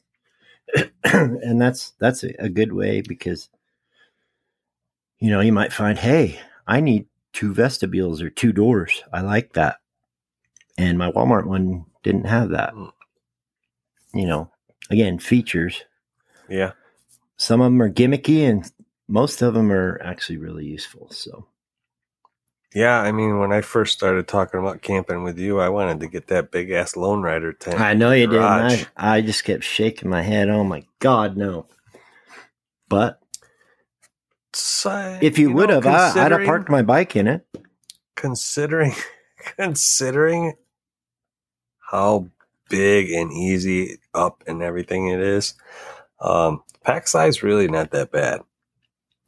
and 1.05 1.61
that's 1.61 1.93
that's 1.97 2.23
a 2.23 2.49
good 2.49 2.73
way 2.73 3.01
because 3.01 3.49
you 5.19 5.31
know 5.31 5.39
you 5.39 5.53
might 5.53 5.71
find, 5.71 5.97
hey, 5.97 6.39
I 6.67 6.81
need 6.81 7.07
two 7.31 7.53
vestibules 7.53 8.21
or 8.21 8.29
two 8.29 8.51
doors. 8.51 9.03
I 9.11 9.21
like 9.21 9.53
that, 9.53 9.77
and 10.78 10.97
my 10.97 11.11
Walmart 11.11 11.45
one 11.45 11.86
didn't 12.03 12.26
have 12.26 12.49
that. 12.49 12.74
Mm. 12.74 12.91
You 14.13 14.28
know, 14.28 14.51
again, 14.89 15.19
features. 15.19 15.84
yeah. 16.49 16.74
Some 17.38 17.61
of 17.61 17.65
them 17.65 17.82
are 17.82 17.89
gimmicky, 17.89 18.47
and 18.47 18.71
most 19.07 19.41
of 19.41 19.53
them 19.53 19.71
are 19.71 19.99
actually 20.03 20.38
really 20.38 20.65
useful. 20.65 21.09
So 21.11 21.47
Yeah, 22.74 22.99
I 23.01 23.11
mean, 23.11 23.39
when 23.39 23.51
I 23.51 23.61
first 23.61 23.93
started 23.93 24.28
talking 24.28 24.59
about 24.59 24.82
camping 24.82 25.24
with 25.24 25.38
you, 25.38 25.59
I 25.59 25.69
wanted 25.69 25.99
to 26.01 26.07
get 26.07 26.28
that 26.28 26.51
big 26.51 26.71
ass 26.71 26.95
Lone 26.95 27.21
Rider 27.21 27.53
tent. 27.53 27.80
I 27.80 27.93
know 27.93 28.11
you 28.11 28.28
did. 28.28 28.39
I, 28.39 28.86
I 28.95 29.21
just 29.21 29.43
kept 29.43 29.63
shaking 29.63 30.09
my 30.09 30.21
head. 30.21 30.49
Oh 30.49 30.63
my 30.63 30.86
god, 30.99 31.36
no! 31.36 31.67
But 32.88 33.19
So, 34.53 35.17
If 35.21 35.39
you, 35.39 35.49
know, 35.49 35.55
would 35.55 35.69
have, 35.69 35.86
I, 35.88 36.26
I'd 36.26 36.32
have 36.32 36.45
parked 36.45 36.69
my 36.69 36.84
bike 36.84 37.15
in 37.15 37.28
it. 37.28 37.45
Considering, 38.15 38.93
considering 39.57 40.53
how 41.93 42.27
big 42.69 43.11
and 43.11 43.31
easy 43.31 43.97
up 44.13 44.43
and 44.47 44.61
everything 44.63 45.07
it 45.09 45.19
is, 45.19 45.53
um, 46.19 46.63
pack 46.83 47.07
size 47.07 47.43
really 47.43 47.67
not 47.67 47.91
that 47.91 48.11
bad. 48.11 48.41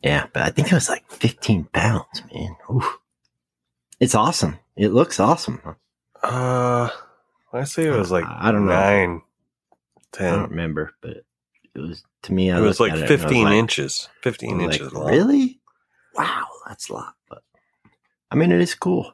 Yeah, 0.02 0.28
but 0.34 0.42
I 0.44 0.50
think 0.50 0.72
it 0.72 0.74
was 0.74 0.90
like 0.90 1.10
15 1.12 1.66
pounds, 1.66 2.24
man. 2.34 2.56
Oof. 2.74 2.98
It's 4.00 4.16
awesome. 4.16 4.60
It 4.76 4.90
looks 4.90 5.20
awesome. 5.20 5.62
Uh, 6.22 6.90
I 7.54 7.64
say 7.64 7.86
it 7.86 7.96
was 7.96 8.12
like 8.12 8.26
I 8.28 8.52
don't 8.52 8.66
know. 8.66 8.74
nine, 8.74 9.22
I 10.20 10.24
don't 10.32 10.50
remember, 10.50 10.92
but 11.02 11.18
it 11.74 11.80
was 11.80 12.04
to 12.24 12.34
me. 12.34 12.52
I 12.52 12.58
It 12.58 12.62
was 12.62 12.80
like 12.80 12.92
at 12.94 12.98
it 13.00 13.02
and 13.04 13.10
I 13.12 13.14
was 13.14 13.22
15 13.22 13.44
like- 13.46 13.54
inches. 13.54 14.10
15 14.22 14.50
I 14.50 14.54
was 14.56 14.66
like, 14.66 14.74
inches 14.82 14.94
long. 14.94 15.08
Really? 15.12 15.60
Wow, 16.16 16.48
that's 16.68 16.90
a 16.90 16.94
lot. 16.94 17.14
But 17.30 17.44
I 18.32 18.36
mean, 18.36 18.52
it 18.52 18.60
is 18.60 18.76
cool. 18.76 19.14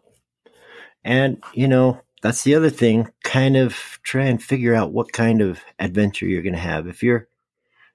And 1.03 1.43
you 1.53 1.67
know, 1.67 2.01
that's 2.21 2.43
the 2.43 2.55
other 2.55 2.69
thing. 2.69 3.09
Kind 3.23 3.57
of 3.57 3.99
try 4.03 4.25
and 4.25 4.41
figure 4.41 4.73
out 4.75 4.91
what 4.91 5.11
kind 5.11 5.41
of 5.41 5.59
adventure 5.79 6.25
you're 6.25 6.41
going 6.43 6.53
to 6.55 6.59
have. 6.59 6.87
If 6.87 7.03
you're 7.03 7.27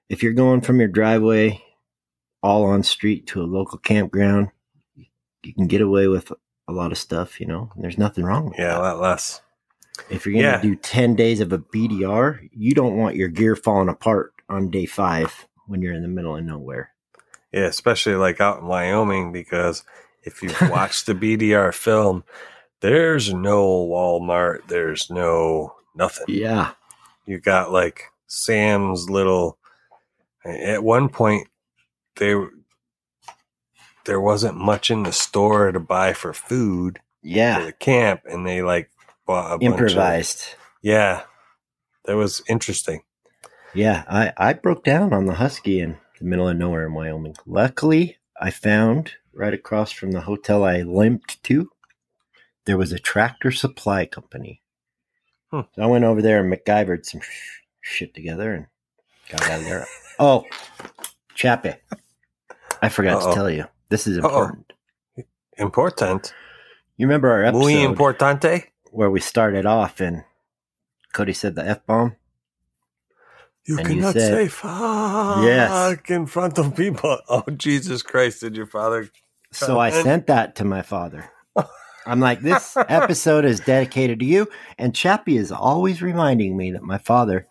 if 0.09 0.23
you're 0.23 0.33
going 0.33 0.61
from 0.61 0.79
your 0.79 0.87
driveway 0.89 1.61
all 2.43 2.65
on 2.65 2.83
street 2.83 3.27
to 3.27 3.41
a 3.41 3.43
local 3.43 3.77
campground, 3.77 4.49
you 5.43 5.53
can 5.53 5.67
get 5.67 5.81
away 5.81 6.07
with 6.07 6.31
a 6.67 6.71
lot 6.71 6.91
of 6.91 6.97
stuff. 6.97 7.39
You 7.39 7.47
know, 7.47 7.71
there's 7.77 7.97
nothing 7.97 8.23
wrong 8.23 8.49
with 8.49 8.59
Yeah, 8.59 8.77
a 8.77 8.79
lot 8.79 8.99
less. 9.01 9.41
If 10.09 10.25
you're 10.25 10.33
going 10.33 10.45
to 10.45 10.51
Yeah. 10.51 10.61
do 10.61 10.75
10 10.75 11.15
days 11.15 11.39
of 11.39 11.51
a 11.51 11.57
BDR, 11.57 12.39
you 12.51 12.73
don't 12.73 12.95
want 12.97 13.15
your 13.15 13.27
gear 13.29 13.55
falling 13.55 13.89
apart 13.89 14.33
on 14.47 14.69
day 14.69 14.85
five 14.85 15.47
when 15.65 15.81
you're 15.81 15.93
in 15.93 16.03
the 16.03 16.07
middle 16.07 16.35
of 16.37 16.43
nowhere. 16.45 16.91
Yeah, 17.51 17.65
especially 17.65 18.15
like 18.15 18.39
out 18.39 18.59
in 18.59 18.67
Wyoming, 18.67 19.31
because 19.31 19.83
if 20.23 20.43
you've 20.43 20.61
watched 20.69 21.05
the 21.07 21.13
BDR 21.15 21.73
film, 21.73 22.23
there's 22.81 23.33
no 23.33 23.65
Walmart, 23.87 24.67
there's 24.67 25.09
no 25.09 25.75
nothing. 25.95 26.25
Yeah. 26.27 26.71
You 27.25 27.39
got 27.39 27.71
like 27.71 28.03
Sam's 28.27 29.09
little. 29.09 29.57
At 30.45 30.83
one 30.83 31.09
point, 31.09 31.47
they 32.15 32.35
there 34.05 34.21
wasn't 34.21 34.55
much 34.55 34.89
in 34.89 35.03
the 35.03 35.11
store 35.11 35.71
to 35.71 35.79
buy 35.79 36.13
for 36.13 36.33
food 36.33 36.97
for 37.21 37.27
Yeah. 37.27 37.65
the 37.65 37.73
camp, 37.73 38.21
and 38.25 38.47
they 38.47 38.61
like 38.61 38.89
bought 39.25 39.51
a 39.51 39.55
of 39.55 39.61
Improvised. 39.61 40.45
yeah, 40.81 41.23
that 42.05 42.15
was 42.15 42.41
interesting. 42.47 43.01
Yeah, 43.73 44.05
I, 44.07 44.31
I 44.37 44.53
broke 44.53 44.85
down 44.85 45.13
on 45.13 45.25
the 45.25 45.33
Husky 45.35 45.81
in 45.81 45.97
the 46.19 46.25
middle 46.25 46.47
of 46.47 46.55
nowhere 46.57 46.85
in 46.87 46.93
Wyoming. 46.93 47.35
Luckily, 47.45 48.17
I 48.39 48.49
found 48.49 49.11
right 49.33 49.53
across 49.53 49.91
from 49.91 50.11
the 50.11 50.21
hotel 50.21 50.63
I 50.63 50.81
limped 50.83 51.43
to, 51.43 51.69
there 52.67 52.77
was 52.77 52.91
a 52.91 52.99
tractor 52.99 53.51
supply 53.51 54.05
company. 54.05 54.61
Hmm. 55.51 55.61
So 55.75 55.81
I 55.81 55.85
went 55.87 56.03
over 56.03 56.21
there 56.21 56.39
and 56.43 56.53
MacGyvered 56.53 57.05
some 57.05 57.21
sh- 57.21 57.61
shit 57.81 58.13
together 58.13 58.53
and 58.53 58.67
got 59.29 59.41
out 59.49 59.59
of 59.59 59.65
there. 59.65 59.85
oh, 60.19 60.45
Chappie, 61.33 61.73
I 62.81 62.89
forgot 62.89 63.21
Uh-oh. 63.23 63.29
to 63.29 63.33
tell 63.35 63.49
you. 63.49 63.65
This 63.89 64.05
is 64.05 64.17
Uh-oh. 64.19 64.25
important. 64.27 64.73
Important. 65.57 66.33
You 66.97 67.07
remember 67.07 67.31
our 67.31 67.43
episode 67.45 67.59
Muy 67.63 67.73
importante. 67.85 68.65
where 68.91 69.09
we 69.09 69.19
started 69.19 69.65
off 69.65 69.99
and 70.01 70.23
Cody 71.13 71.33
said 71.33 71.55
the 71.55 71.65
F 71.65 71.85
bomb? 71.85 72.15
You 73.65 73.77
And 73.79 73.87
you 73.87 73.95
cannot 73.95 74.13
said- 74.13 74.33
say 74.33 74.47
fuck 74.49 75.43
Yes. 75.43 75.97
in 76.09 76.25
front 76.25 76.57
of 76.57 76.75
people. 76.75 77.17
Oh, 77.29 77.43
Jesus 77.55 78.01
Christ. 78.03 78.41
Did 78.41 78.55
your 78.55 78.65
father? 78.67 79.09
So 79.51 79.79
I 79.79 79.89
sent 79.91 80.27
that 80.27 80.55
to 80.57 80.65
my 80.65 80.81
father. 80.81 81.31
I'm 82.07 82.19
like, 82.19 82.41
this 82.41 82.75
episode 82.89 83.45
is 83.45 83.59
dedicated 83.59 84.19
to 84.19 84.25
you. 84.25 84.47
And 84.77 84.95
Chappie 84.95 85.37
is 85.37 85.51
always 85.51 86.01
reminding 86.01 86.55
me 86.57 86.71
that 86.71 86.83
my 86.83 86.97
father 86.97 87.47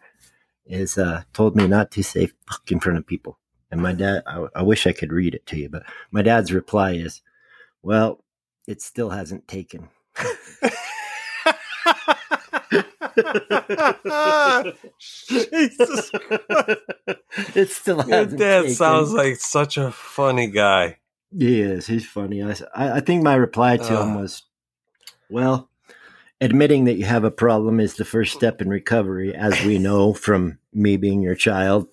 is 0.64 0.98
uh, 0.98 1.22
told 1.32 1.54
me 1.56 1.66
not 1.68 1.90
to 1.92 2.02
say 2.02 2.28
fuck 2.48 2.70
in 2.72 2.80
front 2.80 2.98
of 2.98 3.06
people. 3.06 3.38
And 3.70 3.80
my 3.82 3.92
dad, 3.92 4.22
I, 4.26 4.46
I 4.56 4.62
wish 4.62 4.86
I 4.86 4.92
could 4.92 5.12
read 5.12 5.34
it 5.34 5.46
to 5.46 5.56
you, 5.56 5.68
but 5.68 5.82
my 6.10 6.22
dad's 6.22 6.52
reply 6.52 6.92
is, 6.92 7.20
well, 7.82 8.24
it 8.66 8.80
still 8.80 9.10
hasn't 9.10 9.46
taken. 9.48 9.88
Jesus 14.98 16.10
Christ. 16.10 16.10
it 17.54 17.70
still 17.70 17.96
Your 18.06 18.16
hasn't 18.18 18.38
dad 18.38 18.60
taken. 18.62 18.74
sounds 18.74 19.12
like 19.12 19.36
such 19.36 19.76
a 19.76 19.90
funny 19.90 20.48
guy. 20.48 20.98
He 21.36 21.60
is. 21.60 21.86
He's 21.86 22.06
funny. 22.06 22.42
I, 22.42 22.54
I 22.74 23.00
think 23.00 23.22
my 23.22 23.34
reply 23.34 23.76
to 23.76 24.00
him 24.00 24.14
was, 24.14 24.42
well, 25.30 25.68
admitting 26.40 26.84
that 26.84 26.96
you 26.96 27.04
have 27.04 27.24
a 27.24 27.30
problem 27.30 27.80
is 27.80 27.94
the 27.94 28.04
first 28.04 28.34
step 28.34 28.60
in 28.60 28.68
recovery, 28.68 29.34
as 29.34 29.64
we 29.64 29.78
know 29.78 30.12
from 30.14 30.58
me 30.72 30.96
being 30.96 31.22
your 31.22 31.34
child. 31.34 31.86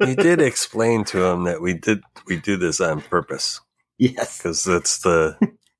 You 0.00 0.14
did 0.14 0.40
explain 0.40 1.04
to 1.06 1.24
him 1.24 1.44
that 1.44 1.60
we 1.60 1.74
did 1.74 2.02
we 2.26 2.36
do 2.36 2.56
this 2.56 2.80
on 2.80 3.00
purpose 3.00 3.60
Yes. 3.98 4.38
because 4.38 4.62
that's 4.64 4.98
the 4.98 5.36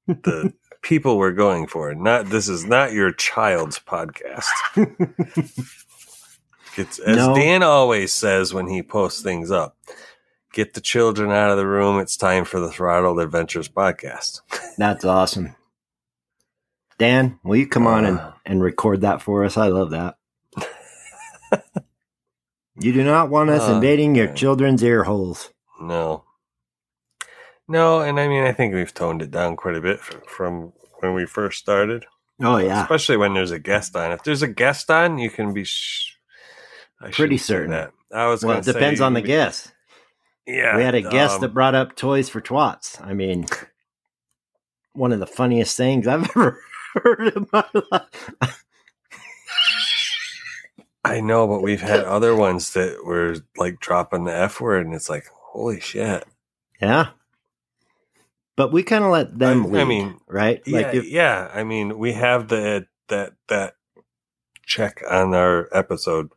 the 0.09 0.53
people 0.83 1.19
we're 1.19 1.31
going 1.33 1.67
for. 1.69 1.95
Not 1.95 2.31
this 2.31 2.49
is 2.49 2.65
not 2.65 2.93
your 2.93 3.13
child's 3.13 3.79
podcast. 3.79 4.47
It's 6.77 6.99
as 6.99 7.17
No. 7.17 7.37
Dan 7.37 7.63
always 7.63 8.13
says 8.13 8.53
when 8.53 8.67
he 8.67 8.83
posts 8.83 9.23
things 9.23 9.53
up. 9.53 9.77
Get 10.55 10.75
the 10.75 10.81
children 10.81 11.31
out 11.33 11.51
of 11.51 11.57
the 11.57 11.67
room. 11.67 11.99
It's 11.99 12.17
time 12.17 12.45
for 12.45 12.61
the 12.61 12.71
Throttled 12.71 13.19
Adventures 13.19 13.69
podcast. 13.69 14.41
That's 14.79 15.05
awesome. 15.05 15.57
Dan, 16.97 17.41
will 17.43 17.57
you 17.57 17.67
come 17.67 17.89
on 17.89 18.05
and, 18.05 18.21
Uh. 18.21 18.33
and 18.47 18.63
record 18.63 19.01
that 19.01 19.21
for 19.21 19.45
us? 19.45 19.57
I 19.57 19.67
love 19.67 19.91
that. 19.91 20.17
you 22.81 22.93
do 22.93 23.03
not 23.03 23.31
want 23.31 23.51
us 23.51 23.69
Uh, 23.69 23.75
invading 23.75 24.15
your 24.15 24.33
children's 24.33 24.83
ear 24.85 25.03
holes. 25.03 25.51
No. 25.81 26.23
No, 27.67 28.01
and 28.01 28.21
I 28.21 28.29
mean, 28.29 28.45
I 28.45 28.53
think 28.53 28.75
we've 28.75 28.95
toned 28.95 29.23
it 29.23 29.33
down 29.33 29.57
quite 29.57 29.75
a 29.75 29.81
bit 29.81 29.99
from, 29.99 30.21
from 30.29 30.73
when 31.01 31.15
we 31.15 31.27
first 31.27 31.59
started. 31.59 32.07
Oh, 32.41 32.59
yeah. 32.59 32.83
Especially 32.83 33.17
when 33.17 33.35
there's 33.35 33.51
a 33.51 33.59
guest 33.59 33.97
on. 33.97 34.13
If 34.13 34.23
there's 34.23 34.43
a 34.43 34.49
guest 34.49 34.89
on, 34.89 35.19
you 35.19 35.31
can 35.31 35.53
be 35.53 35.65
sh- 35.65 36.13
Pretty 37.11 37.39
certain. 37.39 37.73
that. 37.73 37.93
I 38.13 38.29
was 38.29 38.45
Well, 38.45 38.59
it 38.59 38.65
depends 38.65 39.01
on 39.01 39.15
the 39.15 39.21
guest. 39.21 39.73
Yeah. 40.47 40.77
we 40.77 40.83
had 40.83 40.95
a 40.95 41.01
guest 41.03 41.37
um, 41.37 41.41
that 41.43 41.55
brought 41.55 41.75
up 41.75 41.97
toys 41.97 42.29
for 42.29 42.41
twats. 42.41 43.01
I 43.05 43.15
mean, 43.15 43.47
one 44.93 45.13
of 45.13 45.21
the 45.21 45.27
funniest 45.27 45.77
things 45.77 46.07
I've 46.07 46.25
ever 46.37 46.59
heard 46.95 47.37
in 47.37 47.47
my 47.53 47.65
life. 47.91 48.65
I 51.05 51.21
know, 51.21 51.47
but 51.47 51.61
we've 51.63 51.81
had 51.83 52.01
other 52.01 52.35
ones 52.37 52.73
that 52.75 53.05
were 53.05 53.37
like 53.57 53.79
dropping 53.81 54.25
the 54.25 54.35
F 54.35 54.61
word, 54.61 54.87
and 54.87 54.95
it's 54.95 55.11
like, 55.11 55.27
holy 55.33 55.81
shit. 55.81 56.25
Yeah. 56.81 57.09
But 58.57 58.73
we 58.73 58.83
kind 58.83 59.05
of 59.05 59.11
let 59.11 59.39
them 59.39 59.75
I- 59.75 59.81
I 59.81 59.85
mean, 59.85 60.19
right? 60.29 60.63
yeah, 60.67 60.79
Like 60.79 60.95
if, 60.95 61.09
yeah. 61.09 61.51
I 61.53 61.65
mean, 61.65 61.99
we 61.99 62.13
have 62.13 62.49
the 62.49 62.87
that 63.09 63.33
that 63.49 63.75
check 64.65 65.03
on 65.11 65.35
our 65.35 65.69
episode, 65.73 66.31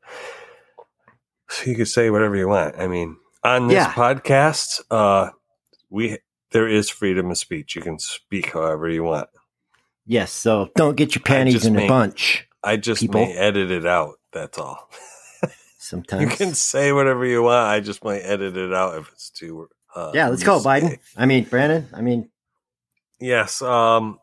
so 1.47 1.69
you 1.69 1.75
could 1.75 1.87
say 1.87 2.09
whatever 2.09 2.35
you 2.35 2.47
want. 2.47 2.75
I 2.77 2.87
mean, 2.87 3.17
on 3.43 3.67
this 3.67 3.75
Yeah. 3.75 3.93
podcast, 3.93 4.81
uh, 4.91 5.29
we 5.89 6.17
there 6.51 6.67
is 6.67 6.89
freedom 6.89 7.29
of 7.31 7.37
speech. 7.37 7.75
You 7.75 7.81
can 7.81 7.99
speak 7.99 8.53
however 8.53 8.89
you 8.89 9.03
want. 9.03 9.29
yes, 10.05 10.31
so 10.31 10.69
don't 10.75 10.95
get 10.95 11.13
your 11.15 11.21
panties 11.23 11.65
in 11.65 11.77
a 11.77 11.87
bunch. 11.87 12.47
I 12.63 12.77
just 12.77 13.01
People. 13.01 13.25
may 13.25 13.33
edit 13.35 13.69
it 13.71 13.85
out. 13.85 14.15
That's 14.33 14.57
all. 14.57 14.89
Sometimes. 15.77 16.21
You 16.29 16.29
can 16.29 16.53
say 16.53 16.91
whatever 16.91 17.25
you 17.25 17.43
want. 17.43 17.67
I 17.67 17.79
just 17.79 18.03
might 18.03 18.19
edit 18.21 18.57
it 18.57 18.73
out 18.73 18.97
if 18.97 19.09
it's 19.11 19.29
too. 19.29 19.69
Uh, 19.95 20.11
yeah, 20.13 20.27
let's 20.29 20.43
go. 20.43 20.59
Biden. 20.59 20.99
I 21.15 21.25
mean, 21.25 21.43
Brandon. 21.45 21.87
I 21.93 22.01
mean, 22.01 22.29
Yes. 23.19 23.61
Um, 23.61 24.19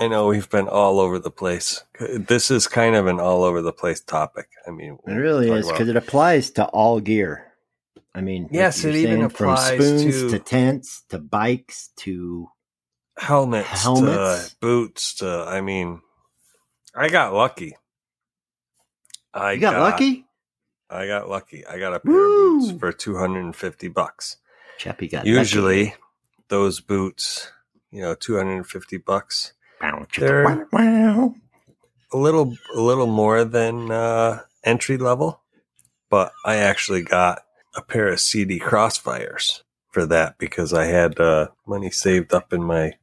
I 0.00 0.08
know 0.08 0.26
we've 0.26 0.48
been 0.50 0.66
all 0.68 0.98
over 0.98 1.18
the 1.18 1.30
place. 1.30 1.84
This 2.00 2.50
is 2.50 2.66
kind 2.66 2.96
of 2.96 3.06
an 3.06 3.20
all 3.20 3.44
over 3.44 3.62
the 3.62 3.72
place 3.72 4.00
topic. 4.00 4.48
I 4.66 4.70
mean, 4.72 4.98
it 5.06 5.12
really 5.12 5.50
is 5.50 5.68
because 5.70 5.88
it 5.88 5.96
applies 5.96 6.50
to 6.52 6.64
all 6.66 6.98
gear. 7.00 7.43
I 8.14 8.20
mean, 8.20 8.48
Yes, 8.52 8.84
it 8.84 8.94
even 8.94 9.22
applies 9.22 9.76
from 9.76 9.98
spoons 9.98 10.22
to- 10.22 10.30
to 10.30 10.38
tents 10.38 11.02
to 11.08 11.18
bikes 11.18 11.90
to 11.98 12.48
helmets, 13.18 13.82
Helmets? 13.82 14.50
to 14.50 14.56
boots, 14.60 15.14
to 15.16 15.44
I 15.48 15.60
mean, 15.60 16.00
I 16.94 17.08
got 17.08 17.32
lucky. 17.34 17.76
I 19.32 19.52
you 19.52 19.60
got, 19.60 19.80
lucky. 19.80 20.26
I 20.88 21.06
got 21.08 21.28
lucky. 21.28 21.66
I 21.66 21.78
got 21.78 21.94
a 21.94 21.98
pair 22.00 22.14
of 22.14 22.60
boots 22.60 22.78
for 22.78 22.92
two 22.92 23.16
hundred 23.16 23.40
and 23.44 23.56
fifty 23.56 23.88
bucks. 23.88 24.36
Chappie 24.78 25.08
got 25.08 25.26
Usually, 25.26 25.94
those 26.48 26.80
boots, 26.80 27.50
you 27.90 28.00
know, 28.00 28.14
two 28.14 28.36
hundred 28.36 28.56
and 28.56 28.66
fifty 28.66 28.96
bucks. 28.98 29.54
They're- 30.16 30.44
a 32.12 32.16
little 32.16 32.54
a 32.76 32.80
little 32.80 33.08
more 33.08 33.44
than 33.44 33.90
uh, 33.90 34.42
entry 34.62 34.98
level, 34.98 35.42
but 36.10 36.32
I 36.44 36.56
actually 36.56 37.02
got 37.02 37.42
a 37.76 37.82
pair 37.82 38.08
of 38.08 38.20
Sidi 38.20 38.58
Crossfires 38.58 39.62
for 39.90 40.06
that 40.06 40.38
because 40.38 40.72
I 40.72 40.86
had 40.86 41.18
uh, 41.20 41.48
money 41.66 41.90
saved 41.90 42.32
up 42.32 42.52
in 42.52 42.62
my 42.62 42.94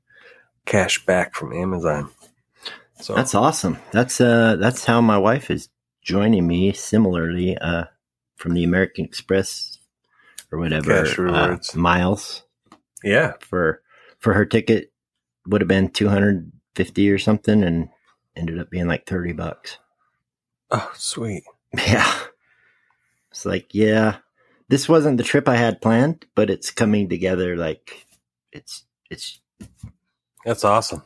cash 0.66 1.06
back 1.06 1.36
from 1.36 1.54
Amazon. 1.54 2.10
So 3.00 3.16
That's 3.16 3.34
awesome. 3.34 3.80
That's 3.92 4.22
uh 4.22 4.58
that's 4.58 4.86
how 4.86 5.02
my 5.02 5.18
wife 5.18 5.50
is 5.50 5.70
joining 6.04 6.46
me 6.46 6.72
similarly 6.72 7.58
uh 7.58 7.86
from 8.36 8.54
the 8.54 8.64
American 8.64 9.06
Express 9.06 9.80
or 10.52 10.60
whatever 10.60 11.04
Cash 11.04 11.18
uh, 11.18 11.58
miles 11.76 12.44
yeah, 13.04 13.34
for 13.40 13.82
for 14.20 14.34
her 14.34 14.46
ticket 14.46 14.92
would 15.48 15.62
have 15.62 15.68
been 15.68 15.90
250 15.90 17.10
or 17.12 17.18
something 17.18 17.64
and 17.64 17.90
ended 18.36 18.60
up 18.60 18.70
being 18.70 18.88
like 18.88 19.08
30 19.08 19.34
bucks. 19.34 19.78
oh 20.72 20.92
sweet. 20.96 21.44
Yeah. 21.88 22.14
It's 23.32 23.46
like, 23.46 23.74
yeah, 23.74 24.18
this 24.72 24.90
wasn't 24.90 25.20
the 25.20 25.26
trip 25.26 25.50
I 25.50 25.58
had 25.58 25.82
planned, 25.82 26.26
but 26.36 26.50
it's 26.52 26.72
coming 26.72 27.10
together 27.10 27.58
like 27.58 28.08
it's 28.54 28.86
it's 29.12 29.42
That's 30.46 30.66
awesome. 30.66 31.04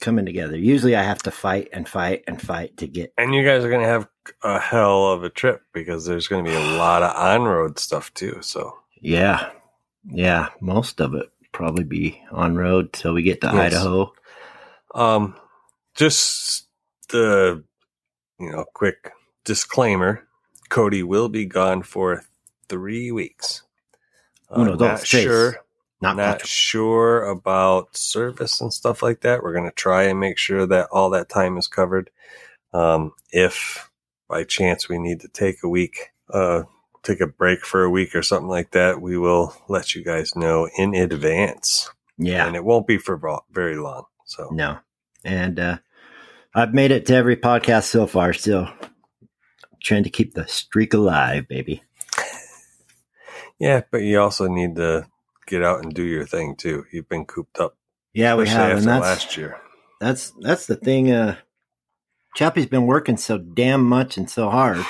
coming 0.00 0.26
together. 0.26 0.58
Usually 0.58 0.96
I 0.96 1.04
have 1.04 1.22
to 1.24 1.32
fight 1.32 1.68
and 1.72 1.88
fight 1.88 2.24
and 2.28 2.42
fight 2.42 2.78
to 2.78 2.88
get 2.88 3.14
And 3.18 3.34
you 3.34 3.44
guys 3.44 3.64
are 3.64 3.70
gonna 3.70 3.86
have 3.86 4.08
a 4.42 4.60
hell 4.60 5.12
of 5.12 5.24
a 5.24 5.30
trip 5.30 5.62
because 5.74 6.06
there's 6.06 6.28
gonna 6.28 6.44
be 6.44 6.54
a 6.54 6.76
lot 6.78 7.04
of 7.04 7.16
on 7.16 7.44
road 7.44 7.78
stuff 7.78 8.12
too. 8.14 8.38
So 8.42 8.76
Yeah. 9.00 9.50
Yeah. 10.10 10.50
Most 10.60 11.00
of 11.00 11.14
it 11.14 11.30
probably 11.52 11.84
be 11.84 12.22
on 12.32 12.56
road 12.56 12.92
till 12.94 13.14
we 13.14 13.22
get 13.22 13.42
to 13.42 13.48
Yes. 13.48 13.74
Idaho. 13.74 14.12
Um, 14.94 15.36
just 15.96 16.68
the 17.10 17.64
you 18.40 18.50
know 18.52 18.64
quick 18.74 19.12
disclaimer: 19.44 20.26
Cody 20.70 21.02
will 21.04 21.28
be 21.30 21.46
gone 21.46 21.82
for 21.82 22.24
three 22.68 23.10
weeks. 23.12 23.62
Uh, 24.50 24.60
Uno, 24.60 24.76
not 24.76 25.06
sure, 25.06 25.56
Not, 26.00 26.16
not 26.16 26.46
sure 26.46 27.24
about 27.24 27.96
service 27.96 28.60
and 28.60 28.72
stuff 28.72 29.02
like 29.02 29.22
that. 29.22 29.42
We're 29.42 29.54
gonna 29.54 29.72
try 29.72 30.04
and 30.04 30.20
make 30.20 30.38
sure 30.38 30.66
that 30.66 30.88
all 30.92 31.10
that 31.10 31.28
time 31.28 31.56
is 31.56 31.66
covered. 31.68 32.10
Um, 32.72 33.12
if 33.32 33.90
by 34.28 34.44
chance 34.44 34.88
we 34.88 34.98
need 34.98 35.20
to 35.20 35.28
take 35.28 35.62
a 35.62 35.68
week, 35.68 36.12
uh, 36.30 36.62
take 37.02 37.20
a 37.20 37.26
break 37.26 37.64
for 37.64 37.84
a 37.84 37.90
week 37.90 38.14
or 38.14 38.22
something 38.22 38.48
like 38.48 38.72
that, 38.72 39.00
we 39.00 39.16
will 39.16 39.54
let 39.68 39.94
you 39.94 40.04
guys 40.04 40.34
know 40.36 40.68
in 40.76 40.94
advance, 40.94 41.88
Yeah. 42.18 42.46
and 42.46 42.56
it 42.56 42.64
won't 42.64 42.86
be 42.86 42.98
for 42.98 43.20
very 43.52 43.76
long. 43.76 44.04
So. 44.26 44.48
No. 44.52 44.78
And 45.24 45.58
uh 45.58 45.78
I've 46.54 46.72
made 46.74 46.90
it 46.90 47.04
to 47.06 47.14
every 47.14 47.36
podcast 47.36 47.84
so 47.84 48.06
far, 48.06 48.32
so 48.32 48.68
trying 49.82 50.04
to 50.04 50.10
keep 50.10 50.34
the 50.34 50.46
streak 50.48 50.94
alive, 50.94 51.46
baby. 51.48 51.82
Yeah, 53.58 53.82
but 53.90 54.02
you 54.02 54.20
also 54.20 54.46
need 54.48 54.76
to 54.76 55.06
get 55.46 55.62
out 55.62 55.82
and 55.82 55.94
do 55.94 56.02
your 56.02 56.26
thing 56.26 56.56
too. 56.56 56.84
You've 56.92 57.08
been 57.08 57.24
cooped 57.24 57.58
up, 57.58 57.76
Yeah, 58.12 58.34
we 58.36 58.46
have, 58.48 58.78
and 58.78 58.86
that's 58.86 59.02
last 59.02 59.36
year. 59.36 59.58
that's 60.00 60.32
that's 60.40 60.66
the 60.66 60.76
thing. 60.76 61.10
Uh, 61.10 61.36
Chappie's 62.34 62.66
been 62.66 62.86
working 62.86 63.16
so 63.16 63.38
damn 63.38 63.82
much 63.84 64.16
and 64.18 64.28
so 64.28 64.50
hard. 64.50 64.84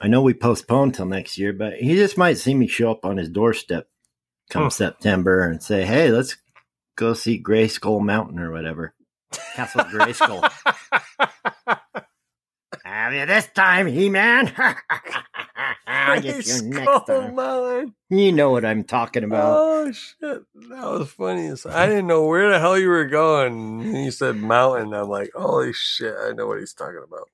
I 0.00 0.06
know 0.08 0.22
we 0.22 0.34
postponed 0.34 0.94
till 0.94 1.06
next 1.06 1.38
year, 1.38 1.52
but 1.52 1.74
he 1.74 1.94
just 1.96 2.16
might 2.18 2.38
see 2.38 2.54
me 2.54 2.66
show 2.68 2.90
up 2.90 3.04
on 3.04 3.16
his 3.16 3.28
doorstep 3.30 3.88
come 4.50 4.64
Hmm. 4.64 4.68
September 4.68 5.48
and 5.48 5.62
say, 5.62 5.84
"Hey, 5.84 6.10
let's 6.10 6.36
go 6.96 7.14
see 7.14 7.38
Gray 7.38 7.66
Skull 7.66 8.00
Mountain 8.00 8.38
or 8.38 8.52
whatever." 8.52 8.94
Castle 9.56 9.84
Gray 9.90 10.12
Skull. 10.12 10.44
Have 12.84 13.12
you 13.14 13.24
this 13.26 13.48
time, 13.54 13.86
He 13.86 14.08
Man? 14.10 14.52
I'll 16.06 16.20
get 16.20 16.46
you 16.46 16.62
next 16.62 17.06
time. 17.06 17.34
Mountain. 17.34 17.94
You 18.10 18.32
know 18.32 18.50
what 18.50 18.64
I'm 18.64 18.84
talking 18.84 19.24
about. 19.24 19.56
Oh 19.58 19.92
shit, 19.92 20.42
that 20.54 20.82
was 20.84 21.10
funny. 21.10 21.50
I 21.68 21.86
didn't 21.86 22.06
know 22.06 22.26
where 22.26 22.50
the 22.50 22.58
hell 22.60 22.78
you 22.78 22.88
were 22.88 23.06
going. 23.06 23.82
And 23.82 24.04
you 24.04 24.10
said 24.10 24.36
mountain. 24.36 24.92
I'm 24.94 25.08
like, 25.08 25.30
holy 25.34 25.72
shit, 25.72 26.14
I 26.20 26.32
know 26.32 26.46
what 26.46 26.58
he's 26.60 26.74
talking 26.74 27.02
about. 27.06 27.28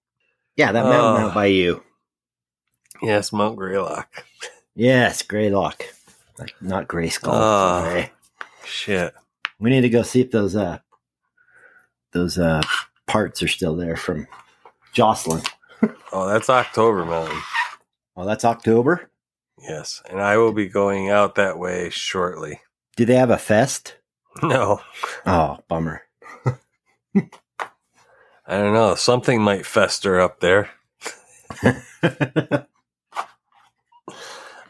Yeah, 0.57 0.73
that 0.73 0.85
mountain 0.85 1.25
Oh. 1.25 1.29
out 1.29 1.35
by 1.35 1.47
you. 1.47 1.83
Yes, 3.03 3.33
Mount 3.33 3.57
Greylock. 3.57 4.25
Yes, 4.75 5.23
Greylock. 5.23 5.83
Like 6.39 6.55
not 6.61 6.87
Gray 6.89 7.09
Skull. 7.09 7.35
Oh. 7.35 8.05
Shit. 8.65 9.15
We 9.59 9.71
need 9.71 9.83
to 9.83 9.89
go 9.91 10.03
see 10.03 10.21
if 10.23 10.31
those 10.31 10.55
uh 10.57 10.79
those 12.13 12.39
uh 12.39 12.63
parts 13.07 13.43
are 13.43 13.49
still 13.49 13.77
there 13.77 13.97
from 13.97 14.27
Jocelyn. 14.93 15.43
Oh, 16.13 16.27
that's 16.29 16.51
October 16.51 17.05
Mountain. 17.07 17.41
Oh, 18.21 18.27
that's 18.27 18.45
October. 18.45 19.11
Yes, 19.59 20.03
and 20.11 20.21
I 20.21 20.37
will 20.37 20.53
be 20.53 20.69
going 20.69 21.09
out 21.09 21.37
that 21.37 21.59
way 21.59 21.89
shortly. 21.89 22.61
Do 22.97 23.07
they 23.07 23.15
have 23.15 23.31
a 23.31 23.39
fest? 23.39 23.97
No, 24.43 24.81
Oh, 25.27 25.59
bummer. 25.69 26.03
I 27.17 27.23
don't 28.47 28.75
know. 28.75 28.95
Something 28.95 29.41
might 29.41 29.65
fester 29.67 30.21
up 30.21 30.41
there. 30.41 30.69
I 31.63 32.65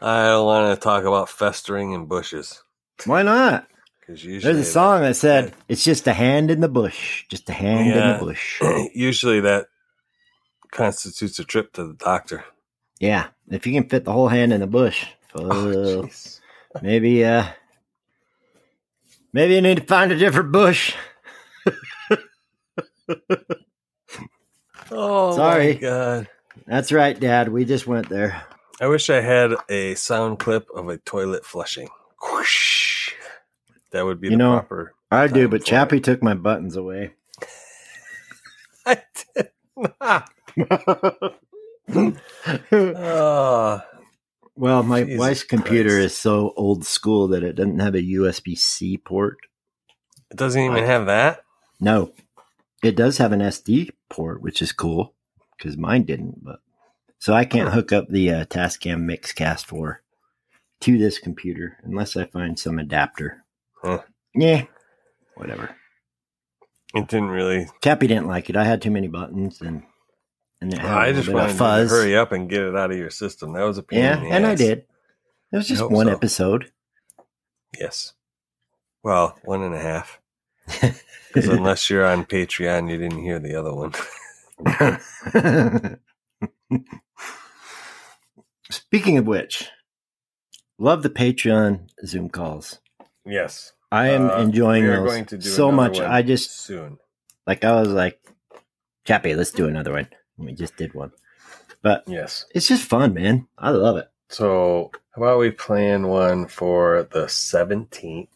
don't 0.01 0.45
want 0.45 0.73
to 0.73 0.81
talk 0.81 1.03
about 1.03 1.29
festering 1.29 1.91
in 1.91 2.05
bushes 2.05 2.63
Why 3.05 3.21
not? 3.21 3.67
because 3.99 4.23
usually 4.25 4.53
There's 4.53 4.67
a 4.67 4.71
song 4.71 5.01
that 5.01 5.15
said 5.15 5.53
it's 5.67 5.83
just 5.83 6.07
a 6.07 6.13
hand 6.13 6.49
in 6.49 6.61
the 6.61 6.69
bush, 6.69 7.25
just 7.29 7.49
a 7.49 7.53
hand 7.53 7.89
in 7.91 8.13
the 8.13 8.17
bush. 8.25 8.61
usually 8.95 9.41
that 9.41 9.67
constitutes 10.71 11.37
a 11.37 11.43
trip 11.43 11.73
to 11.73 11.85
the 11.85 11.93
doctor. 11.93 12.45
Yeah, 13.01 13.29
if 13.51 13.67
you 13.67 13.73
can 13.73 13.89
fit 13.89 14.05
the 14.05 14.13
whole 14.13 14.29
hand 14.29 14.53
in 14.53 14.61
the 14.61 14.67
bush, 14.67 15.07
Oh, 15.35 16.09
maybe 16.81 17.25
uh 17.25 17.45
maybe 19.33 19.55
you 19.55 19.61
need 19.61 19.77
to 19.77 19.83
find 19.85 20.11
a 20.11 20.17
different 20.17 20.51
bush. 20.51 20.95
oh 24.91 25.37
Sorry. 25.37 25.73
my 25.73 25.73
god! 25.73 26.29
That's 26.67 26.91
right, 26.91 27.19
Dad. 27.19 27.49
We 27.49 27.65
just 27.65 27.87
went 27.87 28.09
there. 28.09 28.43
I 28.81 28.87
wish 28.87 29.09
I 29.09 29.21
had 29.21 29.53
a 29.69 29.95
sound 29.95 30.39
clip 30.39 30.69
of 30.75 30.89
a 30.89 30.97
toilet 30.97 31.45
flushing. 31.45 31.89
Whoosh. 32.23 33.13
That 33.91 34.05
would 34.05 34.21
be 34.21 34.29
You 34.29 34.37
the 34.37 34.37
know, 34.37 34.53
proper. 34.59 34.95
I 35.11 35.27
do, 35.27 35.47
but 35.49 35.65
Chappie 35.65 36.01
took 36.01 36.23
my 36.23 36.35
buttons 36.35 36.77
away. 36.77 37.13
I 38.85 39.01
did 39.35 39.49
not. 40.01 40.31
Oh, 41.95 43.81
well, 44.55 44.83
my 44.83 45.03
Jesus 45.03 45.19
wife's 45.19 45.43
computer 45.43 45.89
Christ. 45.89 46.05
is 46.05 46.17
so 46.17 46.53
old 46.55 46.85
school 46.85 47.27
that 47.29 47.43
it 47.43 47.53
doesn't 47.55 47.79
have 47.79 47.95
a 47.95 48.01
USB 48.01 48.57
C 48.57 48.97
port. 48.97 49.37
it 50.29 50.37
doesn't 50.37 50.61
even 50.61 50.83
have 50.85 51.05
that. 51.07 51.43
No, 51.79 52.13
it 52.83 52.95
does 52.95 53.17
have 53.17 53.31
an 53.31 53.39
SD 53.41 53.89
port, 54.09 54.41
which 54.41 54.61
is 54.61 54.71
cool 54.71 55.13
because 55.57 55.77
mine 55.77 56.03
didn't. 56.03 56.43
But 56.43 56.59
so 57.19 57.33
I 57.33 57.45
can't 57.45 57.73
hook 57.73 57.91
up 57.91 58.07
the 58.09 58.31
uh, 58.31 58.45
Tascam 58.45 59.01
Mixcast 59.09 59.65
4 59.65 60.01
to 60.81 60.97
this 60.97 61.19
computer 61.19 61.77
unless 61.83 62.15
I 62.15 62.25
find 62.25 62.57
some 62.57 62.79
adapter. 62.79 63.43
Huh. 63.83 64.01
Yeah, 64.33 64.65
whatever. 65.35 65.75
It 66.93 67.07
didn't 67.07 67.29
really. 67.29 67.67
Chappie 67.83 68.07
didn't 68.07 68.27
like 68.27 68.49
it. 68.49 68.55
I 68.55 68.63
had 68.65 68.81
too 68.81 68.91
many 68.91 69.07
buttons 69.07 69.61
and 69.61 69.83
and 70.61 70.73
it 70.73 70.79
had 70.79 70.91
a 70.91 70.99
I 70.99 71.11
just 71.13 71.27
wanted 71.29 71.55
fuzz. 71.55 71.89
to 71.89 71.95
hurry 71.95 72.15
up 72.15 72.31
and 72.31 72.49
get 72.49 72.61
it 72.61 72.75
out 72.75 72.91
of 72.91 72.97
your 72.97 73.09
system. 73.09 73.53
That 73.53 73.63
was 73.63 73.77
a 73.77 73.83
pain. 73.83 73.99
Yeah, 73.99 74.17
in 74.17 74.23
the 74.23 74.29
and 74.35 74.45
I 74.45 74.55
did. 74.55 74.85
It 75.51 75.57
was 75.57 75.67
just 75.67 75.89
one 75.89 76.07
so. 76.07 76.13
episode. 76.13 76.71
Yes. 77.77 78.13
Well, 79.03 79.37
one 79.43 79.61
and 79.63 79.75
a 79.75 79.79
half. 79.81 80.19
Because 81.33 81.47
unless 81.47 81.89
you're 81.89 82.05
on 82.05 82.25
Patreon, 82.25 82.91
you 82.91 82.97
didn't 82.97 83.23
hear 83.23 83.39
the 83.39 83.55
other 83.55 83.73
one. 83.73 83.93
Speaking 88.69 89.17
of 89.17 89.25
which, 89.27 89.69
love 90.77 91.03
the 91.03 91.09
Patreon 91.09 91.89
Zoom 92.05 92.29
calls. 92.29 92.79
yes. 93.25 93.73
I 93.93 94.09
am 94.11 94.29
Uh, 94.29 94.37
enjoying 94.37 94.85
those 94.85 95.05
going 95.09 95.25
to 95.25 95.37
do 95.37 95.49
so 95.49 95.69
much. 95.69 95.99
I 95.99 96.21
just 96.21 96.51
soon. 96.57 96.97
like 97.45 97.65
I 97.65 97.73
was 97.79 97.89
like, 97.89 98.21
Chappie, 99.05 99.35
let's 99.35 99.51
do 99.51 99.67
another 99.67 99.91
one. 99.91 100.07
We 100.45 100.53
just 100.53 100.75
did 100.77 100.93
one, 100.93 101.11
but 101.81 102.03
Yes. 102.07 102.45
it's 102.53 102.67
just 102.67 102.83
fun, 102.83 103.13
man. 103.13 103.47
I 103.57 103.69
love 103.71 103.97
it. 103.97 104.07
So, 104.29 104.91
how 105.15 105.21
about 105.23 105.39
we 105.39 105.51
plan 105.51 106.07
one 106.07 106.47
for 106.47 107.03
the 107.11 107.25
17th 107.27 108.27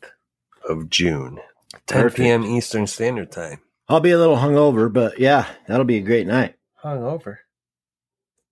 of 0.69 0.89
June, 0.89 1.39
10 1.87 2.01
Perfect. 2.03 2.17
p.m. 2.17 2.43
Eastern 2.43 2.85
Standard 2.87 3.31
Time? 3.31 3.61
I'll 3.87 3.99
be 4.01 4.11
a 4.11 4.17
little 4.17 4.37
hungover, 4.37 4.91
but 4.91 5.19
yeah, 5.19 5.47
that'll 5.67 5.85
be 5.85 5.97
a 5.97 6.01
great 6.01 6.27
night. 6.27 6.55
Hungover. 6.83 7.37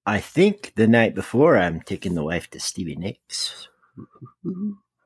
I 0.06 0.20
think 0.20 0.74
the 0.76 0.88
night 0.88 1.16
before 1.16 1.58
I'm 1.58 1.82
taking 1.82 2.14
the 2.16 2.24
wife 2.24 2.50
to 2.52 2.60
Stevie 2.60 2.96
Nicks. 2.96 3.68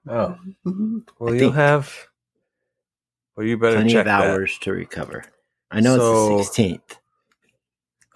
Oh, 0.10 0.38
well, 1.20 1.36
you'll 1.36 1.52
have. 1.52 1.94
Well, 3.36 3.46
you 3.46 3.58
better 3.58 3.76
plenty 3.76 3.92
check 3.92 4.02
of 4.02 4.06
that. 4.06 4.24
hours 4.28 4.58
to 4.60 4.72
recover. 4.72 5.24
I 5.70 5.82
know 5.82 5.98
So- 5.98 6.40
it's 6.40 6.50
the 6.56 6.64
16th. 6.64 6.98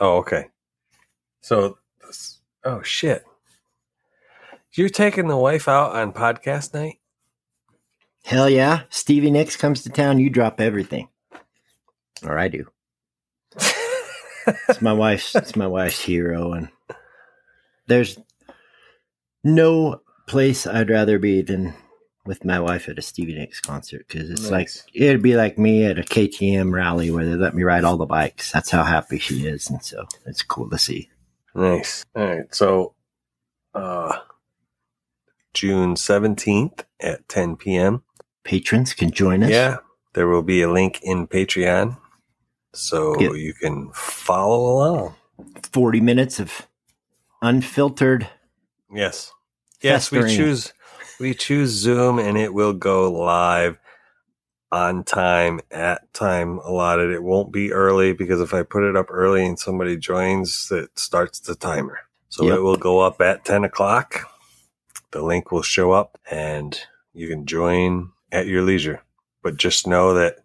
Oh, 0.01 0.17
okay. 0.17 0.47
So, 1.41 1.77
oh 2.65 2.81
shit! 2.81 3.23
You're 4.73 4.89
taking 4.89 5.27
the 5.27 5.37
wife 5.37 5.67
out 5.67 5.95
on 5.95 6.11
podcast 6.11 6.73
night? 6.73 6.99
Hell 8.25 8.49
yeah. 8.49 8.81
Stevie 8.89 9.31
Nicks 9.31 9.55
comes 9.55 9.83
to 9.83 9.89
town, 9.89 10.19
you 10.19 10.29
drop 10.29 10.59
everything. 10.59 11.07
Or 12.23 12.37
I 12.37 12.47
do. 12.47 12.65
It's 14.67 14.81
my 14.81 14.93
wife's 14.93 15.35
it's 15.35 15.55
my 15.55 15.67
wife's 15.67 16.01
hero 16.01 16.53
and 16.53 16.69
there's 17.87 18.17
no 19.43 20.01
place 20.27 20.65
I'd 20.65 20.89
rather 20.89 21.19
be 21.19 21.43
than 21.43 21.75
with 22.25 22.45
my 22.45 22.59
wife 22.59 22.87
at 22.87 22.99
a 22.99 23.01
Stevie 23.01 23.33
Nicks 23.35 23.59
concert 23.59 24.05
because 24.07 24.29
it's 24.29 24.49
like 24.51 24.69
it'd 24.93 25.21
be 25.23 25.35
like 25.35 25.57
me 25.57 25.85
at 25.85 25.97
a 25.99 26.03
KTM 26.03 26.71
rally 26.71 27.09
where 27.11 27.25
they 27.25 27.35
let 27.35 27.55
me 27.55 27.63
ride 27.63 27.83
all 27.83 27.97
the 27.97 28.05
bikes. 28.05 28.51
That's 28.51 28.69
how 28.69 28.83
happy 28.83 29.17
she 29.19 29.47
is, 29.47 29.69
and 29.69 29.83
so 29.83 30.05
it's 30.25 30.43
cool 30.43 30.69
to 30.69 30.77
see. 30.77 31.09
Nice. 31.55 32.05
All 32.15 32.23
right. 32.25 32.53
So, 32.55 32.93
uh, 33.73 34.19
June 35.53 35.95
17th 35.95 36.83
at 37.01 37.27
10 37.27 37.57
p.m. 37.57 38.03
Patrons 38.43 38.93
can 38.93 39.11
join 39.11 39.43
us. 39.43 39.49
Yeah. 39.49 39.77
There 40.13 40.27
will 40.27 40.43
be 40.43 40.61
a 40.61 40.71
link 40.71 40.99
in 41.03 41.27
Patreon. 41.27 41.97
So 42.73 43.19
Yeah. 43.19 43.31
you 43.33 43.53
can 43.53 43.91
follow 43.93 44.75
along. 44.77 45.15
forty 45.73 45.99
minutes 45.99 46.39
of 46.39 46.67
unfiltered. 47.41 48.29
Yes. 48.93 49.31
Yes, 49.81 50.11
we 50.11 50.19
Festering. 50.19 50.37
choose 50.37 50.73
we 51.21 51.33
choose 51.33 51.69
Zoom 51.69 52.19
and 52.19 52.37
it 52.37 52.53
will 52.53 52.73
go 52.73 53.11
live 53.11 53.77
on 54.71 55.03
time 55.03 55.59
at 55.69 56.11
time 56.13 56.57
allotted. 56.59 57.11
It 57.11 57.23
won't 57.23 57.51
be 57.53 57.71
early 57.71 58.13
because 58.13 58.41
if 58.41 58.53
I 58.53 58.63
put 58.63 58.83
it 58.83 58.95
up 58.95 59.07
early 59.09 59.45
and 59.45 59.59
somebody 59.59 59.97
joins, 59.97 60.69
it 60.71 60.97
starts 60.97 61.39
the 61.39 61.55
timer. 61.55 61.99
So 62.29 62.45
Yep. 62.45 62.57
it 62.57 62.61
will 62.61 62.77
go 62.77 62.99
up 62.99 63.21
at 63.21 63.45
10 63.45 63.63
o'clock. 63.63 64.27
The 65.11 65.21
link 65.21 65.51
will 65.51 65.61
show 65.61 65.91
up 65.91 66.17
and 66.29 66.79
you 67.13 67.27
can 67.27 67.45
join 67.45 68.11
at 68.31 68.47
your 68.47 68.61
leisure. 68.63 69.01
But 69.43 69.57
just 69.57 69.85
know 69.85 70.13
that 70.15 70.37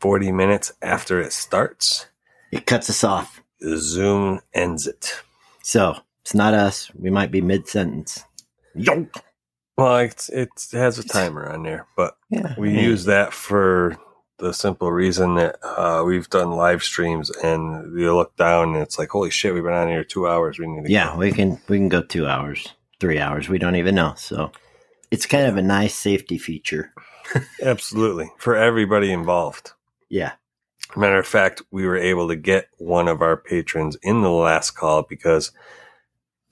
40 0.00 0.32
minutes 0.32 0.72
after 0.82 1.20
it 1.20 1.32
starts, 1.32 2.06
It 2.52 2.66
cuts 2.66 2.90
us 2.90 3.04
off. 3.04 3.40
Zoom 3.62 4.40
ends 4.52 4.86
it. 4.86 5.22
So 5.62 5.96
it's 6.22 6.34
not 6.34 6.52
us. 6.54 6.90
We 6.94 7.10
might 7.10 7.30
be 7.30 7.40
mid 7.40 7.68
sentence. 7.68 8.24
Yo. 8.74 9.08
Well, 9.80 9.96
it's, 9.98 10.28
it 10.28 10.50
has 10.72 10.98
a 10.98 11.04
timer 11.06 11.48
on 11.48 11.62
there, 11.62 11.86
but 11.96 12.16
Yeah. 12.28 12.54
we 12.58 12.74
yeah. 12.74 12.80
use 12.82 13.04
that 13.06 13.32
for 13.32 13.96
the 14.38 14.52
simple 14.52 14.90
reason 14.92 15.34
that 15.36 15.56
uh, 15.62 16.02
we've 16.04 16.28
done 16.30 16.50
live 16.52 16.82
streams 16.82 17.30
and 17.30 17.98
you 17.98 18.14
look 18.14 18.36
down 18.36 18.74
and 18.74 18.82
it's 18.82 18.98
like, 18.98 19.10
holy 19.10 19.30
shit, 19.30 19.52
we've 19.54 19.62
been 19.64 19.72
on 19.72 19.88
here 19.88 20.04
two 20.04 20.26
hours. 20.28 20.58
We 20.58 20.66
need 20.66 20.86
to 20.86 20.90
Yeah, 20.92 21.12
go. 21.12 21.18
we 21.18 21.32
can 21.32 21.60
we 21.68 21.78
can 21.78 21.88
go 21.88 22.02
two 22.02 22.26
hours, 22.26 22.68
three 23.00 23.18
hours. 23.18 23.48
We 23.48 23.58
don't 23.58 23.76
even 23.76 23.94
know. 23.94 24.14
So 24.16 24.50
it's 25.10 25.26
kind 25.26 25.46
of 25.46 25.56
a 25.56 25.62
nice 25.62 25.94
safety 25.94 26.38
feature. 26.38 26.92
Absolutely. 27.62 28.30
For 28.38 28.56
everybody 28.56 29.12
involved. 29.12 29.72
Yeah. 30.08 30.32
Matter 30.96 31.18
of 31.18 31.26
fact, 31.26 31.62
we 31.70 31.86
were 31.86 31.96
able 31.98 32.28
to 32.28 32.36
get 32.36 32.68
one 32.78 33.08
of 33.08 33.22
our 33.22 33.36
patrons 33.36 33.96
in 34.02 34.22
the 34.22 34.30
last 34.30 34.72
call 34.72 35.02
because 35.08 35.52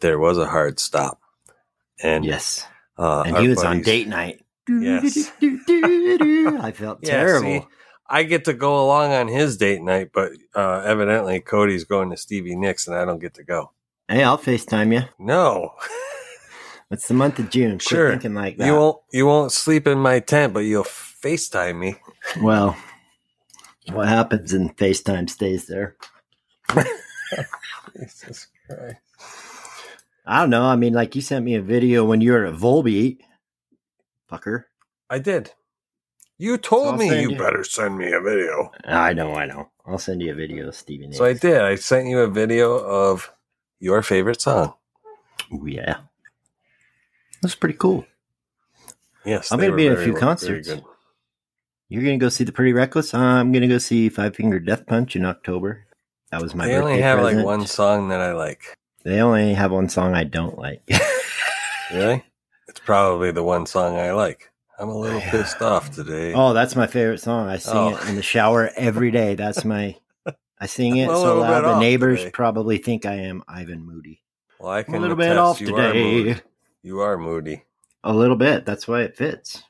there 0.01 0.19
was 0.19 0.39
a 0.39 0.47
hard 0.47 0.79
stop. 0.79 1.21
And 2.03 2.25
Yes. 2.25 2.67
Uh, 2.99 3.23
And 3.27 3.37
he 3.39 3.49
was 3.49 3.63
on 3.65 3.81
date 3.83 4.09
night. 4.09 4.45
Yes. 4.69 5.31
I 5.43 6.73
felt 6.75 6.99
Yeah, 7.03 7.11
terrible. 7.25 7.61
see, 7.63 7.67
I 8.11 8.23
get 8.25 8.45
to 8.47 8.53
go 8.53 8.85
along 8.85 9.13
on 9.13 9.29
his 9.29 9.57
date 9.57 9.81
night, 9.83 10.11
but 10.13 10.33
uh, 10.55 10.83
evidently 10.85 11.41
Cody's 11.41 11.85
going 11.85 12.11
to 12.11 12.17
Stevie 12.17 12.57
Nicks 12.57 12.87
and 12.87 12.97
I 12.97 13.05
don't 13.05 13.19
get 13.19 13.35
to 13.35 13.45
go. 13.45 13.73
Hey, 14.09 14.23
I'll 14.25 14.39
FaceTime 14.39 14.93
you. 14.95 15.03
No. 15.19 15.75
It's 16.91 17.07
the 17.07 17.13
month 17.13 17.39
of 17.39 17.51
June. 17.51 17.73
Quit 17.73 17.83
Sure. 17.83 18.11
thinking 18.13 18.33
like 18.33 18.57
that. 18.57 18.65
You 18.67 18.73
won't 18.73 18.97
you 19.13 19.27
won't 19.27 19.53
sleep 19.53 19.87
in 19.87 19.99
my 19.99 20.21
tent, 20.21 20.55
but 20.55 20.61
you'll 20.61 20.85
FaceTime 20.85 21.79
me. 21.79 21.97
Well, 22.41 22.79
what 23.93 24.09
happens 24.09 24.55
in 24.55 24.71
FaceTime 24.71 25.29
stays 25.29 25.67
there. 25.67 25.97
Jesus 27.95 28.47
Christ. 28.67 28.97
I 30.29 30.41
don't 30.41 30.51
know. 30.51 30.65
I 30.65 30.77
mean, 30.77 30.93
like 30.93 31.17
you 31.17 31.23
sent 31.23 31.43
me 31.45 31.55
a 31.55 31.63
video 31.63 32.05
when 32.05 32.21
you 32.21 32.33
were 32.33 32.45
at 32.45 32.55
Volbeat, 32.55 33.21
fucker. 34.31 34.65
I 35.09 35.19
did. 35.19 35.53
You 36.37 36.59
told 36.59 36.87
I'll 36.89 36.97
me 36.97 37.23
you 37.23 37.31
you- 37.31 37.39
better 37.39 37.65
send 37.65 37.97
me 37.97 38.13
a 38.13 38.21
video. 38.21 38.71
I 38.85 39.15
know, 39.15 39.35
I 39.35 39.47
know. 39.47 39.71
I'll 39.87 39.99
send 39.99 40.21
you 40.21 40.33
a 40.33 40.35
video, 40.35 40.71
Stevie. 40.71 41.13
So 41.13 41.25
I 41.25 41.33
did. 41.33 41.63
I 41.63 41.77
sent 41.77 42.09
you 42.09 42.19
a 42.21 42.29
video 42.29 42.75
of 42.77 43.33
your 43.81 44.03
favorite 44.03 44.43
song. 44.43 44.75
Ooh, 45.51 45.67
yeah. 45.67 46.01
That's 47.41 47.55
pretty 47.55 47.79
cool. 47.79 48.05
Yes, 49.25 49.51
I'm 49.51 49.59
they 49.59 49.67
gonna 49.67 49.77
be 49.77 49.87
at 49.87 49.95
a 49.95 49.97
few 49.97 50.13
very 50.13 50.21
concerts. 50.21 50.69
You're 51.89 52.03
gonna 52.03 52.19
go 52.19 52.29
see 52.29 52.45
the 52.45 52.53
Pretty 52.53 52.75
Reckless. 52.75 53.15
I'm 53.15 53.51
gonna 53.51 53.67
go 53.67 53.79
see 53.79 54.11
Five 54.11 54.37
Finger 54.37 54.61
Death 54.61 54.87
Punch 54.87 55.17
in 55.17 55.25
October. 55.25 55.87
That 56.31 56.43
was 56.43 56.55
my. 56.55 56.67
They 56.67 56.77
only 56.77 57.01
have 57.01 57.23
like 57.23 57.43
one 57.43 57.67
song 57.67 58.09
that 58.09 58.21
I 58.21 58.33
like. 58.33 58.78
They 59.09 59.21
only 59.23 59.55
have 59.55 59.73
one 59.73 59.89
song 59.89 60.15
I 60.15 60.25
don't 60.25 60.59
like. 60.59 60.83
Really? 61.91 62.23
It's 62.69 62.81
probably 62.81 63.31
the 63.31 63.43
one 63.43 63.65
song 63.65 63.97
I 63.97 64.13
like. 64.13 64.51
I'm 64.79 64.91
a 64.91 64.95
little 64.99 65.19
Yeah. 65.21 65.31
pissed 65.31 65.63
off 65.63 65.91
today. 65.91 66.35
oh, 66.35 66.53
that's 66.53 66.77
my 66.77 66.87
favorite 66.87 67.21
song. 67.23 67.49
I 67.49 67.57
sing 67.57 67.75
Oh. 67.75 67.97
it 67.97 68.07
in 68.11 68.17
the 68.17 68.23
shower 68.23 68.71
every 68.77 69.11
day. 69.11 69.35
That's 69.35 69.65
my. 69.65 69.97
I 70.61 70.67
sing 70.67 70.99
it 70.99 71.09
so 71.09 71.39
loud 71.41 71.63
the 71.65 71.79
neighbors 71.81 72.19
today. 72.19 72.31
probably 72.33 72.77
think 72.77 73.07
I 73.07 73.15
am 73.15 73.43
Ivan 73.49 73.87
Moody. 73.87 74.21
well, 74.59 74.71
I 74.71 74.81
I'm 74.81 74.85
can 74.85 74.97
a 74.97 75.01
little 75.01 75.17
bit 75.17 75.39
off 75.39 75.63
you 75.63 75.69
today. 75.69 75.95
moody. 76.25 76.41
You 76.83 77.01
are 77.01 77.17
moody. 77.17 77.65
A 78.05 78.13
little 78.13 78.37
bit. 78.37 78.67
That's 78.67 78.87
why 78.87 79.01
it 79.05 79.17
fits. 79.17 79.63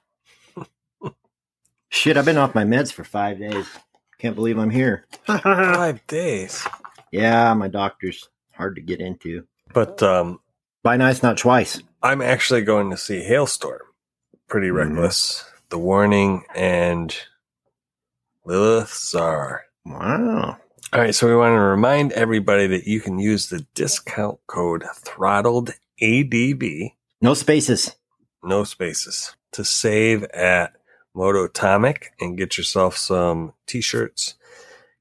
Shit, 1.90 2.16
I've 2.16 2.24
been 2.24 2.36
off 2.36 2.54
my 2.56 2.64
meds 2.64 2.92
for 2.92 3.04
five 3.04 3.38
days. 3.38 3.66
Can't 4.18 4.34
believe 4.34 4.58
I'm 4.58 4.70
here. 4.70 5.06
Five 5.24 6.04
days. 6.08 6.66
yeah, 7.12 7.54
my 7.54 7.68
doctor's 7.68 8.28
hard 8.58 8.74
to 8.76 8.82
get 8.82 9.00
into. 9.00 9.44
But 9.72 10.02
um, 10.02 10.40
By 10.82 10.96
nice, 10.98 11.22
not 11.22 11.38
twice. 11.38 11.80
I'm 12.02 12.20
actually 12.20 12.62
going 12.62 12.90
to 12.90 12.96
see 12.96 13.26
Halestorm. 13.28 13.78
Pretty 14.48 14.68
Mhm. 14.68 14.74
reckless. 14.76 15.44
The 15.70 15.78
Warning 15.78 16.44
and 16.54 17.16
Lilith 18.44 18.92
Czar. 18.94 19.64
Wow. 19.84 20.56
All 20.92 21.00
right, 21.00 21.14
so 21.14 21.26
we 21.28 21.36
want 21.36 21.52
to 21.54 21.60
remind 21.60 22.12
everybody 22.12 22.66
that 22.68 22.86
you 22.86 23.00
can 23.00 23.18
use 23.18 23.48
the 23.48 23.66
discount 23.74 24.38
code 24.46 24.84
throttled 24.94 25.72
ADB, 26.00 26.94
No 27.20 27.34
spaces. 27.34 27.94
no 28.42 28.64
spaces, 28.64 29.36
to 29.52 29.64
save 29.64 30.24
at 30.24 30.72
Mototomic 31.14 32.04
and 32.20 32.38
get 32.38 32.56
yourself 32.56 32.96
some 32.96 33.52
t-shirts. 33.66 34.34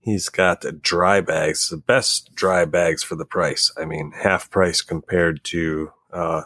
He's 0.08 0.30
got 0.30 0.64
dry 0.82 1.20
bags, 1.20 1.68
the 1.70 1.76
best 1.76 2.34
dry 2.34 2.64
bags 2.64 3.04
for 3.04 3.16
the 3.18 3.26
price. 3.26 3.74
I 3.78 3.84
mean, 3.84 4.14
half 4.16 4.50
price 4.50 4.82
compared 4.82 5.44
to 5.46 5.92
uh, 6.14 6.44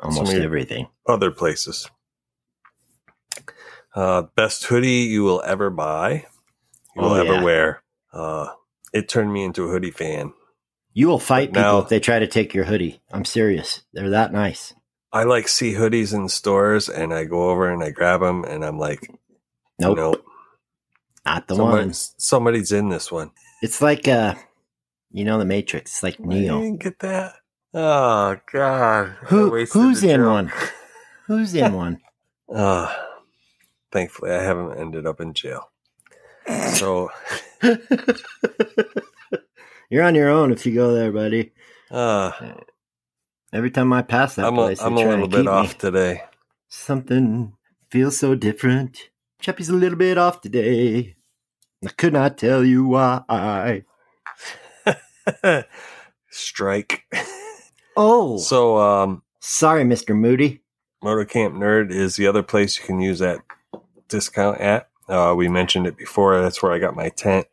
Almost 0.00 0.32
everything. 0.32 0.88
other 1.06 1.30
places. 1.30 1.90
Uh, 3.94 4.22
best 4.36 4.64
hoodie 4.64 5.02
you 5.02 5.22
will 5.22 5.42
ever 5.44 5.68
buy, 5.68 6.24
you 6.96 7.02
will 7.02 7.10
Oh, 7.10 7.14
ever 7.20 7.34
yeah. 7.34 7.42
wear. 7.44 7.82
Uh, 8.10 8.48
it 8.94 9.06
turned 9.06 9.34
me 9.34 9.44
into 9.44 9.64
a 9.64 9.68
hoodie 9.70 9.90
fan. 9.90 10.32
You 10.94 11.08
will 11.08 11.18
fight 11.18 11.52
But 11.52 11.60
people 11.60 11.72
now- 11.72 11.78
if 11.80 11.90
they 11.90 12.00
try 12.00 12.18
to 12.18 12.26
take 12.26 12.54
your 12.54 12.64
hoodie. 12.64 13.02
I'm 13.12 13.26
serious. 13.26 13.82
They're 13.92 14.08
that 14.10 14.32
nice. 14.32 14.72
I 15.12 15.24
like 15.24 15.46
see 15.48 15.74
hoodies 15.74 16.14
in 16.14 16.30
stores, 16.30 16.88
and 16.88 17.12
I 17.12 17.24
go 17.24 17.50
over 17.50 17.70
and 17.70 17.84
I 17.84 17.90
grab 17.90 18.20
them, 18.20 18.44
and 18.44 18.64
I'm 18.64 18.78
like, 18.78 19.10
Nope, 19.78 19.96
nope, 19.98 20.24
not 21.26 21.46
the 21.48 21.56
somebody- 21.56 21.86
one. 21.86 21.92
somebody's 21.94 22.72
in 22.72 22.88
this 22.88 23.10
one. 23.12 23.30
It's 23.62 23.80
like 23.80 24.06
uh, 24.08 24.34
you 25.12 25.24
know, 25.24 25.38
the 25.38 25.44
Matrix. 25.44 25.92
It's 25.92 26.02
like 26.02 26.20
I 26.20 26.24
Neo. 26.24 26.60
didn't 26.60 26.80
get 26.82 26.98
that. 27.00 27.34
Oh 27.72 28.36
God, 28.52 29.16
Who 29.26 29.64
who's 29.66 30.02
in 30.04 30.20
joke. 30.20 30.28
one? 30.30 30.52
Who's 31.26 31.54
in 31.54 31.72
one? 31.84 32.00
Uh, 32.52 32.94
thankfully, 33.90 34.30
I 34.32 34.42
haven't 34.42 34.78
ended 34.78 35.06
up 35.06 35.20
in 35.20 35.32
jail. 35.34 35.70
So, 36.74 37.10
You're 39.90 40.02
on 40.02 40.14
your 40.14 40.28
own 40.28 40.52
if 40.52 40.66
you 40.66 40.74
go 40.74 40.92
there, 40.94 41.10
buddy. 41.12 41.52
uh, 41.90 42.32
Every 43.52 43.70
time 43.70 43.92
I 43.92 44.02
pass 44.02 44.34
that 44.34 44.46
I'm 44.46 44.54
place, 44.54 44.80
they 44.80 44.84
I'm 44.84 44.94
a 44.94 44.96
little 44.96 45.28
bit 45.28 45.36
keep 45.38 45.44
me. 45.46 45.52
off 45.52 45.78
today. 45.78 46.22
Something 46.68 47.52
feels 47.90 48.18
so 48.18 48.34
different. 48.34 48.98
Chappie's 49.44 49.68
a 49.68 49.74
little 49.74 49.98
bit 49.98 50.16
off 50.16 50.40
today. 50.40 51.16
I 51.84 51.90
could 51.90 52.14
not 52.14 52.38
tell 52.38 52.64
you 52.64 52.86
why. 52.86 53.84
Strike. 56.30 57.04
Oh, 57.94 58.38
So, 58.38 58.78
um, 58.78 59.22
sorry, 59.40 59.84
Mister 59.84 60.14
Moody. 60.14 60.62
Moto 61.02 61.26
Camp 61.26 61.56
Nerd 61.56 61.90
is 61.92 62.16
the 62.16 62.26
other 62.26 62.42
place 62.42 62.78
you 62.78 62.86
can 62.86 63.00
use 63.02 63.18
that 63.18 63.40
discount 64.08 64.62
at. 64.62 64.88
Uh, 65.10 65.34
we 65.36 65.48
mentioned 65.48 65.86
it 65.86 65.98
before. 65.98 66.40
That's 66.40 66.62
where 66.62 66.72
I 66.72 66.78
got 66.78 66.96
my 66.96 67.10
tent. 67.10 67.46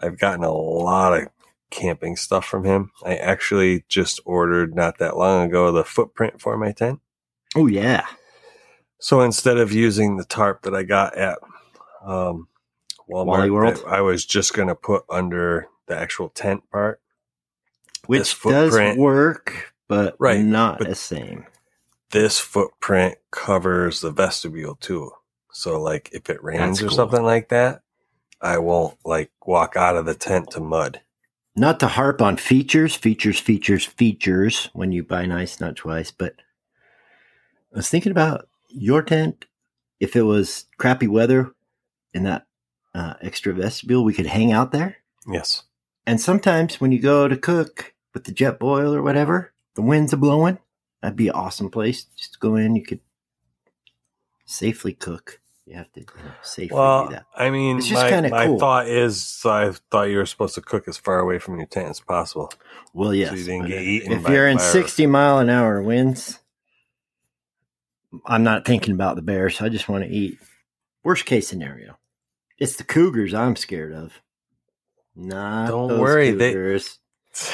I've 0.00 0.18
gotten 0.18 0.42
a 0.42 0.52
lot 0.52 1.16
of 1.16 1.28
camping 1.70 2.16
stuff 2.16 2.44
from 2.44 2.64
him. 2.64 2.90
I 3.04 3.14
actually 3.14 3.84
just 3.88 4.18
ordered 4.24 4.74
not 4.74 4.98
that 4.98 5.16
long 5.16 5.46
ago 5.46 5.70
the 5.70 5.84
footprint 5.84 6.40
for 6.40 6.56
my 6.58 6.72
tent. 6.72 6.98
Oh 7.54 7.68
yeah, 7.68 8.04
So 8.98 9.20
instead 9.20 9.58
of 9.58 9.72
using 9.72 10.16
the 10.16 10.24
tarp 10.24 10.62
that 10.62 10.74
I 10.74 10.82
got 10.82 11.16
at 11.16 11.38
um, 12.04 12.48
Walmart, 13.08 13.26
Wally 13.26 13.50
World? 13.50 13.82
I, 13.86 13.96
I 13.98 14.00
was 14.00 14.24
just 14.24 14.54
going 14.54 14.68
to 14.68 14.74
put 14.74 15.04
under 15.10 15.68
the 15.86 15.96
actual 15.96 16.28
tent 16.30 16.62
part. 16.70 17.00
which 18.06 18.40
does 18.42 18.72
work, 18.96 19.74
but 19.88 20.16
Right, 20.18 20.40
not 20.44 20.78
but- 20.78 20.88
the 20.88 20.94
same. 20.94 21.46
This 22.12 22.38
footprint 22.38 23.16
covers 23.32 24.00
the 24.00 24.12
vestibule 24.12 24.76
too. 24.76 25.10
So 25.52 25.80
like 25.80 26.08
if 26.12 26.30
it 26.30 26.42
rains 26.42 26.78
That's 26.78 26.82
or 26.82 26.88
cool. 26.88 26.96
something 26.96 27.22
like 27.24 27.48
that, 27.48 27.82
I 28.40 28.58
won't 28.58 28.96
like 29.04 29.30
walk 29.44 29.74
out 29.76 29.96
of 29.96 30.06
the 30.06 30.14
tent 30.14 30.50
to 30.52 30.60
mud. 30.60 31.00
Not 31.56 31.80
to 31.80 31.88
harp 31.88 32.22
on 32.22 32.36
features, 32.36 32.94
features, 32.94 33.40
features, 33.40 33.84
features 33.84 34.70
when 34.72 34.92
you 34.92 35.02
buy 35.02 35.26
nice, 35.26 35.58
not 35.60 35.74
twice, 35.76 36.10
but 36.12 36.34
I 37.74 37.78
was 37.78 37.90
thinking 37.90 38.12
about 38.12 38.48
your 38.76 39.02
tent. 39.02 39.46
If 39.98 40.14
it 40.14 40.22
was 40.22 40.66
crappy 40.78 41.06
weather 41.08 41.52
in 42.12 42.24
that 42.24 42.46
uh, 42.94 43.14
extra 43.22 43.52
vestibule, 43.54 44.04
we 44.04 44.12
could 44.12 44.26
hang 44.26 44.52
out 44.52 44.72
there. 44.72 44.98
Yes. 45.26 45.62
And 46.06 46.20
sometimes 46.20 46.80
when 46.80 46.92
you 46.92 47.00
go 47.00 47.26
to 47.28 47.36
cook 47.36 47.94
with 48.14 48.24
the 48.24 48.32
Jetboil 48.32 48.94
or 48.94 49.02
whatever, 49.02 49.52
the 49.74 49.82
winds 49.82 50.12
are 50.12 50.18
blowing. 50.18 50.58
That'd 51.02 51.16
be 51.16 51.28
an 51.28 51.34
awesome 51.34 51.70
place. 51.70 52.04
Just 52.16 52.38
go 52.40 52.56
in, 52.56 52.76
you 52.76 52.82
could 52.84 53.00
safely 54.44 54.92
cook. 54.92 55.40
You 55.66 55.74
have 55.76 55.90
to 55.94 56.00
you 56.00 56.06
know, 56.24 56.30
safely 56.42 56.68
do 56.68 57.08
that. 57.10 57.24
I 57.34 57.50
mean, 57.50 57.78
It's 57.78 57.88
just 57.88 58.00
my, 58.02 58.08
kinda 58.08 58.28
my 58.30 58.46
cool. 58.46 58.58
thought 58.58 58.86
is 58.86 59.42
I 59.44 59.72
thought 59.90 60.04
you 60.10 60.18
were 60.18 60.26
supposed 60.26 60.54
to 60.54 60.60
cook 60.60 60.86
as 60.86 60.96
far 60.96 61.18
away 61.18 61.40
from 61.40 61.56
your 61.56 61.66
tent 61.66 61.88
as 61.88 61.98
possible. 62.00 62.52
Well, 62.94 63.12
yes. 63.12 63.32
you 63.32 63.44
didn't 63.44 63.66
get 63.66 63.78
if- 63.78 63.84
eaten 63.88 64.12
if 64.12 64.28
you're 64.28 64.46
in 64.46 64.58
virus. 64.58 64.72
60 64.72 65.06
mile 65.06 65.38
an 65.40 65.50
hour 65.50 65.82
winds, 65.82 66.38
I'm 68.26 68.44
not 68.44 68.64
thinking 68.64 68.94
about 68.94 69.16
the 69.16 69.22
bears. 69.22 69.60
I 69.60 69.68
just 69.68 69.88
want 69.88 70.04
to 70.04 70.10
eat. 70.10 70.38
Worst 71.04 71.24
case 71.26 71.46
scenario, 71.48 71.98
it's 72.58 72.76
the 72.76 72.84
cougars 72.84 73.32
I'm 73.34 73.56
scared 73.56 73.92
of. 73.92 74.20
Not 75.14 75.68
Don't 75.68 75.88
those 75.88 76.00
worry, 76.00 76.30
they- 76.32 76.52
cougars. 76.52 76.98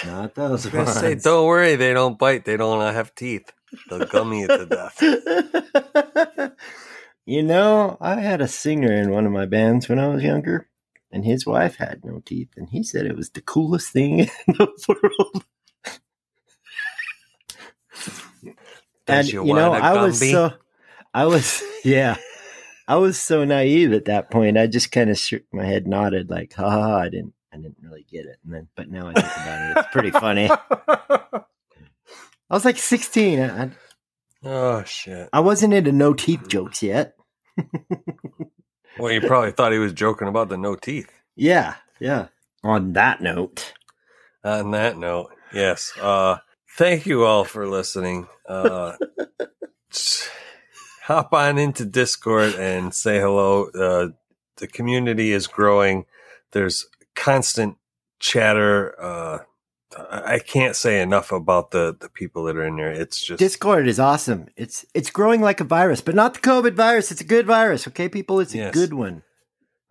Not 0.06 0.32
I 0.38 0.48
was 0.48 0.64
those 0.64 0.72
ones. 0.72 0.92
say, 0.94 1.14
don't 1.16 1.46
worry, 1.46 1.74
they 1.76 1.92
don't 1.92 2.18
bite. 2.18 2.44
They 2.44 2.56
don't 2.56 2.80
uh, 2.80 2.92
have 2.92 3.14
teeth. 3.14 3.50
They'll 3.90 4.06
gum 4.06 4.32
you 4.32 4.46
to 4.46 4.66
death. 4.66 6.52
You 7.24 7.44
know, 7.44 7.96
I 8.00 8.16
had 8.16 8.40
a 8.40 8.48
singer 8.48 8.90
in 8.92 9.12
one 9.12 9.26
of 9.26 9.32
my 9.32 9.46
bands 9.46 9.88
when 9.88 10.00
I 10.00 10.08
was 10.08 10.24
younger, 10.24 10.68
and 11.12 11.24
his 11.24 11.46
wife 11.46 11.76
had 11.76 12.04
no 12.04 12.20
teeth, 12.24 12.48
and 12.56 12.68
he 12.68 12.82
said 12.82 13.06
it 13.06 13.14
was 13.16 13.30
the 13.30 13.40
coolest 13.40 13.92
thing 13.92 14.18
in 14.18 14.28
the 14.46 14.68
world. 14.88 15.44
And 19.12 19.32
you, 19.32 19.46
you 19.46 19.54
know, 19.54 19.72
I 19.72 20.02
was 20.02 20.18
so, 20.18 20.52
I 21.14 21.26
was, 21.26 21.62
yeah, 21.84 22.16
I 22.88 22.96
was 22.96 23.18
so 23.20 23.44
naive 23.44 23.92
at 23.92 24.06
that 24.06 24.30
point. 24.30 24.58
I 24.58 24.66
just 24.66 24.92
kind 24.92 25.10
of 25.10 25.18
shook 25.18 25.42
my 25.52 25.64
head, 25.64 25.86
nodded, 25.86 26.30
like, 26.30 26.52
ha 26.54 26.70
ha. 26.70 26.82
ha. 26.82 26.98
I 26.98 27.08
didn't, 27.08 27.34
I 27.52 27.56
didn't 27.56 27.78
really 27.82 28.06
get 28.10 28.26
it. 28.26 28.38
And 28.44 28.54
then, 28.54 28.68
but 28.76 28.90
now 28.90 29.08
I 29.08 29.14
think 29.14 29.26
about 29.26 29.70
it, 29.70 29.76
it's 29.78 29.92
pretty 29.92 30.10
funny. 30.10 30.50
I 30.50 31.44
was 32.50 32.64
like 32.64 32.78
16. 32.78 33.40
I, 33.40 33.62
I, 33.64 33.70
oh 34.44 34.84
shit! 34.84 35.28
I 35.32 35.40
wasn't 35.40 35.74
into 35.74 35.92
no 35.92 36.14
teeth 36.14 36.48
jokes 36.48 36.82
yet. 36.82 37.16
Well, 38.98 39.12
you 39.12 39.20
probably 39.20 39.52
thought 39.52 39.72
he 39.72 39.78
was 39.78 39.92
joking 39.92 40.28
about 40.28 40.48
the 40.48 40.58
no 40.58 40.74
teeth. 40.74 41.10
Yeah, 41.34 41.76
yeah. 41.98 42.28
On 42.62 42.92
that 42.92 43.20
note, 43.20 43.72
On 44.44 44.70
that 44.72 44.98
note, 44.98 45.30
yes. 45.52 45.92
Uh, 46.00 46.38
thank 46.76 47.06
you 47.06 47.24
all 47.24 47.44
for 47.44 47.66
listening. 47.68 48.26
Uh, 48.48 48.96
hop 51.04 51.32
on 51.32 51.58
into 51.58 51.84
Discord 51.84 52.54
and 52.54 52.94
say 52.94 53.18
hello. 53.20 53.66
Uh, 53.70 54.08
the 54.56 54.66
community 54.66 55.32
is 55.32 55.46
growing. 55.46 56.04
There's 56.52 56.86
constant 57.14 57.76
chatter. 58.18 58.94
Uh, 59.00 59.38
I 60.10 60.38
can't 60.38 60.74
say 60.74 61.02
enough 61.02 61.32
about 61.32 61.70
the, 61.70 61.94
the 61.98 62.08
people 62.08 62.44
that 62.44 62.56
are 62.56 62.64
in 62.64 62.76
there. 62.76 62.90
It's 62.92 63.22
just 63.22 63.38
Discord 63.38 63.86
is 63.86 64.00
awesome. 64.00 64.46
It's 64.56 64.86
it's 64.94 65.10
growing 65.10 65.42
like 65.42 65.60
a 65.60 65.64
virus, 65.64 66.00
but 66.00 66.14
not 66.14 66.32
the 66.34 66.40
COVID 66.40 66.72
virus. 66.74 67.10
It's 67.12 67.20
a 67.20 67.24
good 67.24 67.46
virus, 67.46 67.86
okay, 67.88 68.08
people? 68.08 68.40
It's 68.40 68.54
a 68.54 68.58
Yes. 68.58 68.74
good 68.74 68.94
one. 68.94 69.22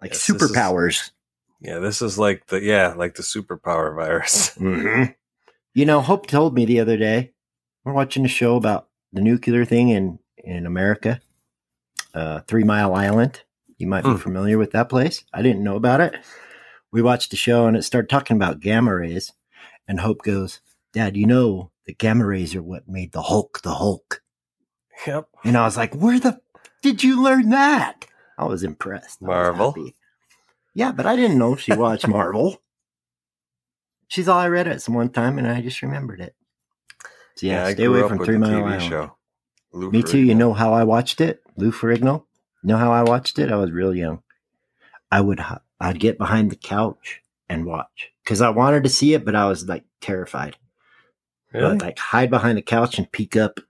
Like 0.01 0.13
Yes, 0.13 0.25
this 0.25 0.41
is- 0.41 0.51
superpowers. 0.51 1.11
yeah. 1.59 1.77
This 1.77 2.01
is 2.01 2.17
like 2.17 2.47
the 2.47 2.59
yeah, 2.63 2.93
like 2.97 3.13
the 3.15 3.21
superpower 3.23 3.95
virus. 3.95 4.55
Mm-hmm. 4.57 5.11
You 5.73 5.85
know, 5.85 6.01
Hope 6.01 6.27
told 6.27 6.53
me 6.53 6.65
the 6.65 6.79
other 6.79 6.97
day. 6.97 7.31
We're 7.83 7.93
watching 7.93 8.25
a 8.25 8.29
show 8.29 8.55
about 8.55 8.87
the 9.13 9.21
nuclear 9.21 9.65
thing 9.65 9.89
in 9.89 10.19
in 10.43 10.65
America, 10.65 11.21
uh, 12.13 12.41
Three 12.47 12.63
Mile 12.63 12.93
Island. 12.95 13.43
You 13.77 13.87
might 13.87 14.03
be 14.03 14.11
Hmm. 14.11 14.15
familiar 14.17 14.57
with 14.57 14.71
that 14.71 14.89
place. 14.89 15.23
I 15.33 15.41
didn't 15.41 15.63
know 15.63 15.75
about 15.75 16.01
it. 16.01 16.15
We 16.91 17.01
watched 17.01 17.29
the 17.31 17.37
show 17.37 17.67
and 17.67 17.77
it 17.77 17.83
started 17.83 18.09
talking 18.09 18.35
about 18.37 18.59
gamma 18.59 18.95
rays. 18.95 19.33
And 19.87 19.99
Hope 20.01 20.21
goes, 20.23 20.61
"Dad, 20.93 21.15
you 21.17 21.25
know 21.25 21.71
the 21.85 21.93
gamma 21.93 22.25
rays 22.25 22.53
are 22.55 22.61
what 22.61 22.87
made 22.87 23.11
the 23.13 23.23
Hulk 23.23 23.61
the 23.61 23.75
Hulk." 23.75 24.21
Yep. 25.07 25.29
And 25.43 25.57
I 25.57 25.65
was 25.65 25.77
like, 25.77 25.95
"Where 25.95 26.19
the 26.19 26.29
f- 26.29 26.69
did 26.81 27.03
you 27.03 27.21
learn 27.21 27.49
that?" 27.49 28.05
I 28.37 28.45
was 28.45 28.63
impressed. 28.63 29.19
I 29.21 29.25
was 29.25 29.27
Marvel. 29.27 29.71
happy. 29.71 29.95
Yeah, 30.73 30.91
but 30.91 31.05
I 31.05 31.15
didn't 31.15 31.37
know 31.39 31.55
she 31.55 31.73
watched 31.73 32.07
Marvel. 32.07 32.61
She's 34.11 34.27
all 34.27 34.37
I 34.39 34.49
read 34.49 34.67
it 34.67 34.81
some 34.81 34.93
one 34.93 35.07
time, 35.09 35.37
and 35.37 35.47
I 35.47 35.61
just 35.61 35.81
remembered 35.81 36.19
it. 36.19 36.35
So 37.35 37.47
yeah, 37.47 37.65
I 37.65 37.73
stay 37.73 37.85
away 37.85 38.05
from 38.09 38.19
Three 38.19 38.37
Mile 38.37 38.49
TV 38.61 38.65
Island. 38.65 38.83
show. 38.83 39.15
Lou 39.71 39.89
Me 39.89 40.03
too. 40.03 40.19
You 40.19 40.35
know 40.35 40.51
how 40.51 40.73
I 40.73 40.83
watched 40.83 41.21
it? 41.21 41.41
Lou 41.55 41.71
Ferrigno. 41.71 42.25
You 42.61 42.67
know 42.67 42.75
how 42.77 42.91
I 42.91 43.03
watched 43.03 43.39
it? 43.39 43.49
I 43.49 43.55
was 43.55 43.71
real 43.71 43.95
young. 43.95 44.21
I 45.09 45.21
would 45.21 45.39
I'd 45.79 45.97
get 46.01 46.17
behind 46.17 46.51
the 46.51 46.57
couch 46.57 47.21
and 47.47 47.65
watch 47.65 48.11
because 48.25 48.41
I 48.41 48.49
wanted 48.49 48.83
to 48.83 48.89
see 48.89 49.13
it, 49.13 49.23
but 49.23 49.33
I 49.33 49.47
was 49.47 49.65
like 49.69 49.85
terrified. 50.01 50.57
Really? 51.53 51.77
Like 51.77 51.97
hide 51.97 52.29
behind 52.29 52.57
the 52.57 52.61
couch 52.61 52.97
and 52.97 53.09
peek 53.09 53.37
up. 53.37 53.61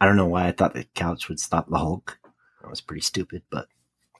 I 0.00 0.06
don't 0.06 0.16
know 0.16 0.26
why 0.26 0.48
I 0.48 0.52
thought 0.52 0.74
the 0.74 0.86
couch 0.96 1.28
would 1.28 1.38
stop 1.38 1.68
the 1.70 1.78
Hulk. 1.78 2.18
That 2.62 2.68
was 2.70 2.80
pretty 2.80 3.02
stupid, 3.02 3.42
but 3.48 3.68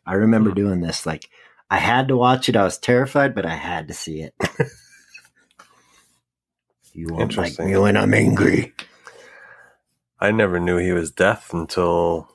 I 0.06 0.14
remember 0.14 0.50
Hmm. 0.50 0.56
doing 0.56 0.80
this. 0.82 1.04
Like 1.04 1.28
I 1.68 1.78
had 1.78 2.06
to 2.08 2.16
watch 2.16 2.48
it. 2.48 2.54
I 2.54 2.62
was 2.62 2.78
terrified, 2.78 3.34
but 3.34 3.44
I 3.44 3.56
had 3.56 3.88
to 3.88 3.94
see 3.94 4.22
it. 4.22 4.34
you 6.94 7.08
won't 7.10 7.36
like 7.36 7.58
me 7.58 7.76
when 7.76 7.96
I'm 7.96 8.14
angry. 8.14 8.72
I 10.20 10.30
never 10.30 10.58
knew 10.60 10.78
he 10.78 10.92
was 10.92 11.10
deaf 11.10 11.52
until 11.52 12.28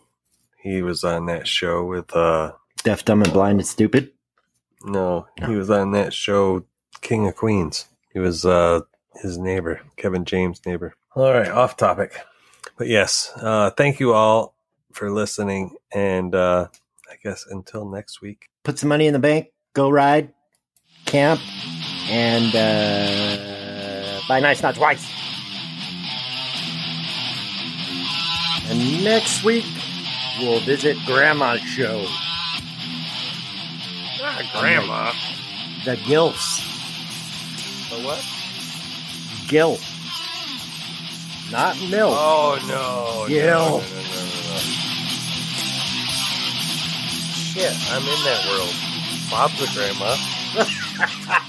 he 0.62 0.82
was 0.82 1.04
on 1.04 1.26
that 1.28 1.48
show 1.48 1.84
with 1.86 2.16
uh 2.16 2.54
Deaf, 2.84 3.04
dumb, 3.04 3.22
and 3.24 3.34
blind 3.34 3.60
and 3.60 3.68
stupid. 3.68 4.12
no, 4.84 5.28
No. 5.40 5.48
he 5.48 5.56
was 5.56 5.70
on 5.70 5.92
that 5.92 6.14
show 6.14 6.66
King 7.02 7.28
of 7.28 7.36
Queens. 7.36 7.86
He 8.14 8.20
was 8.20 8.46
uh 8.46 8.82
his 9.22 9.38
neighbor, 9.38 9.82
Kevin 9.98 10.24
James' 10.26 10.62
neighbor. 10.66 10.94
All 11.16 11.32
right, 11.34 11.50
off 11.50 11.76
topic. 11.78 12.14
But 12.78 12.88
yes, 12.88 13.32
uh 13.38 13.72
thank 13.72 14.00
you 14.00 14.14
all 14.14 14.56
for 14.94 15.10
listening 15.12 15.76
and 15.94 16.36
uh 16.36 16.68
I 17.10 17.16
guess 17.24 17.46
until 17.50 17.90
next 17.90 18.22
week. 18.22 18.50
Put 18.64 18.78
some 18.78 18.90
money 18.90 19.08
in 19.08 19.14
the 19.14 19.20
bank. 19.20 19.48
Go 19.74 19.90
ride, 19.90 20.34
camp, 21.06 21.40
and 22.10 22.54
uh, 22.56 23.49
buy 24.30 24.40
nice, 24.40 24.62
not 24.62 24.76
twice. 24.76 25.04
And 28.70 29.04
next 29.04 29.44
week 29.44 29.66
we'll 30.40 30.60
visit 30.62 30.96
Grandma's 31.08 31.62
show. 31.62 32.06
Ah, 34.22 34.50
grandma. 34.54 35.12
The 35.84 35.96
Gilfs. 36.06 36.62
The 37.90 38.06
what? 38.06 38.24
Gil. 39.48 39.80
Not 41.52 41.76
milk. 41.90 42.14
Oh 42.16 42.60
no. 42.68 43.28
Gil. 43.28 43.48
No, 43.48 43.58
no, 43.58 43.80
no, 43.80 43.80
no, 43.80 43.82
no, 43.82 44.54
no. 44.54 44.60
Shit, 47.34 47.74
I'm 47.90 48.04
in 48.04 48.20
that 48.26 48.46
world. 48.48 48.76
Bob's 49.32 49.60
a 49.60 49.66
grandma. 49.74 51.40